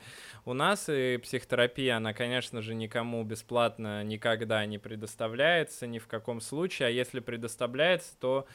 [0.44, 6.40] у нас, и психотерапия, она, конечно же, никому бесплатно никогда не предоставляется, ни в каком
[6.40, 8.46] случае, а если предоставляется, то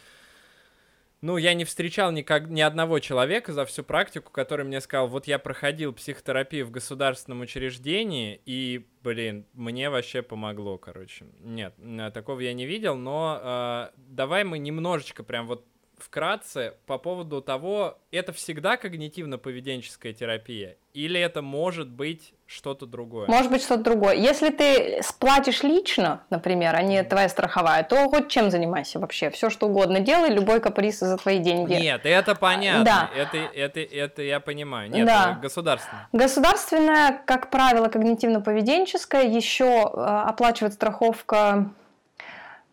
[1.22, 5.28] ну, я не встречал никак, ни одного человека за всю практику, который мне сказал, вот
[5.28, 11.26] я проходил психотерапию в государственном учреждении, и, блин, мне вообще помогло, короче.
[11.40, 11.74] Нет,
[12.14, 15.66] такого я не видел, но э, давай мы немножечко прям вот
[15.98, 23.28] вкратце по поводу того, это всегда когнитивно-поведенческая терапия или это может быть что-то другое?
[23.28, 24.16] Может быть что-то другое.
[24.16, 29.30] Если ты сплатишь лично, например, а не твоя страховая, то хоть чем занимайся вообще.
[29.30, 31.74] Все что угодно делай, любой каприз за твои деньги.
[31.74, 32.84] Нет, это понятно.
[32.84, 33.10] Да.
[33.16, 34.90] Это, это, это я понимаю.
[34.90, 35.38] Нет, да.
[35.40, 36.08] государственная.
[36.14, 41.70] Государственная, как правило, когнитивно-поведенческая, еще э, оплачивает страховка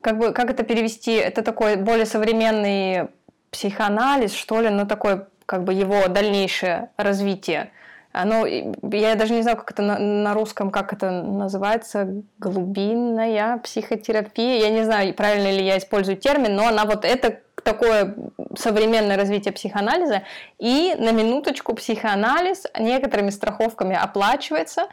[0.05, 1.14] как бы, как это перевести?
[1.14, 3.09] Это такой более современный
[3.51, 7.70] психоанализ, что ли, но такое, как бы его дальнейшее развитие.
[8.12, 14.60] Оно, я даже не знаю, как это на, на русском, как это называется, глубинная психотерапия.
[14.60, 18.14] Я не знаю, правильно ли я использую термин, но она вот это такое
[18.59, 20.24] современное развитие психоанализа.
[20.59, 24.89] И на минуточку психоанализ некоторыми страховками оплачивается,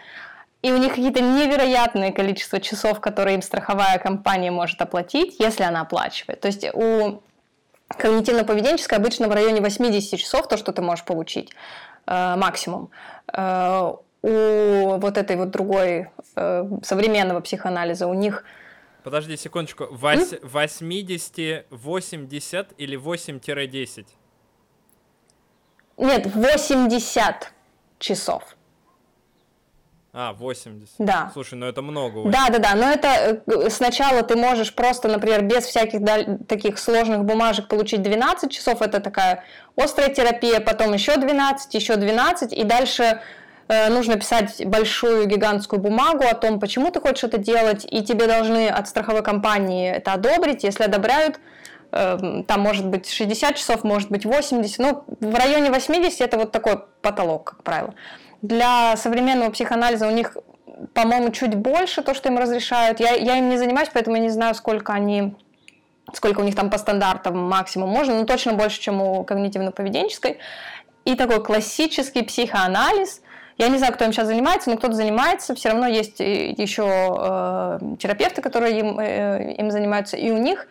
[0.61, 5.81] и у них какие-то невероятное количество часов, которые им страховая компания может оплатить, если она
[5.81, 6.39] оплачивает.
[6.39, 7.21] То есть у
[7.97, 11.51] когнитивно-поведенческой обычно в районе 80 часов то, что ты можешь получить
[12.05, 12.91] э, максимум.
[13.33, 13.93] Э,
[14.23, 18.43] у вот этой вот другой э, современного психоанализа у них
[19.03, 19.87] Подожди секундочку.
[19.89, 24.05] Вось, 80, 80 или 8-10?
[25.97, 27.51] Нет, 80
[27.97, 28.55] часов.
[30.13, 30.95] А, 80.
[30.99, 31.29] Да.
[31.31, 32.17] Слушай, ну это много.
[32.17, 32.31] Очень.
[32.31, 32.75] Да, да, да.
[32.75, 36.01] Но это э, сначала ты можешь просто, например, без всяких
[36.47, 38.81] таких сложных бумажек получить 12 часов.
[38.81, 39.45] Это такая
[39.77, 43.21] острая терапия, потом еще 12, еще 12, и дальше
[43.69, 48.27] э, нужно писать большую гигантскую бумагу о том, почему ты хочешь это делать, и тебе
[48.27, 50.65] должны от страховой компании это одобрить.
[50.65, 51.39] Если одобряют,
[51.93, 56.51] э, там может быть 60 часов, может быть 80, ну, в районе 80 это вот
[56.51, 57.93] такой потолок, как правило.
[58.41, 60.35] Для современного психоанализа у них,
[60.93, 62.99] по-моему, чуть больше то, что им разрешают.
[62.99, 65.35] Я, я им не занимаюсь, поэтому я не знаю, сколько они
[66.13, 70.37] сколько у них там по стандартам максимум можно, но точно больше, чем у когнитивно-поведенческой.
[71.05, 73.21] И такой классический психоанализ.
[73.57, 75.55] Я не знаю, кто им сейчас занимается, но кто-то занимается.
[75.55, 80.17] Все равно есть еще э, терапевты, которые им, э, им занимаются.
[80.17, 80.67] И у них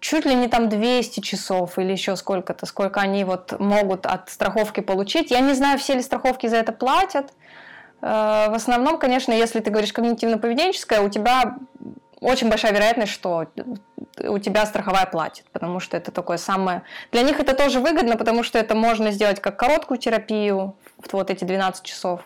[0.00, 4.80] чуть ли не там 200 часов или еще сколько-то, сколько они вот могут от страховки
[4.80, 5.30] получить.
[5.30, 7.32] Я не знаю, все ли страховки за это платят.
[8.02, 11.56] Э, в основном, конечно, если ты говоришь когнитивно-поведенческое, у тебя
[12.20, 13.46] очень большая вероятность, что
[14.24, 16.82] у тебя страховая платит, потому что это такое самое...
[17.12, 20.76] Для них это тоже выгодно, потому что это можно сделать как короткую терапию,
[21.12, 22.22] вот эти 12 часов.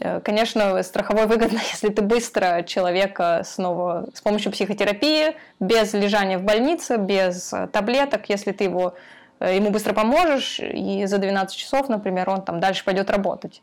[0.00, 6.42] Э, конечно, страховой выгодно, если ты быстро человека снова с помощью психотерапии, без лежания в
[6.42, 8.94] больнице, без э, таблеток, если ты его,
[9.40, 13.62] э, ему быстро поможешь, и за 12 часов, например, он там дальше пойдет работать.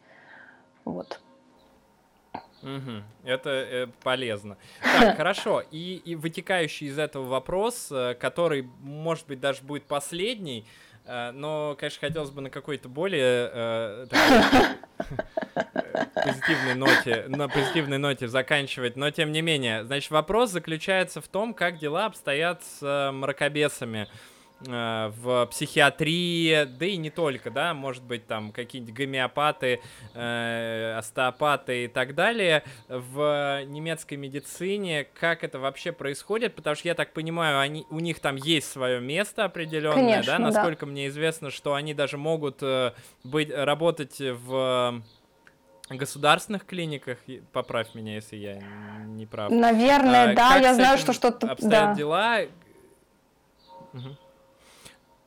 [0.85, 1.19] Вот.
[2.61, 3.03] Угу.
[3.23, 4.57] Это э, полезно.
[4.99, 5.63] Так, хорошо.
[5.71, 10.65] И, и вытекающий из этого вопрос, который, может быть, даже будет последний,
[11.33, 14.05] но, конечно, хотелось бы на какой-то более э,
[16.13, 19.85] позитивной ноте, на позитивной ноте заканчивать, но тем не менее.
[19.85, 24.07] Значит, вопрос заключается в том, как дела обстоят с э, мракобесами.
[24.67, 29.79] Э, в психиатрии, да и не только, да, может быть, там какие-нибудь гомеопаты,
[30.13, 36.93] э, остеопаты и так далее в немецкой медицине, как это вообще происходит, потому что я
[36.93, 40.91] так понимаю, они, у них там есть свое место определенное, Конечно, да, насколько да.
[40.91, 42.91] мне известно, что они даже могут э,
[43.23, 45.01] быть, работать в
[45.89, 47.19] государственных клиниках,
[47.53, 48.59] поправь меня, если я
[49.05, 49.51] не прав.
[49.51, 51.49] Наверное, а, да, я знаю, что что-то...
[51.49, 51.95] Обстоят да.
[51.95, 52.39] дела...
[53.93, 54.17] Угу.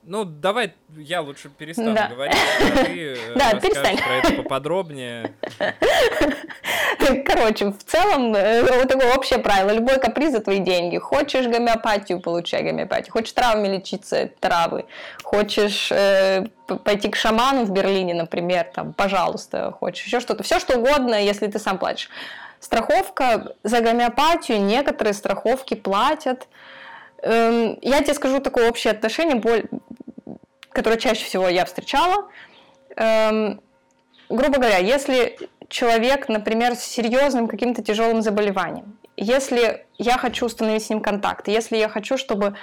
[0.05, 2.09] Ну, давай я лучше перестану да.
[2.09, 3.97] говорить, а ты э, да, перестань.
[3.97, 5.33] про это поподробнее.
[7.25, 9.71] Короче, в целом, э, вот такое общее правило.
[9.71, 10.99] Любой каприз за твои деньги.
[10.99, 13.13] Хочешь гомеопатию, получай гомеопатию.
[13.13, 14.87] Хочешь травмами лечиться, травы.
[15.23, 19.71] Хочешь э, пойти к шаману в Берлине, например, там, пожалуйста.
[19.71, 20.43] Хочешь еще что-то.
[20.43, 22.11] Все, что угодно, если ты сам платишь.
[22.59, 26.49] Страховка за гомеопатию, некоторые страховки платят.
[27.23, 29.41] Эм, я тебе скажу такое общее отношение,
[30.71, 32.29] которое чаще всего я встречала.
[32.97, 33.61] Эм,
[34.29, 35.39] грубо говоря, если
[35.69, 41.77] человек, например, с серьезным каким-то тяжелым заболеванием, если я хочу установить с ним контакт, если
[41.77, 42.57] я хочу, чтобы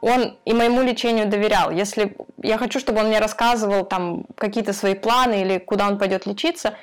[0.00, 4.94] он и моему лечению доверял, если я хочу, чтобы он мне рассказывал там какие-то свои
[4.94, 6.74] планы или куда он пойдет лечиться,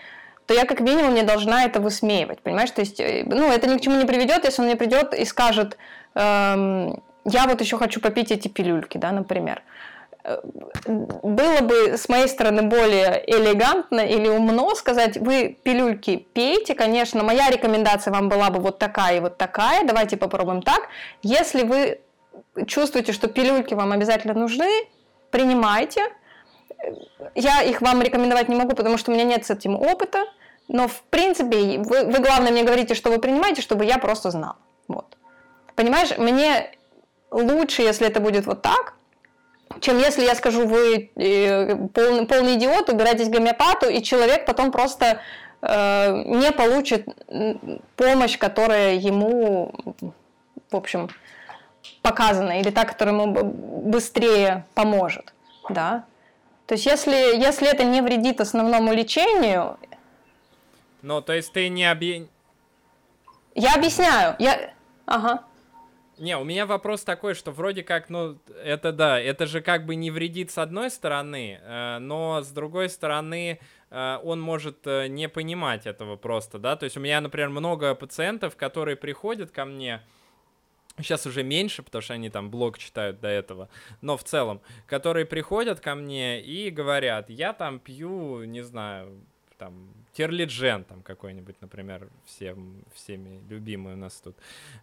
[0.47, 2.71] то я как минимум не должна это высмеивать, понимаешь?
[2.71, 5.23] То есть, э, ну, это ни к чему не приведет, если он мне придет и
[5.23, 5.77] скажет,
[6.15, 9.61] эм, я вот еще хочу попить эти пилюльки, да, например.
[10.23, 10.39] Э,
[10.85, 17.49] было бы с моей стороны более элегантно или умно сказать, вы пилюльки пейте, конечно, моя
[17.49, 20.89] рекомендация вам была бы вот такая и вот такая, давайте попробуем так.
[21.23, 21.99] Если вы
[22.67, 24.69] чувствуете, что пилюльки вам обязательно нужны,
[25.31, 26.01] принимайте.
[27.35, 30.25] Я их вам рекомендовать не могу, потому что у меня нет с этим опыта,
[30.67, 34.55] но в принципе вы, вы главное мне говорите, что вы принимаете, чтобы я просто знал.
[34.87, 35.17] Вот.
[35.75, 36.71] Понимаешь, мне
[37.31, 38.93] лучше, если это будет вот так,
[39.79, 45.21] чем если я скажу, вы э, полный, полный идиот, убирайтесь гомеопату, и человек потом просто
[45.61, 47.07] э, не получит
[47.95, 49.73] помощь, которая ему,
[50.69, 51.09] в общем,
[52.01, 55.33] показана, или та, которая ему быстрее поможет.
[55.69, 56.05] Да?
[56.67, 59.77] То есть, если, если это не вредит основному лечению...
[61.01, 62.27] Ну, то есть ты не объ...
[63.55, 64.35] Я объясняю.
[64.39, 64.73] Я...
[65.05, 65.43] Ага.
[66.21, 69.95] Не, у меня вопрос такой, что вроде как, ну, это да, это же как бы
[69.95, 75.27] не вредит с одной стороны, э, но с другой стороны э, он может э, не
[75.27, 80.03] понимать этого просто, да, то есть у меня, например, много пациентов, которые приходят ко мне,
[80.99, 83.67] сейчас уже меньше, потому что они там блог читают до этого,
[84.01, 89.25] но в целом, которые приходят ко мне и говорят, я там пью, не знаю,
[89.57, 94.35] там Терлиджен там какой-нибудь, например, всем, всеми любимый у нас тут.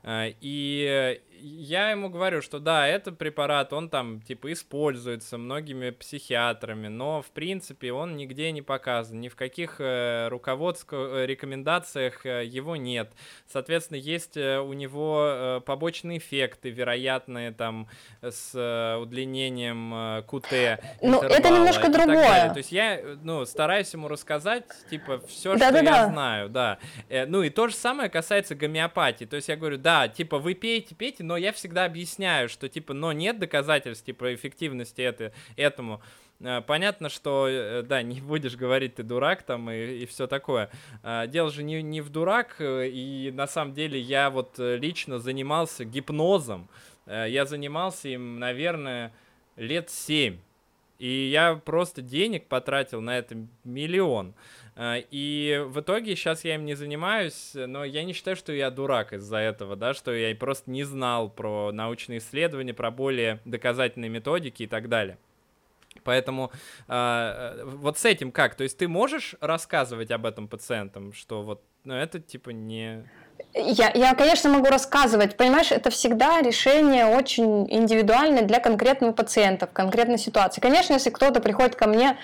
[0.02, 6.88] А, и я ему говорю, что да, этот препарат, он там типа используется многими психиатрами,
[6.88, 12.44] но в принципе он нигде не показан, ни в каких э, руководствах, э, рекомендациях э,
[12.44, 13.12] его нет.
[13.46, 17.88] Соответственно, есть у него побочные эффекты, вероятные там
[18.22, 18.54] с
[19.00, 19.92] удлинением
[20.26, 20.82] QT.
[21.02, 22.50] Ну, это немножко другое.
[22.50, 26.08] То есть я, ну, стараюсь ему рассказать, типа, все, да, что да, я да.
[26.12, 26.78] знаю, да.
[27.08, 29.24] Э, ну и то же самое касается гомеопатии.
[29.24, 32.94] То есть я говорю, да, типа вы пейте, пейте, но я всегда объясняю, что типа,
[32.94, 36.00] но нет доказательств типа эффективности это, этому.
[36.40, 40.70] Э, понятно, что, э, да, не будешь говорить, ты дурак там и, и все такое.
[41.28, 46.68] Дело же не, не в дурак, и на самом деле я вот лично занимался гипнозом.
[47.06, 49.12] Я занимался им, наверное,
[49.56, 50.38] лет семь.
[50.98, 54.34] И я просто денег потратил на это миллион.
[54.80, 58.70] А, и в итоге сейчас я им не занимаюсь, но я не считаю, что я
[58.70, 64.08] дурак из-за этого, да, что я просто не знал про научные исследования, про более доказательные
[64.08, 65.18] методики и так далее.
[66.04, 66.52] Поэтому
[66.86, 68.54] э, вот с этим как?
[68.54, 73.02] То есть ты можешь рассказывать об этом пациентам, что вот ну, это типа не
[73.54, 75.36] Я, я, конечно, могу рассказывать.
[75.36, 80.60] Понимаешь, это всегда решение очень индивидуальное для конкретного пациента в конкретной ситуации.
[80.60, 82.16] Конечно, если кто-то приходит ко мне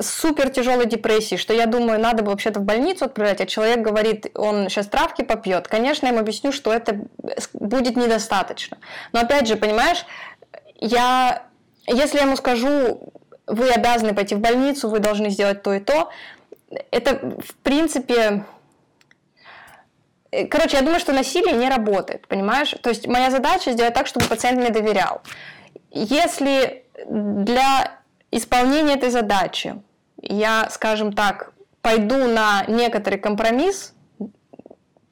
[0.00, 4.26] супер тяжелой депрессией, что я думаю, надо бы вообще-то в больницу отправлять, а человек говорит,
[4.34, 7.00] он сейчас травки попьет, конечно, я ему объясню, что это
[7.52, 8.78] будет недостаточно.
[9.12, 10.04] Но опять же, понимаешь,
[10.76, 11.44] я,
[11.86, 13.12] если я ему скажу,
[13.46, 16.10] вы обязаны пойти в больницу, вы должны сделать то и то,
[16.90, 18.44] это в принципе
[20.36, 22.74] Э, короче, я думаю, что насилие не работает, понимаешь?
[22.82, 25.22] То есть моя задача сделать так, чтобы пациент мне доверял.
[25.90, 28.00] Если для
[28.36, 29.80] исполнения этой задачи.
[30.20, 31.52] Я, скажем так,
[31.82, 33.94] пойду на некоторый компромисс,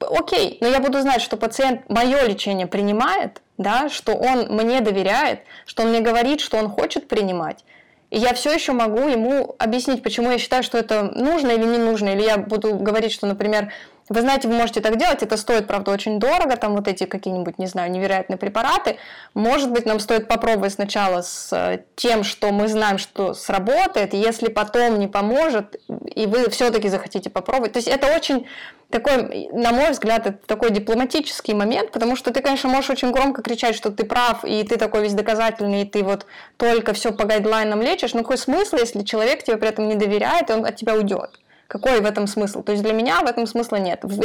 [0.01, 5.41] окей, но я буду знать, что пациент мое лечение принимает, да, что он мне доверяет,
[5.67, 7.65] что он мне говорит, что он хочет принимать,
[8.11, 11.79] и я все еще могу ему объяснить, почему я считаю, что это нужно или не
[11.79, 13.73] нужно, или я буду говорить, что, например,
[14.09, 17.59] вы знаете, вы можете так делать, это стоит, правда, очень дорого, там вот эти какие-нибудь,
[17.59, 18.99] не знаю, невероятные препараты.
[19.33, 24.49] Может быть, нам стоит попробовать сначала с э, тем, что мы знаем, что сработает, если
[24.49, 25.81] потом не поможет,
[26.15, 27.73] и вы все-таки захотите попробовать.
[27.73, 28.47] То есть это очень
[28.91, 33.43] такой, на мой взгляд, это такой дипломатический момент, потому что ты, конечно, можешь очень громко
[33.43, 36.27] кричать, что ты прав, и ты такой весь доказательный, и ты вот
[36.59, 40.51] только все по гайдлайнам лечишь, но какой смысл, если человек тебе при этом не доверяет,
[40.51, 41.41] и он от тебя уйдет?
[41.66, 42.62] Какой в этом смысл?
[42.62, 44.01] То есть для меня в этом смысла нет.
[44.03, 44.20] В,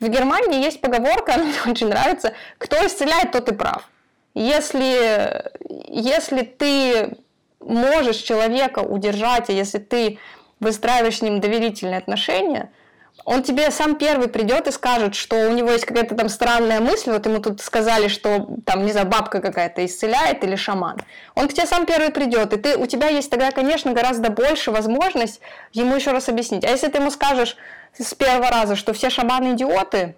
[0.00, 3.88] в Германии есть поговорка, она мне очень нравится, кто исцеляет, тот и прав.
[4.34, 5.44] Если,
[5.88, 7.16] если ты
[7.60, 10.18] можешь человека удержать, и если ты
[10.60, 12.70] выстраиваешь с ним доверительные отношения–
[13.24, 17.10] он тебе сам первый придет и скажет, что у него есть какая-то там странная мысль,
[17.10, 20.98] вот ему тут сказали, что там, не знаю, бабка какая-то исцеляет или шаман.
[21.34, 24.70] Он к тебе сам первый придет, и ты, у тебя есть тогда, конечно, гораздо больше
[24.70, 25.40] возможность
[25.72, 26.64] ему еще раз объяснить.
[26.64, 27.56] А если ты ему скажешь
[27.98, 30.16] с первого раза, что все шаманы идиоты,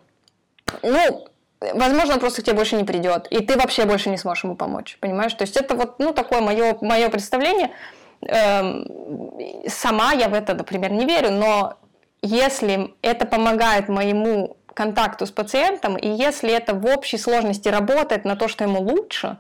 [0.83, 1.27] ну,
[1.61, 4.57] возможно, он просто к тебе больше не придет, и ты вообще больше не сможешь ему
[4.57, 5.35] помочь, понимаешь?
[5.35, 7.71] То есть это вот, ну, такое мое, мое представление.
[8.23, 8.89] Эм,
[9.69, 11.77] сама я в это, например, не верю, но
[12.23, 18.37] если это помогает моему контакту с пациентом, и если это в общей сложности работает на
[18.37, 19.39] то, что ему лучше,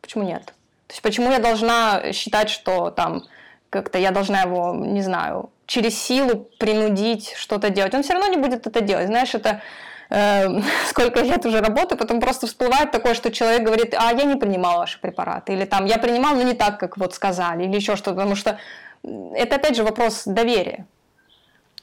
[0.00, 0.46] почему нет?
[0.86, 3.24] То есть почему я должна считать, что там
[3.70, 7.94] как-то я должна его, не знаю, через силу принудить что-то делать?
[7.94, 9.08] Он все равно не будет это делать.
[9.08, 9.60] Знаешь, это
[10.08, 14.36] э, сколько лет уже работы, потом просто всплывает такое, что человек говорит, а я не
[14.36, 17.96] принимал ваши препараты, или там я принимал, но не так, как вот сказали, или еще
[17.96, 18.58] что-то, потому что
[19.02, 20.86] это опять же вопрос доверия.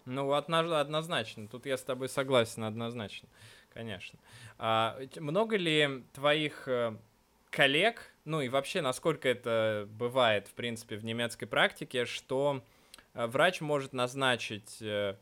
[0.05, 1.47] Ну, однозначно.
[1.47, 3.29] Тут я с тобой согласен, однозначно.
[3.73, 4.19] Конечно.
[4.59, 6.95] А, много ли твоих э,
[7.49, 12.63] коллег, ну и вообще, насколько это бывает, в принципе, в немецкой практике, что
[13.13, 15.15] э, врач может назначить э,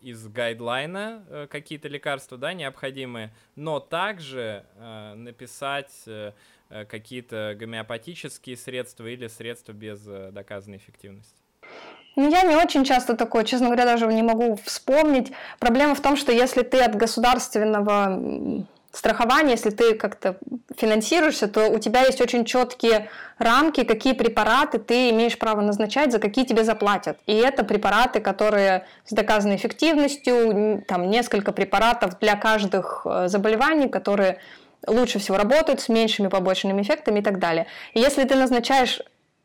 [0.00, 4.64] из гайдлайна какие-то лекарства, да, необходимые, но также
[5.16, 6.04] написать
[6.68, 11.45] какие-то гомеопатические средства или средства без доказанной эффективности.
[12.16, 15.32] Ну, я не очень часто такое, честно говоря, даже не могу вспомнить.
[15.58, 20.38] Проблема в том, что если ты от государственного страхования, если ты как-то
[20.74, 26.18] финансируешься, то у тебя есть очень четкие рамки, какие препараты ты имеешь право назначать, за
[26.18, 27.18] какие тебе заплатят.
[27.26, 34.38] И это препараты, которые с доказанной эффективностью, там несколько препаратов для каждых э, заболеваний, которые
[34.86, 37.66] лучше всего работают, с меньшими побочными эффектами и так далее.
[37.92, 39.02] И если ты назначаешь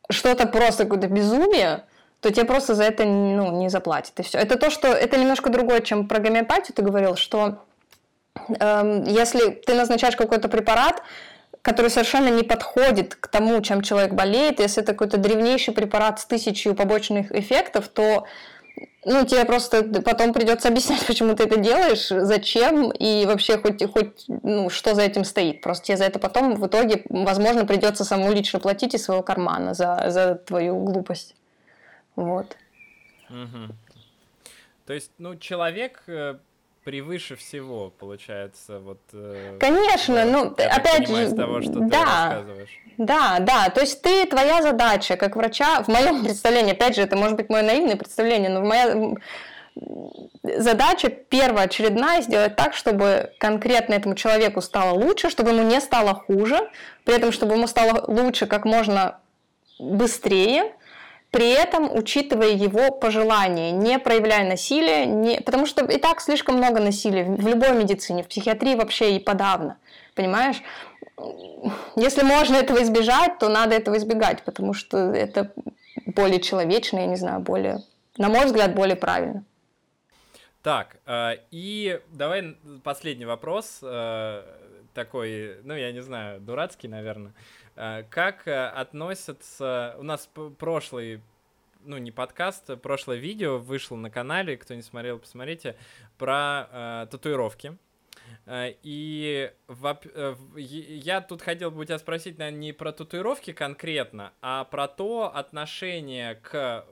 [0.09, 1.83] что-то просто какое-то безумие,
[2.21, 4.19] то тебе просто за это ну, не заплатят.
[4.19, 4.37] И все.
[4.37, 7.57] Это то, что это немножко другое, чем про гомеопатию ты говорил, что
[8.59, 11.01] э, если ты назначаешь какой-то препарат,
[11.63, 16.25] который совершенно не подходит к тому, чем человек болеет, если это какой-то древнейший препарат с
[16.25, 18.25] тысячей побочных эффектов, то
[19.03, 24.25] ну, тебе просто потом придется объяснять, почему ты это делаешь, зачем и вообще хоть, хоть
[24.27, 25.61] ну, что за этим стоит.
[25.61, 29.73] Просто тебе за это потом в итоге, возможно, придется самому лично платить из своего кармана
[29.73, 31.35] за, за твою глупость.
[32.15, 32.57] Вот.
[33.29, 33.73] Угу.
[34.85, 36.37] То есть, ну, человек э,
[36.83, 38.99] превыше всего, получается, вот.
[39.13, 42.43] Э, Конечно, ну, опять же, того, что да,
[42.97, 47.15] да, да, то есть ты, твоя задача как врача, в моем представлении, опять же, это
[47.15, 49.15] может быть мое наивное представление, но моя
[50.43, 56.69] задача первоочередная сделать так, чтобы конкретно этому человеку стало лучше, чтобы ему не стало хуже,
[57.05, 59.19] при этом, чтобы ему стало лучше как можно
[59.79, 60.73] быстрее,
[61.31, 65.41] при этом учитывая его пожелания, не проявляя насилие, не...
[65.41, 69.77] потому что и так слишком много насилия в любой медицине, в психиатрии вообще и подавно,
[70.13, 70.61] понимаешь?
[71.95, 75.53] Если можно этого избежать, то надо этого избегать, потому что это
[76.05, 77.79] более человечно, я не знаю, более,
[78.17, 79.45] на мой взгляд, более правильно.
[80.61, 84.43] Так, э, и давай последний вопрос, э,
[84.93, 87.33] такой, ну, я не знаю, дурацкий, наверное.
[87.75, 89.95] Э, как относятся...
[89.99, 91.21] У нас прошлый
[91.83, 95.75] ну, не подкаст, а прошлое видео вышло на канале, кто не смотрел, посмотрите,
[96.17, 97.77] про э, татуировки.
[98.49, 99.99] И в,
[100.55, 105.31] я тут хотел бы у тебя спросить, наверное, не про татуировки конкретно, а про то
[105.35, 106.85] отношение к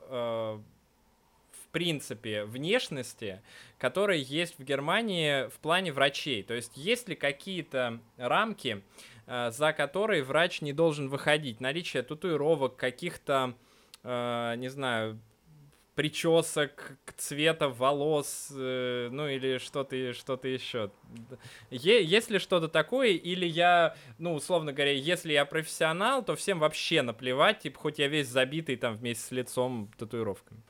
[1.71, 3.41] принципе, внешности,
[3.77, 6.43] которые есть в Германии в плане врачей.
[6.43, 8.81] То есть, есть ли какие-то рамки, э,
[9.51, 11.61] за которые врач не должен выходить?
[11.61, 13.53] Наличие татуировок, каких-то,
[14.03, 15.19] э, не знаю,
[15.95, 20.91] причесок, цвета волос, э, ну или что-то что еще.
[21.69, 27.01] Есть ли что-то такое, или я, ну, условно говоря, если я профессионал, то всем вообще
[27.01, 30.61] наплевать, типа, хоть я весь забитый там вместе с лицом татуировками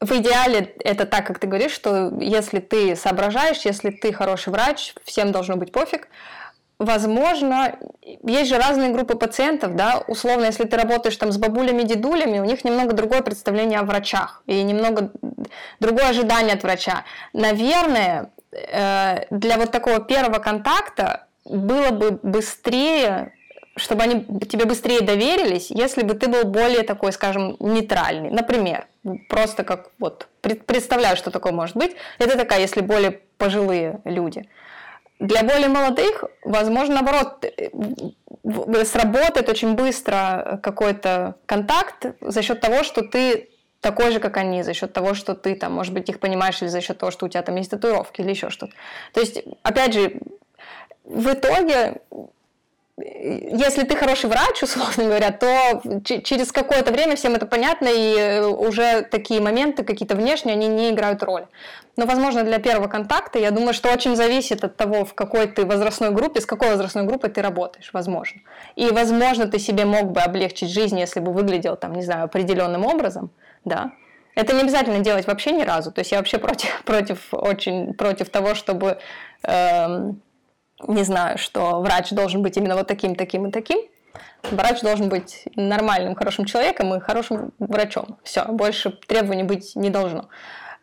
[0.00, 4.94] в идеале это так, как ты говоришь, что если ты соображаешь, если ты хороший врач,
[5.04, 6.08] всем должно быть пофиг.
[6.78, 7.76] Возможно,
[8.22, 12.44] есть же разные группы пациентов, да, условно, если ты работаешь там с бабулями, дедулями, у
[12.44, 15.10] них немного другое представление о врачах и немного
[15.80, 17.04] другое ожидание от врача.
[17.32, 23.32] Наверное, э, для вот такого первого контакта было бы быстрее
[23.78, 28.30] чтобы они тебе быстрее доверились, если бы ты был более такой, скажем, нейтральный.
[28.30, 28.86] Например,
[29.28, 30.26] просто как вот
[30.66, 31.94] представляю, что такое может быть.
[32.18, 34.48] Это такая, если более пожилые люди.
[35.18, 43.02] Для более молодых, возможно, наоборот, э, сработает очень быстро какой-то контакт за счет того, что
[43.02, 43.48] ты
[43.80, 46.68] такой же, как они, за счет того, что ты там, может быть, их понимаешь, или
[46.68, 48.72] за счет того, что у тебя там есть татуировки или еще что-то.
[49.12, 50.20] То есть, опять же,
[51.04, 52.00] в итоге
[53.00, 58.44] если ты хороший врач, условно говоря, то через какое-то время всем это понятно, и э,
[58.44, 61.46] уже такие моменты какие-то внешние, они не играют роль.
[61.98, 65.66] Но, возможно, для первого контакта, я думаю, что очень зависит от того, в какой ты
[65.66, 68.40] возрастной группе, с какой возрастной группой ты работаешь, возможно.
[68.76, 72.86] И, возможно, ты себе мог бы облегчить жизнь, если бы выглядел, там, не знаю, определенным
[72.86, 73.32] образом,
[73.64, 73.90] да.
[74.36, 75.90] Это не обязательно делать вообще ни разу.
[75.90, 78.98] То есть я вообще против, против очень против того, чтобы
[79.42, 80.22] эм,
[80.86, 83.80] не знаю, что врач должен быть именно вот таким, таким и таким.
[84.52, 88.18] Врач должен быть нормальным, хорошим человеком и хорошим врачом.
[88.22, 90.28] Все, больше требований быть не должно.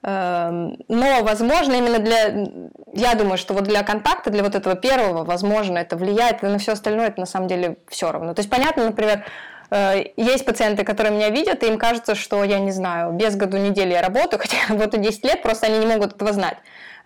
[0.07, 2.47] Эм, но, возможно, именно для...
[2.93, 6.59] Я думаю, что вот для контакта, для вот этого первого, возможно, это влияет, и на
[6.59, 8.35] все остальное это на самом деле все равно.
[8.35, 9.25] То есть, понятно, например,
[9.71, 13.57] э, есть пациенты, которые меня видят, и им кажется, что, я не знаю, без году
[13.57, 16.57] недели я работаю, хотя работаю 10 лет, просто они не могут этого знать.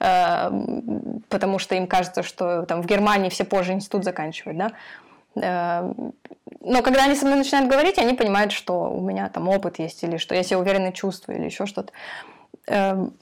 [0.02, 4.72] Эм, потому что им кажется, что там в Германии все позже институт заканчивают, да.
[5.42, 6.14] Эм,
[6.60, 10.04] но когда они со мной начинают говорить, они понимают, что у меня там опыт есть,
[10.04, 11.94] или что я себя уверенно чувствую, или еще что-то.
[12.68, 13.14] Эм,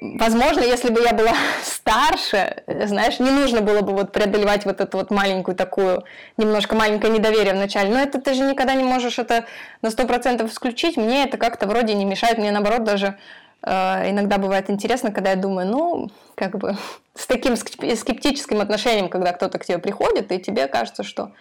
[0.00, 4.98] возможно, если бы я была старше, знаешь, не нужно было бы вот преодолевать вот эту
[4.98, 6.04] вот маленькую такую,
[6.36, 7.90] немножко маленькое недоверие вначале.
[7.90, 9.46] Но это ты же никогда не можешь это
[9.82, 10.96] на сто процентов исключить.
[10.96, 12.38] Мне это как-то вроде не мешает.
[12.38, 13.18] Мне наоборот даже
[13.64, 16.76] Э, иногда бывает интересно, когда я думаю, ну, как бы
[17.14, 21.32] с таким скептическим отношением, когда кто-то к тебе приходит, и тебе кажется, что,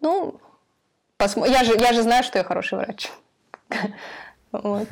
[0.00, 0.40] ну,
[1.16, 1.46] посмо...
[1.46, 3.10] я, же, я же знаю, что я хороший врач.
[4.50, 4.88] Вот.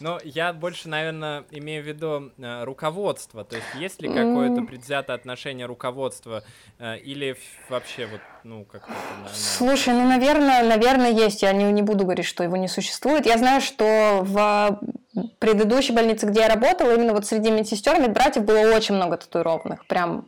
[0.00, 3.44] Но я больше, наверное, имею в виду э, руководство.
[3.44, 6.44] То есть, есть ли какое-то предвзятое отношение руководства
[6.78, 7.36] э, или
[7.68, 8.92] вообще вот, ну, как-то...
[9.32, 11.42] Слушай, ну, наверное, наверное, есть.
[11.42, 13.26] Я не, не буду говорить, что его не существует.
[13.26, 14.80] Я знаю, что в
[15.38, 19.86] предыдущей больнице, где я работала, именно вот среди медсестер, медбратьев было очень много татуированных.
[19.86, 20.26] Прям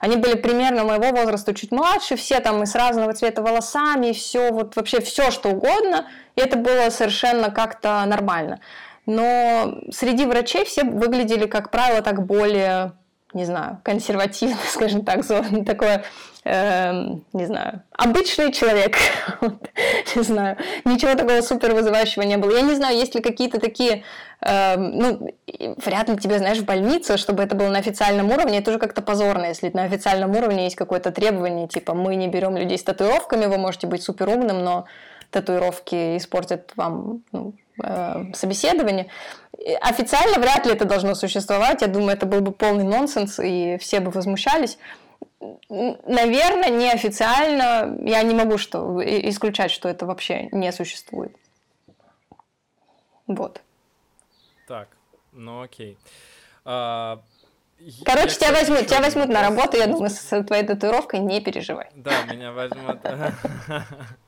[0.00, 4.50] они были примерно моего возраста, чуть младше, все там и с разного цвета волосами, все,
[4.50, 6.06] вот вообще все, что угодно.
[6.34, 8.60] И это было совершенно как-то нормально
[9.06, 12.92] но среди врачей все выглядели, как правило, так более,
[13.36, 15.20] не знаю, консервативно, скажем так,
[15.66, 16.04] такое,
[16.44, 16.92] э,
[17.34, 18.96] не знаю, обычный человек,
[20.16, 22.56] не знаю, ничего такого супер вызывающего не было.
[22.56, 24.04] Я не знаю, есть ли какие-то такие,
[24.40, 25.30] э, ну,
[25.76, 29.02] вряд ли тебе, знаешь, в больнице, чтобы это было на официальном уровне, это уже как-то
[29.02, 33.46] позорно, если на официальном уровне есть какое-то требование, типа, мы не берем людей с татуировками,
[33.46, 34.86] вы можете быть супер умным, но
[35.30, 39.08] татуировки испортят вам ну, э, собеседование.
[39.80, 41.82] Официально вряд ли это должно существовать.
[41.82, 44.78] Я думаю, это был бы полный нонсенс, и все бы возмущались.
[45.68, 51.34] Наверное, неофициально я не могу что, исключать, что это вообще не существует.
[53.26, 53.60] Вот.
[54.66, 54.88] Так,
[55.32, 55.98] ну окей.
[56.64, 57.20] А,
[58.04, 61.88] Короче, я, тебя возьмут, тебя возьмут на работу, я думаю, с твоей татуировкой не переживай.
[61.94, 62.98] Да, меня возьмут.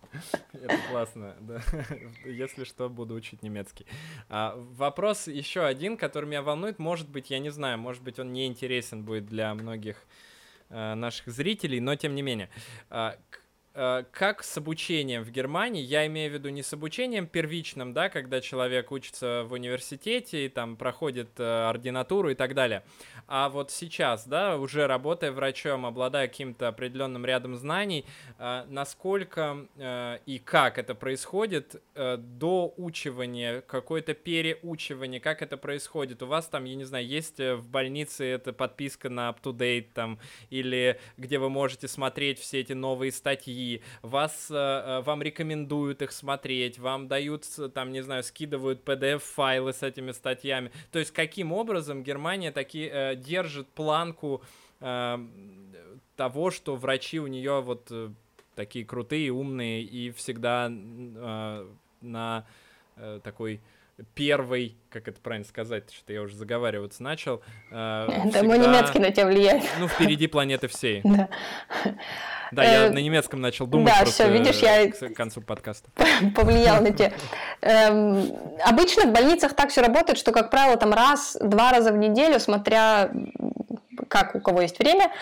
[0.53, 1.63] Это классно, да.
[2.25, 3.87] Если что, буду учить немецкий.
[4.29, 6.79] А, вопрос еще один, который меня волнует.
[6.79, 10.07] Может быть, я не знаю, может быть, он не интересен будет для многих
[10.71, 12.51] а, наших зрителей, но тем не менее.
[12.91, 13.17] А,
[14.11, 18.41] как с обучением в Германии, я имею в виду не с обучением первичным, да, когда
[18.41, 22.83] человек учится в университете и там проходит э, ординатуру и так далее,
[23.29, 28.05] а вот сейчас, да, уже работая врачом, обладая каким-то определенным рядом знаний,
[28.39, 29.67] э, насколько
[30.27, 36.23] и как это происходит до учивания, какое-то переучивание, как это происходит?
[36.23, 40.19] У вас там, я не знаю, есть в больнице эта подписка на up-to-date там,
[40.51, 43.68] или где вы можете смотреть все эти новые статьи,
[44.03, 49.83] вас, э, э, вам рекомендуют их смотреть, вам дают, там, не знаю, скидывают PDF-файлы с
[49.83, 50.71] этими статьями.
[50.93, 54.43] То есть каким образом Германия таки э, держит планку
[54.81, 57.91] того, что врачи у нее вот
[58.55, 60.71] такие крутые, умные и всегда
[62.01, 62.47] на
[63.25, 63.61] такой
[64.15, 67.43] первый, как это правильно сказать, что я уже заговариваться начал.
[67.71, 69.65] Э, всегда, мой немецкий на тебя влияет.
[69.79, 71.03] Ну, впереди планеты всей.
[71.19, 71.29] Да.
[72.51, 75.91] Да, я э, на немецком начал думать да, все, видишь, я к концу подкаста.
[76.35, 77.13] Повлиял на тебя.
[77.61, 78.33] Эм,
[78.65, 83.11] обычно в больницах так все работает, что, как правило, там раз-два раза в неделю, смотря
[84.09, 85.13] как у кого есть время,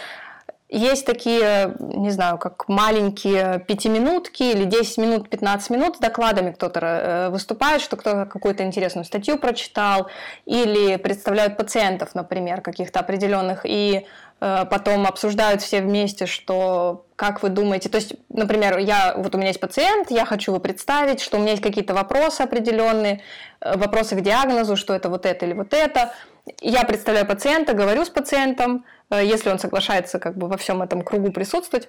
[0.69, 6.51] есть такие, не знаю, как маленькие пятиминутки или 10 минут, 15 минут с докладами.
[6.51, 10.09] Кто-то э, выступает, что кто-то какую-то интересную статью прочитал,
[10.45, 14.07] или представляют пациентов, например, каких-то определенных, и
[14.41, 19.39] э, потом обсуждают все вместе, что как вы думаете, то есть, например, я, вот у
[19.39, 23.21] меня есть пациент, я хочу его представить, что у меня есть какие-то вопросы определенные,
[23.61, 26.13] э, вопросы к диагнозу, что это вот это или вот это,
[26.61, 31.03] я представляю пациента, говорю с пациентом, Э, если он соглашается как бы во всем этом
[31.03, 31.89] кругу присутствовать.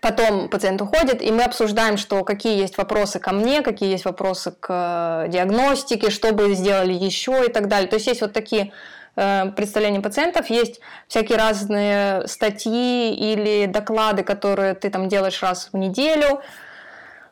[0.00, 4.52] Потом пациент уходит, и мы обсуждаем, что какие есть вопросы ко мне, какие есть вопросы
[4.52, 7.88] к э, диагностике, что бы сделали еще и так далее.
[7.88, 8.72] То есть есть вот такие
[9.16, 15.76] э, представления пациентов, есть всякие разные статьи или доклады, которые ты там делаешь раз в
[15.78, 16.42] неделю.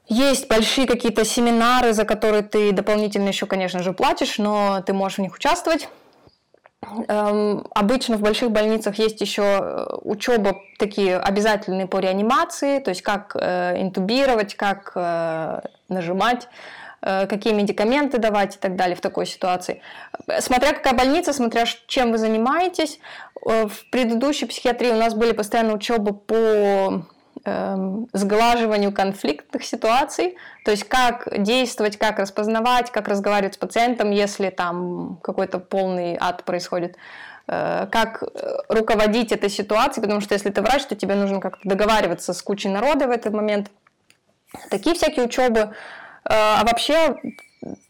[0.07, 5.19] Есть большие какие-то семинары, за которые ты дополнительно еще, конечно же, платишь, но ты можешь
[5.19, 5.87] в них участвовать.
[7.09, 13.03] Эм, обычно в больших больницах есть еще э, учеба такие обязательные по реанимации, то есть
[13.03, 16.49] как э, интубировать, как э, нажимать,
[17.01, 19.83] какие медикаменты давать и так далее в такой ситуации.
[20.41, 22.99] Смотря какая больница, смотря чем вы занимаетесь.
[23.41, 27.05] В предыдущей психиатрии у нас были постоянно учебы по
[28.13, 35.19] сглаживанию конфликтных ситуаций, то есть как действовать, как распознавать, как разговаривать с пациентом, если там
[35.23, 36.97] какой-то полный ад происходит,
[37.47, 38.27] э, как э,
[38.69, 42.69] руководить этой ситуацией, потому что если ты врач, то тебе нужно как-то договариваться с кучей
[42.69, 43.71] народа в этот момент.
[44.71, 45.61] Такие всякие учебы.
[45.61, 45.71] Э,
[46.25, 47.17] а вообще,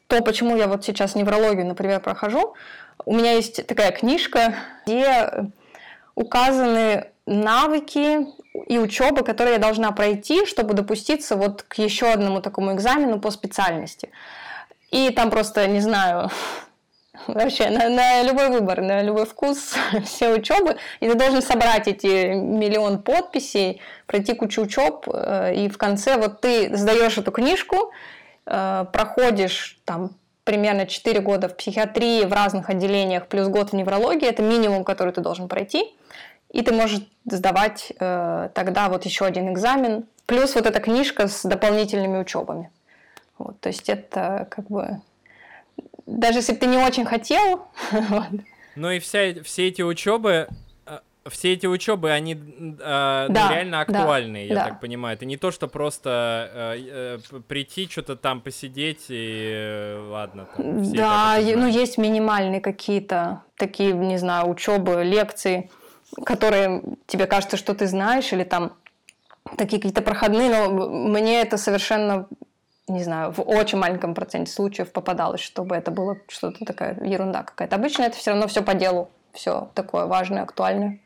[0.06, 2.54] то, почему я вот сейчас неврологию, например, прохожу,
[3.04, 4.54] у меня есть такая книжка,
[4.84, 5.50] где
[6.14, 8.26] указаны навыки
[8.66, 13.30] и учеба, которые я должна пройти, чтобы допуститься вот к еще одному такому экзамену по
[13.30, 14.10] специальности.
[14.90, 16.30] И там просто, не знаю,
[17.26, 19.74] вообще на, на любой выбор, на любой вкус,
[20.04, 25.78] все учебы, и ты должен собрать эти миллион подписей, пройти кучу учеб, э, и в
[25.78, 27.92] конце вот ты сдаешь эту книжку,
[28.46, 30.10] э, проходишь там
[30.44, 35.12] примерно 4 года в психиатрии в разных отделениях, плюс год в неврологии, это минимум, который
[35.12, 35.94] ты должен пройти–
[36.50, 41.42] и ты можешь сдавать э, тогда вот еще один экзамен, плюс вот эта книжка с
[41.42, 42.70] дополнительными учебами.
[43.38, 45.00] Вот, то есть это как бы
[46.08, 47.66] даже если бы ты не очень хотел.
[48.76, 50.46] Ну и вся, все эти учебы,
[50.86, 50.98] э,
[51.28, 54.68] все эти учебы, они э, да, реально актуальные, да, я да.
[54.68, 55.16] так понимаю.
[55.16, 60.46] Это не то, что просто э, э, прийти, что-то там посидеть и э, ладно.
[60.56, 65.68] Там, да, ну есть минимальные какие-то такие, не знаю, учебы, лекции
[66.24, 68.76] которые тебе кажется, что ты знаешь, или там
[69.56, 72.28] такие какие-то проходные, но мне это совершенно,
[72.86, 77.76] не знаю, в очень маленьком проценте случаев попадалось, чтобы это было что-то такая ерунда какая-то.
[77.76, 80.98] Обычно это все равно все по делу, все такое важное, актуальное.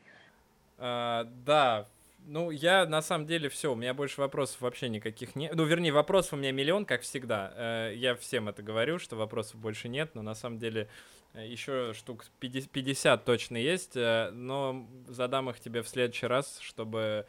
[0.79, 1.87] А, да,
[2.27, 5.53] ну, я на самом деле все, у меня больше вопросов вообще никаких нет.
[5.55, 7.53] Ну, вернее, вопросов у меня миллион, как всегда.
[7.57, 10.89] Э, я всем это говорю, что вопросов больше нет, но на самом деле
[11.35, 17.27] Еще штук 50 точно есть, э, но задам их тебе в следующий раз, чтобы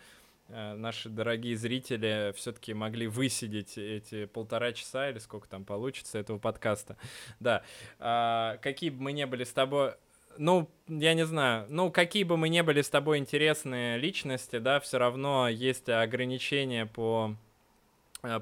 [0.49, 6.37] э, наши дорогие зрители все-таки могли высидеть эти полтора часа или сколько там получится этого
[6.37, 6.97] подкаста.
[7.39, 7.63] Да.
[7.97, 9.93] А, какие бы мы не были с тобой...
[10.37, 11.67] Ну, я не знаю.
[11.69, 16.87] Ну, какие бы мы не были с тобой интересные личности, да, все равно есть ограничения
[16.87, 17.37] по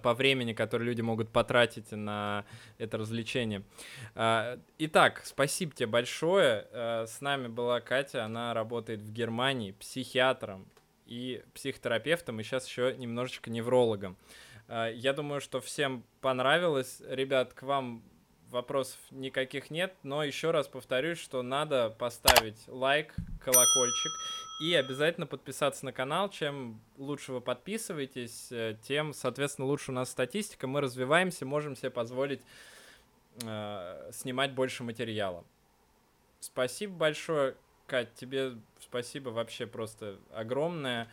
[0.03, 2.45] по времени, которое люди могут потратить на
[2.77, 3.63] это развлечение.
[4.15, 6.67] Э, итак, спасибо тебе большое.
[6.71, 10.67] Э, с нами была Катя, она работает в Германии психиатром
[11.05, 14.17] и психотерапевтом, и сейчас еще немножечко неврологом.
[14.69, 17.01] Я думаю, что всем понравилось.
[17.05, 18.03] Ребят, к вам
[18.51, 24.11] вопросов никаких нет, но еще раз повторюсь, что надо поставить лайк, колокольчик
[24.61, 26.29] и обязательно подписаться на канал.
[26.29, 30.67] Чем лучше вы подписываетесь, э, тем, соответственно, лучше у нас статистика.
[30.67, 32.41] Мы развиваемся, можем себе позволить
[33.43, 35.43] э, снимать больше материала.
[36.39, 37.55] Спасибо большое,
[37.87, 41.09] Кать, тебе спасибо вообще просто огромное.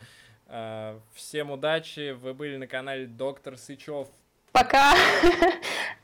[0.47, 4.07] Э, всем удачи, вы были на канале Доктор Сычев.
[4.51, 4.93] Пока!